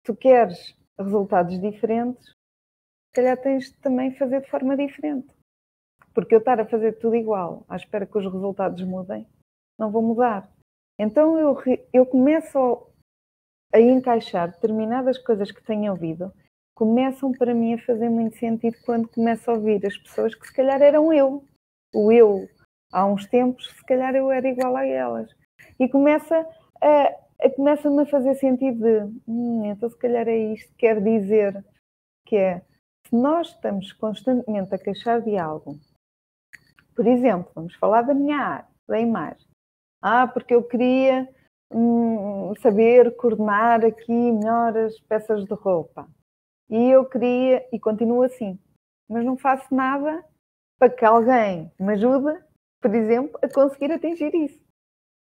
tu 0.04 0.14
queres 0.14 0.76
resultados 0.98 1.58
diferentes, 1.58 2.34
se 3.10 3.14
calhar 3.14 3.36
tens 3.36 3.64
de 3.64 3.76
também 3.78 4.14
fazer 4.14 4.40
de 4.40 4.48
forma 4.48 4.76
diferente. 4.76 5.34
Porque 6.14 6.32
eu 6.34 6.38
estar 6.38 6.60
a 6.60 6.66
fazer 6.66 6.92
tudo 6.98 7.16
igual, 7.16 7.64
à 7.68 7.74
espera 7.74 8.06
que 8.06 8.16
os 8.16 8.24
resultados 8.24 8.82
mudem, 8.84 9.26
não 9.76 9.90
vou 9.90 10.00
mudar. 10.00 10.48
Então 10.96 11.36
eu, 11.36 11.56
eu 11.92 12.06
começo 12.06 12.86
a 13.72 13.80
encaixar 13.80 14.52
determinadas 14.52 15.18
coisas 15.18 15.50
que 15.50 15.62
tenho 15.62 15.90
ouvido, 15.90 16.32
começam 16.74 17.32
para 17.32 17.52
mim 17.52 17.74
a 17.74 17.84
fazer 17.84 18.08
muito 18.08 18.36
sentido 18.36 18.76
quando 18.84 19.08
começo 19.08 19.50
a 19.50 19.54
ouvir 19.54 19.84
as 19.84 19.96
pessoas 19.98 20.34
que 20.34 20.46
se 20.46 20.54
calhar 20.54 20.80
eram 20.80 21.12
eu. 21.12 21.44
O 21.92 22.12
eu, 22.12 22.48
há 22.92 23.04
uns 23.06 23.26
tempos, 23.26 23.68
se 23.70 23.84
calhar 23.84 24.14
eu 24.14 24.30
era 24.30 24.48
igual 24.48 24.76
a 24.76 24.86
elas. 24.86 25.28
E 25.80 25.88
começa 25.88 26.46
a, 26.80 27.14
a 27.42 27.50
começa-me 27.50 28.02
a 28.02 28.06
fazer 28.06 28.34
sentido 28.36 28.78
de, 28.78 29.20
hum, 29.26 29.64
então 29.64 29.90
se 29.90 29.98
calhar 29.98 30.28
é 30.28 30.36
isto 30.52 30.68
que 30.70 30.78
quer 30.78 31.02
dizer, 31.02 31.64
que 32.24 32.36
é 32.36 32.62
se 33.10 33.16
nós 33.16 33.48
estamos 33.48 33.92
constantemente 33.92 34.72
a 34.72 34.78
queixar 34.78 35.20
de 35.20 35.36
algo 35.36 35.80
Por 36.94 37.06
exemplo, 37.08 37.50
vamos 37.54 37.74
falar 37.74 38.02
da 38.02 38.14
minha 38.14 38.38
área, 38.38 38.68
da 38.88 39.00
imagem. 39.00 39.46
Ah, 40.00 40.28
porque 40.28 40.54
eu 40.54 40.62
queria 40.62 41.28
hum, 41.72 42.54
saber 42.60 43.16
coordenar 43.16 43.84
aqui 43.84 44.12
melhor 44.12 44.76
as 44.76 44.98
peças 45.00 45.44
de 45.44 45.54
roupa. 45.54 46.08
E 46.68 46.90
eu 46.90 47.04
queria, 47.04 47.66
e 47.72 47.80
continuo 47.80 48.22
assim, 48.22 48.58
mas 49.08 49.24
não 49.24 49.36
faço 49.36 49.74
nada 49.74 50.24
para 50.78 50.88
que 50.88 51.04
alguém 51.04 51.70
me 51.78 51.94
ajude, 51.94 52.40
por 52.80 52.94
exemplo, 52.94 53.38
a 53.42 53.52
conseguir 53.52 53.90
atingir 53.92 54.32
isso. 54.34 54.62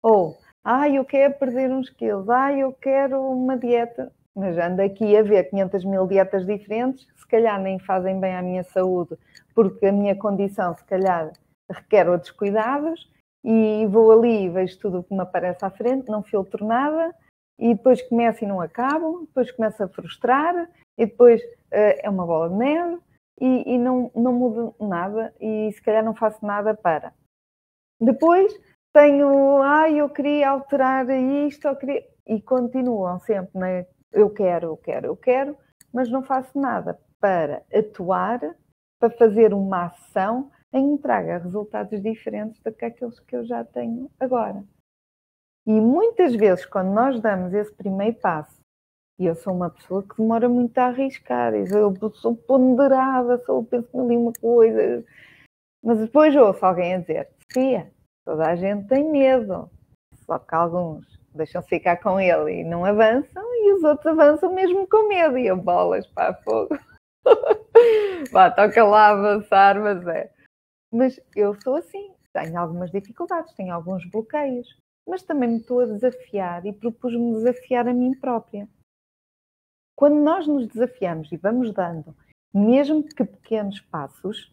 Ou, 0.03 0.37
ah, 0.62 0.89
eu 0.89 1.05
quero 1.05 1.39
perder 1.39 1.70
uns 1.70 1.89
quilos, 1.89 2.28
ah, 2.28 2.53
eu 2.53 2.74
quero 2.74 3.20
uma 3.22 3.57
dieta, 3.57 4.12
mas 4.35 4.57
ando 4.59 4.83
aqui 4.83 5.16
a 5.16 5.22
ver 5.22 5.51
500 5.51 5.85
mil 5.85 6.07
dietas 6.07 6.47
diferentes, 6.47 7.07
se 7.16 7.26
calhar 7.26 7.61
nem 7.61 7.78
fazem 7.78 8.18
bem 8.20 8.35
à 8.35 8.43
minha 8.43 8.62
saúde, 8.64 9.16
porque 9.55 9.87
a 9.87 9.93
minha 9.93 10.16
condição, 10.16 10.74
se 10.76 10.85
calhar, 10.85 11.33
requer 11.70 12.09
outros 12.09 12.31
cuidados, 12.31 13.11
e 13.45 13.87
vou 13.87 14.12
ali 14.12 14.45
e 14.45 14.49
vejo 14.51 14.78
tudo 14.78 14.99
o 14.99 15.05
que 15.05 15.14
me 15.14 15.22
aparece 15.22 15.64
à 15.64 15.70
frente, 15.70 16.09
não 16.09 16.22
filtro 16.22 16.64
nada, 16.66 17.14
e 17.59 17.74
depois 17.74 18.03
começo 18.03 18.45
e 18.45 18.47
não 18.47 18.61
acabo, 18.61 19.20
depois 19.26 19.51
começo 19.51 19.83
a 19.83 19.89
frustrar, 19.89 20.68
e 20.99 21.07
depois 21.07 21.43
uh, 21.43 22.01
é 22.03 22.09
uma 22.09 22.26
bola 22.26 22.49
de 22.49 22.57
neve, 22.57 22.99
e, 23.41 23.74
e, 23.74 23.78
não, 23.78 24.11
não 24.14 24.33
mudo 24.33 24.74
nada, 24.78 25.35
e 25.41 25.72
se 25.72 25.81
calhar 25.81 26.05
não 26.05 26.14
faço 26.14 26.45
nada 26.45 26.74
para. 26.74 27.14
Depois 27.99 28.53
tenho, 28.95 29.62
ah, 29.62 29.91
eu 29.91 30.09
queria 30.11 30.51
alterar 30.51 31.09
isto, 31.11 31.66
eu 31.66 31.76
queria... 31.76 32.05
e 32.26 32.41
continuam 32.41 33.18
sempre, 33.20 33.59
né? 33.59 33.87
Eu 34.12 34.30
quero, 34.30 34.68
eu 34.68 34.76
quero, 34.76 35.06
eu 35.06 35.16
quero, 35.16 35.56
mas 35.92 36.11
não 36.11 36.22
faço 36.22 36.58
nada 36.58 36.98
para 37.20 37.62
atuar, 37.72 38.40
para 38.98 39.11
fazer 39.11 39.52
uma 39.52 39.86
ação 39.86 40.50
em 40.72 40.96
que 40.96 41.02
traga 41.02 41.38
resultados 41.38 42.00
diferentes 42.02 42.61
do 42.62 42.72
que 42.72 43.36
eu 43.36 43.44
já 43.44 43.64
tenho 43.64 44.11
agora. 44.18 44.64
E 45.66 45.80
muitas 45.80 46.34
vezes, 46.34 46.64
quando 46.64 46.92
nós 46.92 47.20
damos 47.20 47.52
esse 47.52 47.72
primeiro 47.74 48.16
passo, 48.16 48.61
e 49.18 49.26
eu 49.26 49.34
sou 49.34 49.52
uma 49.52 49.68
pessoa 49.68 50.02
que 50.02 50.16
demora 50.16 50.48
muito 50.48 50.76
a 50.78 50.86
arriscar, 50.86 51.54
eu 51.54 51.94
sou 52.14 52.34
ponderada, 52.34 53.42
sou, 53.44 53.62
penso 53.64 54.00
ali 54.00 54.16
uma 54.16 54.32
coisa, 54.32 55.04
mas 55.82 55.98
depois 55.98 56.34
ouço 56.34 56.64
alguém 56.64 56.94
a 56.94 56.98
dizer: 56.98 57.28
Sofia, 57.42 57.92
toda 58.24 58.46
a 58.46 58.56
gente 58.56 58.88
tem 58.88 59.11
medo, 59.11 59.70
só 60.24 60.38
que 60.38 60.54
alguns 60.54 61.06
deixam 61.34 61.62
ficar 61.62 61.98
com 61.98 62.18
ele 62.18 62.61
e 62.61 62.64
não 62.64 62.84
avançam, 62.84 63.49
e 63.66 63.72
os 63.74 63.82
outros 63.82 64.06
avançam 64.06 64.52
mesmo 64.52 64.86
com 64.88 65.08
medo, 65.08 65.38
e 65.38 65.46
eu 65.46 65.56
bolas 65.56 66.06
para 66.08 66.34
fogo. 66.42 66.78
Vá, 68.32 68.50
toca 68.50 68.84
lá 68.84 69.08
avançar, 69.08 69.80
mas 69.80 70.06
é. 70.06 70.32
Mas 70.92 71.20
eu 71.36 71.54
sou 71.62 71.76
assim, 71.76 72.12
tenho 72.32 72.58
algumas 72.58 72.90
dificuldades, 72.90 73.54
tenho 73.54 73.72
alguns 73.72 74.08
bloqueios, 74.11 74.66
mas 75.06 75.22
também 75.22 75.48
me 75.48 75.56
estou 75.58 75.80
a 75.80 75.86
desafiar 75.86 76.64
e 76.66 76.72
propus-me 76.72 77.32
desafiar 77.32 77.88
a 77.88 77.94
mim 77.94 78.18
própria. 78.18 78.68
Quando 79.96 80.16
nós 80.16 80.46
nos 80.46 80.66
desafiamos 80.66 81.30
e 81.30 81.36
vamos 81.36 81.72
dando, 81.72 82.16
mesmo 82.54 83.04
que 83.04 83.24
pequenos 83.24 83.80
passos, 83.80 84.52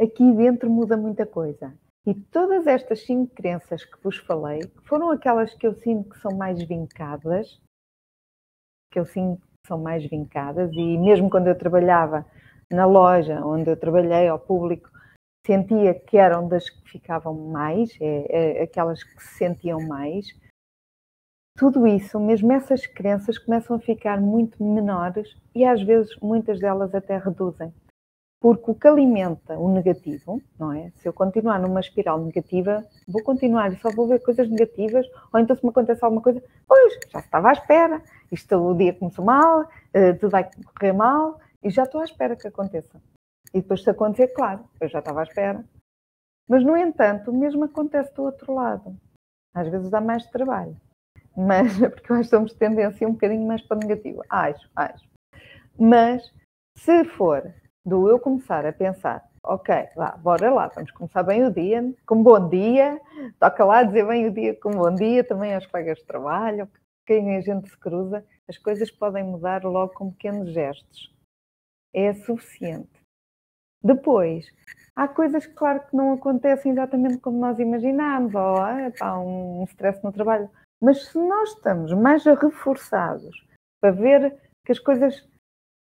aqui 0.00 0.32
dentro 0.32 0.70
muda 0.70 0.96
muita 0.96 1.26
coisa. 1.26 1.76
E 2.06 2.14
todas 2.14 2.66
estas 2.66 3.04
cinco 3.04 3.34
crenças 3.34 3.84
que 3.84 4.02
vos 4.02 4.18
falei, 4.18 4.60
foram 4.84 5.10
aquelas 5.10 5.54
que 5.54 5.66
eu 5.66 5.74
sinto 5.74 6.10
que 6.10 6.18
são 6.18 6.36
mais 6.36 6.62
vincadas, 6.62 7.60
que 8.94 9.00
eu 9.00 9.04
sinto 9.04 9.40
que 9.40 9.66
são 9.66 9.76
mais 9.76 10.08
vincadas, 10.08 10.70
e 10.72 10.96
mesmo 10.96 11.28
quando 11.28 11.48
eu 11.48 11.58
trabalhava 11.58 12.24
na 12.70 12.86
loja 12.86 13.44
onde 13.44 13.68
eu 13.68 13.76
trabalhei 13.76 14.28
ao 14.28 14.38
público, 14.38 14.88
sentia 15.44 15.92
que 15.92 16.16
eram 16.16 16.46
das 16.46 16.70
que 16.70 16.88
ficavam 16.88 17.34
mais, 17.34 17.90
é, 18.00 18.60
é, 18.60 18.62
aquelas 18.62 19.02
que 19.02 19.20
se 19.20 19.34
sentiam 19.38 19.80
mais. 19.80 20.26
Tudo 21.58 21.88
isso, 21.88 22.20
mesmo 22.20 22.52
essas 22.52 22.86
crenças, 22.86 23.36
começam 23.36 23.76
a 23.76 23.80
ficar 23.80 24.20
muito 24.20 24.62
menores 24.62 25.36
e 25.52 25.64
às 25.64 25.82
vezes 25.82 26.16
muitas 26.20 26.60
delas 26.60 26.94
até 26.94 27.18
reduzem. 27.18 27.74
Porque 28.44 28.70
o 28.70 28.74
que 28.74 28.86
alimenta 28.86 29.58
o 29.58 29.72
negativo, 29.72 30.38
não 30.58 30.70
é? 30.70 30.92
Se 30.96 31.08
eu 31.08 31.14
continuar 31.14 31.58
numa 31.58 31.80
espiral 31.80 32.22
negativa, 32.22 32.86
vou 33.08 33.22
continuar 33.22 33.72
e 33.72 33.78
só 33.78 33.88
vou 33.90 34.06
ver 34.06 34.22
coisas 34.22 34.50
negativas, 34.50 35.06
ou 35.32 35.40
então 35.40 35.56
se 35.56 35.64
me 35.64 35.70
acontece 35.70 36.04
alguma 36.04 36.20
coisa, 36.20 36.42
pois, 36.68 36.92
já 37.10 37.20
estava 37.20 37.48
à 37.48 37.52
espera, 37.54 38.02
isto 38.30 38.54
o 38.54 38.76
dia 38.76 38.92
começou 38.92 39.24
mal, 39.24 39.66
eh, 39.94 40.12
tudo 40.12 40.28
vai 40.28 40.50
correr 40.62 40.92
mal, 40.92 41.40
e 41.62 41.70
já 41.70 41.84
estou 41.84 42.02
à 42.02 42.04
espera 42.04 42.36
que 42.36 42.46
aconteça. 42.46 43.00
E 43.54 43.62
depois, 43.62 43.82
se 43.82 43.88
acontecer, 43.88 44.28
claro, 44.34 44.68
eu 44.78 44.88
já 44.90 44.98
estava 44.98 45.20
à 45.20 45.22
espera. 45.22 45.64
Mas, 46.46 46.62
no 46.62 46.76
entanto, 46.76 47.30
o 47.30 47.34
mesmo 47.34 47.64
acontece 47.64 48.14
do 48.14 48.24
outro 48.24 48.52
lado. 48.52 48.94
Às 49.54 49.68
vezes 49.68 49.88
dá 49.88 50.02
mais 50.02 50.26
trabalho. 50.26 50.76
Mas, 51.34 51.78
porque 51.80 52.12
nós 52.12 52.28
somos 52.28 52.52
tendência 52.52 53.08
um 53.08 53.12
bocadinho 53.12 53.48
mais 53.48 53.62
para 53.62 53.78
o 53.78 53.80
negativo. 53.80 54.22
Acho, 54.28 54.68
acho. 54.76 55.08
Mas, 55.78 56.30
se 56.76 57.04
for 57.04 57.50
do 57.84 58.08
eu 58.08 58.18
começar 58.18 58.64
a 58.64 58.72
pensar, 58.72 59.28
ok, 59.42 59.88
vá, 59.94 60.16
bora 60.16 60.50
lá, 60.50 60.68
vamos 60.68 60.90
começar 60.90 61.22
bem 61.22 61.44
o 61.44 61.52
dia, 61.52 61.94
com 62.06 62.22
bom 62.22 62.48
dia, 62.48 63.00
toca 63.38 63.64
lá 63.64 63.82
dizer 63.82 64.06
bem 64.06 64.26
o 64.26 64.32
dia 64.32 64.54
com 64.58 64.70
bom 64.70 64.94
dia, 64.94 65.22
também 65.22 65.54
aos 65.54 65.66
colegas 65.66 65.98
de 65.98 66.04
trabalho, 66.04 66.68
quem 67.06 67.36
a 67.36 67.40
gente 67.40 67.68
se 67.68 67.76
cruza, 67.76 68.24
as 68.48 68.56
coisas 68.56 68.90
podem 68.90 69.22
mudar 69.22 69.64
logo 69.64 69.92
com 69.92 70.10
pequenos 70.10 70.52
gestos. 70.52 71.14
É 71.92 72.12
suficiente. 72.14 73.04
Depois, 73.82 74.46
há 74.96 75.06
coisas 75.06 75.46
claro, 75.46 75.86
que 75.86 75.94
não 75.94 76.14
acontecem 76.14 76.72
exatamente 76.72 77.18
como 77.18 77.38
nós 77.38 77.58
imaginámos, 77.58 78.34
ou 78.34 78.56
pá, 78.98 79.18
um 79.18 79.62
stress 79.64 80.02
no 80.02 80.10
trabalho. 80.10 80.50
Mas 80.80 81.06
se 81.06 81.18
nós 81.18 81.50
estamos 81.50 81.92
mais 81.92 82.24
reforçados 82.24 83.46
para 83.80 83.92
ver 83.92 84.34
que 84.64 84.72
as 84.72 84.78
coisas 84.78 85.28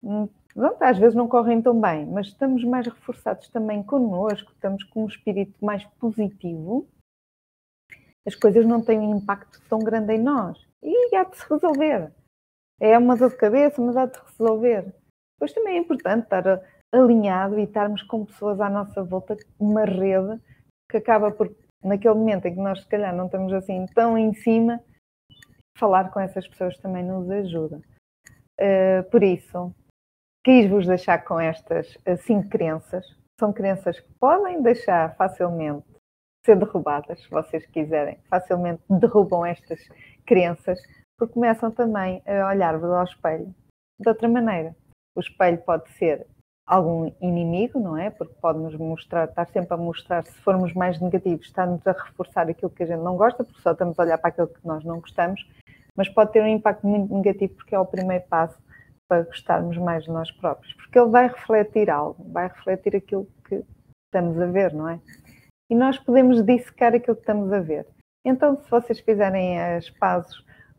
hum, 0.02 0.28
pronto, 0.58 0.82
às 0.82 0.98
vezes 0.98 1.14
não 1.14 1.28
correm 1.28 1.62
tão 1.62 1.80
bem, 1.80 2.04
mas 2.04 2.26
estamos 2.26 2.64
mais 2.64 2.84
reforçados 2.84 3.48
também 3.48 3.80
connosco, 3.80 4.50
estamos 4.50 4.82
com 4.82 5.04
um 5.04 5.06
espírito 5.06 5.54
mais 5.64 5.84
positivo, 6.00 6.88
as 8.26 8.34
coisas 8.34 8.66
não 8.66 8.82
têm 8.82 8.98
um 8.98 9.16
impacto 9.16 9.62
tão 9.68 9.78
grande 9.78 10.14
em 10.14 10.18
nós. 10.18 10.58
E 10.82 11.14
há 11.16 11.24
de 11.24 11.36
se 11.36 11.48
resolver. 11.48 12.12
É 12.80 12.98
uma 12.98 13.16
dor 13.16 13.30
de 13.30 13.36
cabeça, 13.36 13.80
mas 13.80 13.96
há 13.96 14.06
de 14.06 14.16
se 14.16 14.24
resolver. 14.38 14.94
Depois 15.36 15.52
também 15.52 15.76
é 15.76 15.78
importante 15.78 16.24
estar 16.24 16.60
alinhado 16.92 17.58
e 17.58 17.62
estarmos 17.62 18.02
com 18.02 18.26
pessoas 18.26 18.60
à 18.60 18.68
nossa 18.68 19.02
volta, 19.04 19.36
uma 19.58 19.84
rede 19.84 20.40
que 20.90 20.96
acaba 20.96 21.30
por, 21.30 21.54
naquele 21.82 22.14
momento 22.14 22.46
em 22.46 22.54
que 22.54 22.60
nós 22.60 22.80
se 22.80 22.88
calhar 22.88 23.14
não 23.14 23.26
estamos 23.26 23.52
assim 23.52 23.86
tão 23.94 24.18
em 24.18 24.34
cima, 24.34 24.82
falar 25.76 26.10
com 26.10 26.18
essas 26.18 26.46
pessoas 26.48 26.76
também 26.78 27.04
nos 27.04 27.30
ajuda. 27.30 27.80
Uh, 28.60 29.08
por 29.10 29.22
isso, 29.22 29.72
quis-vos 30.44 30.86
deixar 30.86 31.24
com 31.24 31.38
estas 31.40 31.96
cinco 32.18 32.48
crenças. 32.48 33.06
São 33.38 33.52
crenças 33.52 34.00
que 34.00 34.12
podem 34.18 34.62
deixar 34.62 35.14
facilmente 35.16 35.84
ser 36.44 36.56
derrubadas, 36.56 37.22
se 37.22 37.30
vocês 37.30 37.66
quiserem. 37.66 38.18
Facilmente 38.28 38.82
derrubam 38.88 39.44
estas 39.44 39.80
crenças, 40.26 40.80
porque 41.18 41.34
começam 41.34 41.70
também 41.70 42.22
a 42.26 42.48
olhar-vos 42.48 42.90
ao 42.90 43.04
espelho 43.04 43.54
de 44.00 44.08
outra 44.08 44.28
maneira. 44.28 44.74
O 45.16 45.20
espelho 45.20 45.58
pode 45.58 45.90
ser 45.92 46.26
algum 46.66 47.10
inimigo, 47.20 47.80
não 47.80 47.96
é? 47.96 48.10
Porque 48.10 48.34
pode-nos 48.40 48.76
mostrar, 48.76 49.24
estar 49.24 49.46
sempre 49.48 49.74
a 49.74 49.76
mostrar, 49.76 50.24
se 50.24 50.38
formos 50.40 50.72
mais 50.74 51.00
negativos, 51.00 51.46
está-nos 51.46 51.84
a 51.86 51.92
reforçar 51.92 52.48
aquilo 52.48 52.70
que 52.70 52.82
a 52.82 52.86
gente 52.86 53.00
não 53.00 53.16
gosta, 53.16 53.42
porque 53.42 53.60
só 53.62 53.72
estamos 53.72 53.98
a 53.98 54.02
olhar 54.02 54.18
para 54.18 54.28
aquilo 54.28 54.48
que 54.48 54.66
nós 54.66 54.84
não 54.84 55.00
gostamos, 55.00 55.46
mas 55.96 56.08
pode 56.08 56.32
ter 56.32 56.42
um 56.42 56.48
impacto 56.48 56.86
muito 56.86 57.12
negativo 57.12 57.54
porque 57.54 57.74
é 57.74 57.78
o 57.78 57.86
primeiro 57.86 58.24
passo 58.28 58.58
para 59.08 59.22
gostarmos 59.22 59.76
mais 59.78 60.04
de 60.04 60.10
nós 60.10 60.30
próprios, 60.30 60.72
porque 60.74 60.98
ele 60.98 61.10
vai 61.10 61.28
refletir 61.28 61.90
algo, 61.90 62.22
vai 62.30 62.48
refletir 62.48 62.94
aquilo 62.94 63.26
que 63.48 63.64
estamos 64.06 64.38
a 64.40 64.46
ver, 64.46 64.72
não 64.72 64.88
é? 64.88 65.00
E 65.70 65.74
nós 65.74 65.98
podemos 65.98 66.44
dissecar 66.44 66.94
aquilo 66.94 67.16
que 67.16 67.22
estamos 67.22 67.52
a 67.52 67.60
ver. 67.60 67.86
Então, 68.24 68.56
se 68.56 68.70
vocês 68.70 69.00
fizerem 69.00 69.60
as 69.60 69.88
pazes 69.90 70.32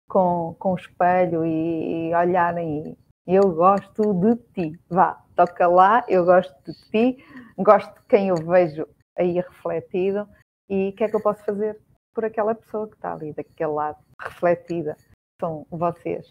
com, 0.07 0.55
com 0.59 0.73
o 0.73 0.75
espelho 0.75 1.45
e, 1.45 2.09
e 2.09 2.15
olharem 2.15 2.97
eu 3.31 3.53
gosto 3.53 4.11
de 4.15 4.35
ti, 4.53 4.79
vá, 4.89 5.23
toca 5.35 5.67
lá, 5.67 6.03
eu 6.07 6.25
gosto 6.25 6.51
de 6.63 6.73
ti, 6.89 7.23
gosto 7.59 7.93
de 7.93 8.07
quem 8.07 8.29
eu 8.29 8.35
vejo 8.35 8.87
aí 9.15 9.33
refletido 9.33 10.27
e 10.67 10.89
o 10.89 10.95
que 10.95 11.03
é 11.03 11.07
que 11.07 11.15
eu 11.15 11.21
posso 11.21 11.45
fazer 11.45 11.79
por 12.15 12.25
aquela 12.25 12.55
pessoa 12.55 12.87
que 12.87 12.95
está 12.95 13.13
ali, 13.13 13.31
daquele 13.31 13.69
lado, 13.69 13.99
refletida, 14.19 14.97
são 15.39 15.63
vocês. 15.69 16.27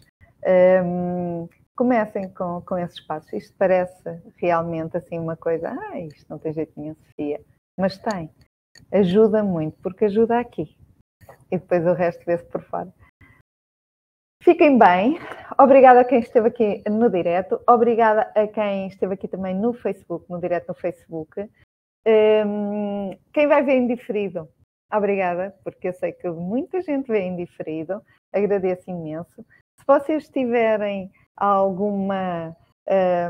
Um, 0.85 1.47
comecem 1.79 2.27
com, 2.33 2.59
com 2.59 2.77
esses 2.77 2.99
passos. 2.99 3.31
Isto 3.31 3.55
parece 3.57 4.03
realmente 4.35 4.97
assim 4.97 5.17
uma 5.17 5.37
coisa, 5.37 5.69
ah, 5.69 5.97
isto 5.97 6.29
não 6.29 6.37
tem 6.37 6.51
jeito 6.51 6.73
nenhum, 6.75 6.93
Sofia, 6.95 7.39
mas 7.79 7.97
tem. 7.97 8.29
Ajuda 8.91 9.41
muito, 9.45 9.79
porque 9.81 10.03
ajuda 10.03 10.41
aqui. 10.41 10.77
E 11.49 11.57
depois 11.57 11.85
o 11.85 11.93
resto 11.93 12.25
vê-se 12.25 12.43
por 12.43 12.61
fora. 12.63 12.93
Fiquem 14.43 14.77
bem. 14.77 15.17
Obrigada 15.57 16.01
a 16.01 16.03
quem 16.03 16.19
esteve 16.19 16.49
aqui 16.49 16.83
no 16.89 17.09
direto. 17.09 17.61
Obrigada 17.65 18.29
a 18.35 18.45
quem 18.45 18.87
esteve 18.87 19.13
aqui 19.13 19.29
também 19.29 19.55
no 19.55 19.73
Facebook, 19.73 20.29
no 20.29 20.39
direto 20.41 20.67
no 20.67 20.73
Facebook. 20.73 21.49
Um, 22.05 23.17
quem 23.31 23.47
vai 23.47 23.63
ver 23.63 23.77
indiferido, 23.77 24.49
obrigada, 24.91 25.55
porque 25.63 25.87
eu 25.87 25.93
sei 25.93 26.11
que 26.11 26.29
muita 26.29 26.81
gente 26.81 27.07
vê 27.07 27.25
indiferido, 27.25 28.01
agradeço 28.33 28.89
imenso. 28.89 29.45
Se 29.77 29.85
vocês 29.85 30.29
tiverem 30.29 31.09
alguma 31.39 32.55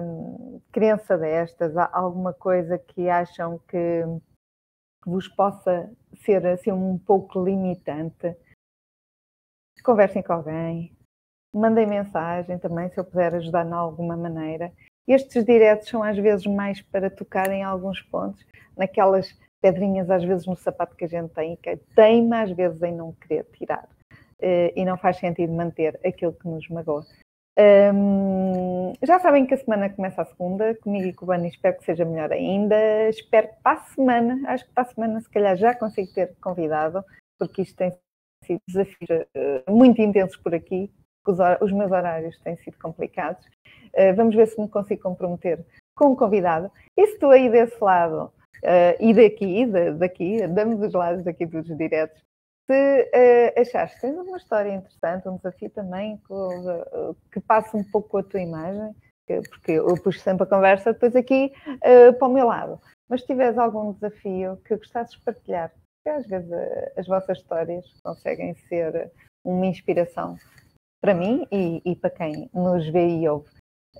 um, 0.01 0.59
crença 0.71 1.17
destas, 1.17 1.75
alguma 1.77 2.33
coisa 2.33 2.77
que 2.77 3.07
acham 3.09 3.59
que, 3.67 4.03
vos 5.05 5.27
possa 5.27 5.89
ser 6.23 6.45
assim 6.45 6.71
um 6.71 6.97
pouco 6.97 7.43
limitante, 7.43 8.35
conversem 9.83 10.21
com 10.21 10.33
alguém, 10.33 10.95
mandem 11.53 11.87
mensagem 11.87 12.57
também 12.59 12.89
se 12.89 12.99
eu 12.99 13.05
puder 13.05 13.35
ajudar 13.35 13.65
de 13.65 13.73
alguma 13.73 14.17
maneira. 14.17 14.73
Estes 15.07 15.45
diretos 15.45 15.87
são 15.87 16.03
às 16.03 16.17
vezes 16.17 16.45
mais 16.45 16.81
para 16.81 17.09
tocar 17.09 17.49
em 17.49 17.63
alguns 17.63 18.01
pontos, 18.01 18.45
naquelas 18.77 19.37
pedrinhas 19.61 20.09
às 20.09 20.23
vezes 20.23 20.45
no 20.45 20.55
sapato 20.55 20.95
que 20.95 21.05
a 21.05 21.07
gente 21.07 21.33
tem, 21.33 21.55
que 21.55 21.77
teima 21.95 22.41
às 22.41 22.51
vezes 22.51 22.81
em 22.81 22.93
não 22.93 23.13
querer 23.13 23.45
tirar. 23.45 23.87
Uh, 24.41 24.71
e 24.73 24.85
não 24.85 24.97
faz 24.97 25.17
sentido 25.17 25.51
manter 25.51 25.99
aquilo 26.05 26.31
que 26.31 26.47
nos 26.47 26.69
magoa. 26.69 27.05
Um, 27.59 28.93
já 29.03 29.19
sabem 29.19 29.45
que 29.45 29.53
a 29.53 29.57
semana 29.57 29.89
começa 29.89 30.21
a 30.21 30.25
segunda, 30.25 30.73
comigo 30.75 31.07
e 31.07 31.13
com 31.13 31.25
o 31.25 31.27
Bani, 31.27 31.49
espero 31.49 31.77
que 31.77 31.83
seja 31.83 32.05
melhor 32.05 32.31
ainda. 32.31 33.09
Espero 33.09 33.49
que 33.49 33.55
para 33.61 33.79
a 33.79 33.83
semana, 33.83 34.41
acho 34.47 34.65
que 34.65 34.71
para 34.71 34.83
a 34.83 34.93
semana 34.93 35.19
se 35.19 35.29
calhar 35.29 35.57
já 35.57 35.75
consigo 35.75 36.13
ter 36.13 36.35
convidado, 36.41 37.03
porque 37.37 37.63
isto 37.63 37.75
tem 37.75 37.91
sido 38.45 38.61
desafios 38.65 39.09
uh, 39.09 39.71
muito 39.71 40.01
intensos 40.01 40.37
por 40.37 40.55
aqui, 40.55 40.89
os, 41.27 41.37
os, 41.61 41.71
meus 41.71 41.91
horários 41.91 42.39
têm 42.39 42.55
sido 42.57 42.77
complicados. 42.79 43.45
Uh, 43.93 44.15
vamos 44.15 44.35
ver 44.35 44.47
se 44.47 44.59
me 44.59 44.69
consigo 44.69 45.01
comprometer 45.01 45.63
com 45.95 46.13
o 46.13 46.15
convidado. 46.15 46.71
E 46.97 47.07
se 47.07 47.13
estou 47.13 47.31
aí 47.31 47.49
desse 47.49 47.77
lado 47.83 48.31
uh, 48.63 48.95
e 48.99 49.13
daqui, 49.13 49.65
de, 49.65 49.91
daqui, 49.91 50.47
damos 50.47 50.81
os 50.81 50.93
lados 50.93 51.23
daqui 51.23 51.45
dos 51.45 51.67
diretos, 51.77 52.21
se 52.69 53.01
uh, 53.55 53.61
achares 53.61 53.95
que 53.95 54.01
tens 54.01 54.15
uma 54.15 54.37
história 54.37 54.71
interessante, 54.71 55.27
um 55.27 55.37
desafio 55.37 55.71
também 55.71 56.17
que, 56.17 56.31
uh, 56.31 57.15
que 57.31 57.39
passe 57.39 57.75
um 57.75 57.83
pouco 57.83 58.19
a 58.19 58.23
tua 58.23 58.39
imagem, 58.39 58.95
que, 59.27 59.41
porque 59.49 59.71
eu 59.71 59.95
puxo 59.95 60.19
sempre 60.19 60.43
a 60.43 60.45
conversa 60.45 60.93
depois 60.93 61.15
aqui 61.15 61.51
uh, 61.67 62.13
para 62.13 62.27
o 62.27 62.31
meu 62.31 62.45
lado. 62.45 62.79
Mas 63.09 63.21
se 63.21 63.27
tiveres 63.27 63.57
algum 63.57 63.93
desafio 63.93 64.57
que 64.57 64.75
gostasses 64.75 65.17
de 65.17 65.23
partilhar, 65.23 65.71
porque 65.71 66.15
às 66.15 66.27
vezes 66.27 66.51
as 66.95 67.07
vossas 67.07 67.39
histórias 67.39 67.85
conseguem 68.03 68.53
ser 68.53 69.11
uma 69.43 69.65
inspiração 69.65 70.37
para 71.01 71.15
mim 71.15 71.47
e, 71.51 71.81
e 71.83 71.95
para 71.95 72.11
quem 72.11 72.51
nos 72.53 72.87
vê 72.89 73.07
e 73.07 73.27
ouve. 73.27 73.49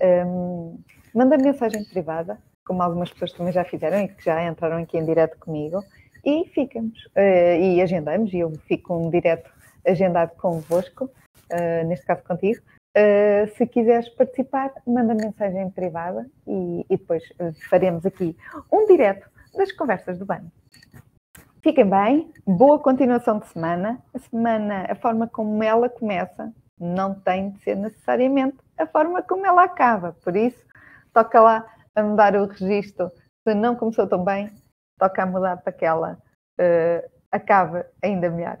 Um, 0.00 0.80
manda 1.12 1.36
mensagem 1.36 1.84
privada, 1.86 2.38
como 2.64 2.82
algumas 2.82 3.10
pessoas 3.10 3.32
também 3.32 3.52
já 3.52 3.64
fizeram 3.64 4.00
e 4.00 4.08
que 4.08 4.24
já 4.24 4.46
entraram 4.46 4.80
aqui 4.80 4.96
em 4.96 5.04
direto 5.04 5.36
comigo, 5.38 5.82
e 6.24 6.44
ficamos. 6.48 7.06
Uh, 7.16 7.60
e 7.60 7.82
agendamos, 7.82 8.32
e 8.32 8.38
eu 8.38 8.52
fico 8.66 8.94
um 8.94 9.10
direto 9.10 9.50
agendado 9.86 10.32
convosco, 10.36 11.04
uh, 11.04 11.86
neste 11.86 12.06
caso 12.06 12.22
contigo. 12.22 12.60
Uh, 12.96 13.48
se 13.56 13.66
quiseres 13.66 14.08
participar, 14.10 14.72
manda 14.86 15.14
mensagem 15.14 15.70
privada 15.70 16.26
e, 16.46 16.84
e 16.90 16.96
depois 16.96 17.22
faremos 17.68 18.04
aqui 18.04 18.36
um 18.72 18.86
direto 18.86 19.30
das 19.56 19.70
conversas 19.72 20.18
do 20.18 20.26
banho. 20.26 20.50
Fiquem 21.62 21.88
bem, 21.88 22.32
boa 22.46 22.78
continuação 22.78 23.38
de 23.38 23.46
semana. 23.48 24.00
A 24.14 24.18
semana, 24.18 24.86
a 24.88 24.94
forma 24.94 25.28
como 25.28 25.62
ela 25.62 25.88
começa, 25.88 26.52
não 26.80 27.14
tem 27.14 27.50
de 27.50 27.62
ser 27.62 27.76
necessariamente 27.76 28.56
a 28.78 28.86
forma 28.86 29.22
como 29.22 29.46
ela 29.46 29.64
acaba. 29.64 30.16
Por 30.24 30.34
isso, 30.34 30.64
toca 31.12 31.38
lá 31.38 31.66
a 31.94 32.02
mudar 32.02 32.34
o 32.34 32.46
registro. 32.46 33.10
Se 33.46 33.54
não 33.54 33.76
começou 33.76 34.06
tão 34.06 34.24
bem, 34.24 34.50
toca 35.00 35.22
a 35.22 35.26
mudar 35.26 35.56
para 35.56 35.72
que 35.72 35.84
ela 35.84 36.22
uh, 36.60 37.10
acabe 37.32 37.84
ainda 38.02 38.30
melhor. 38.30 38.60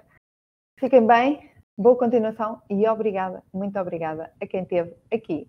Fiquem 0.78 1.06
bem, 1.06 1.52
boa 1.76 1.96
continuação 1.96 2.62
e 2.70 2.88
obrigada, 2.88 3.42
muito 3.52 3.78
obrigada 3.78 4.32
a 4.40 4.46
quem 4.46 4.62
esteve 4.62 4.96
aqui 5.12 5.46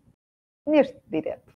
neste 0.68 1.02
direto. 1.08 1.54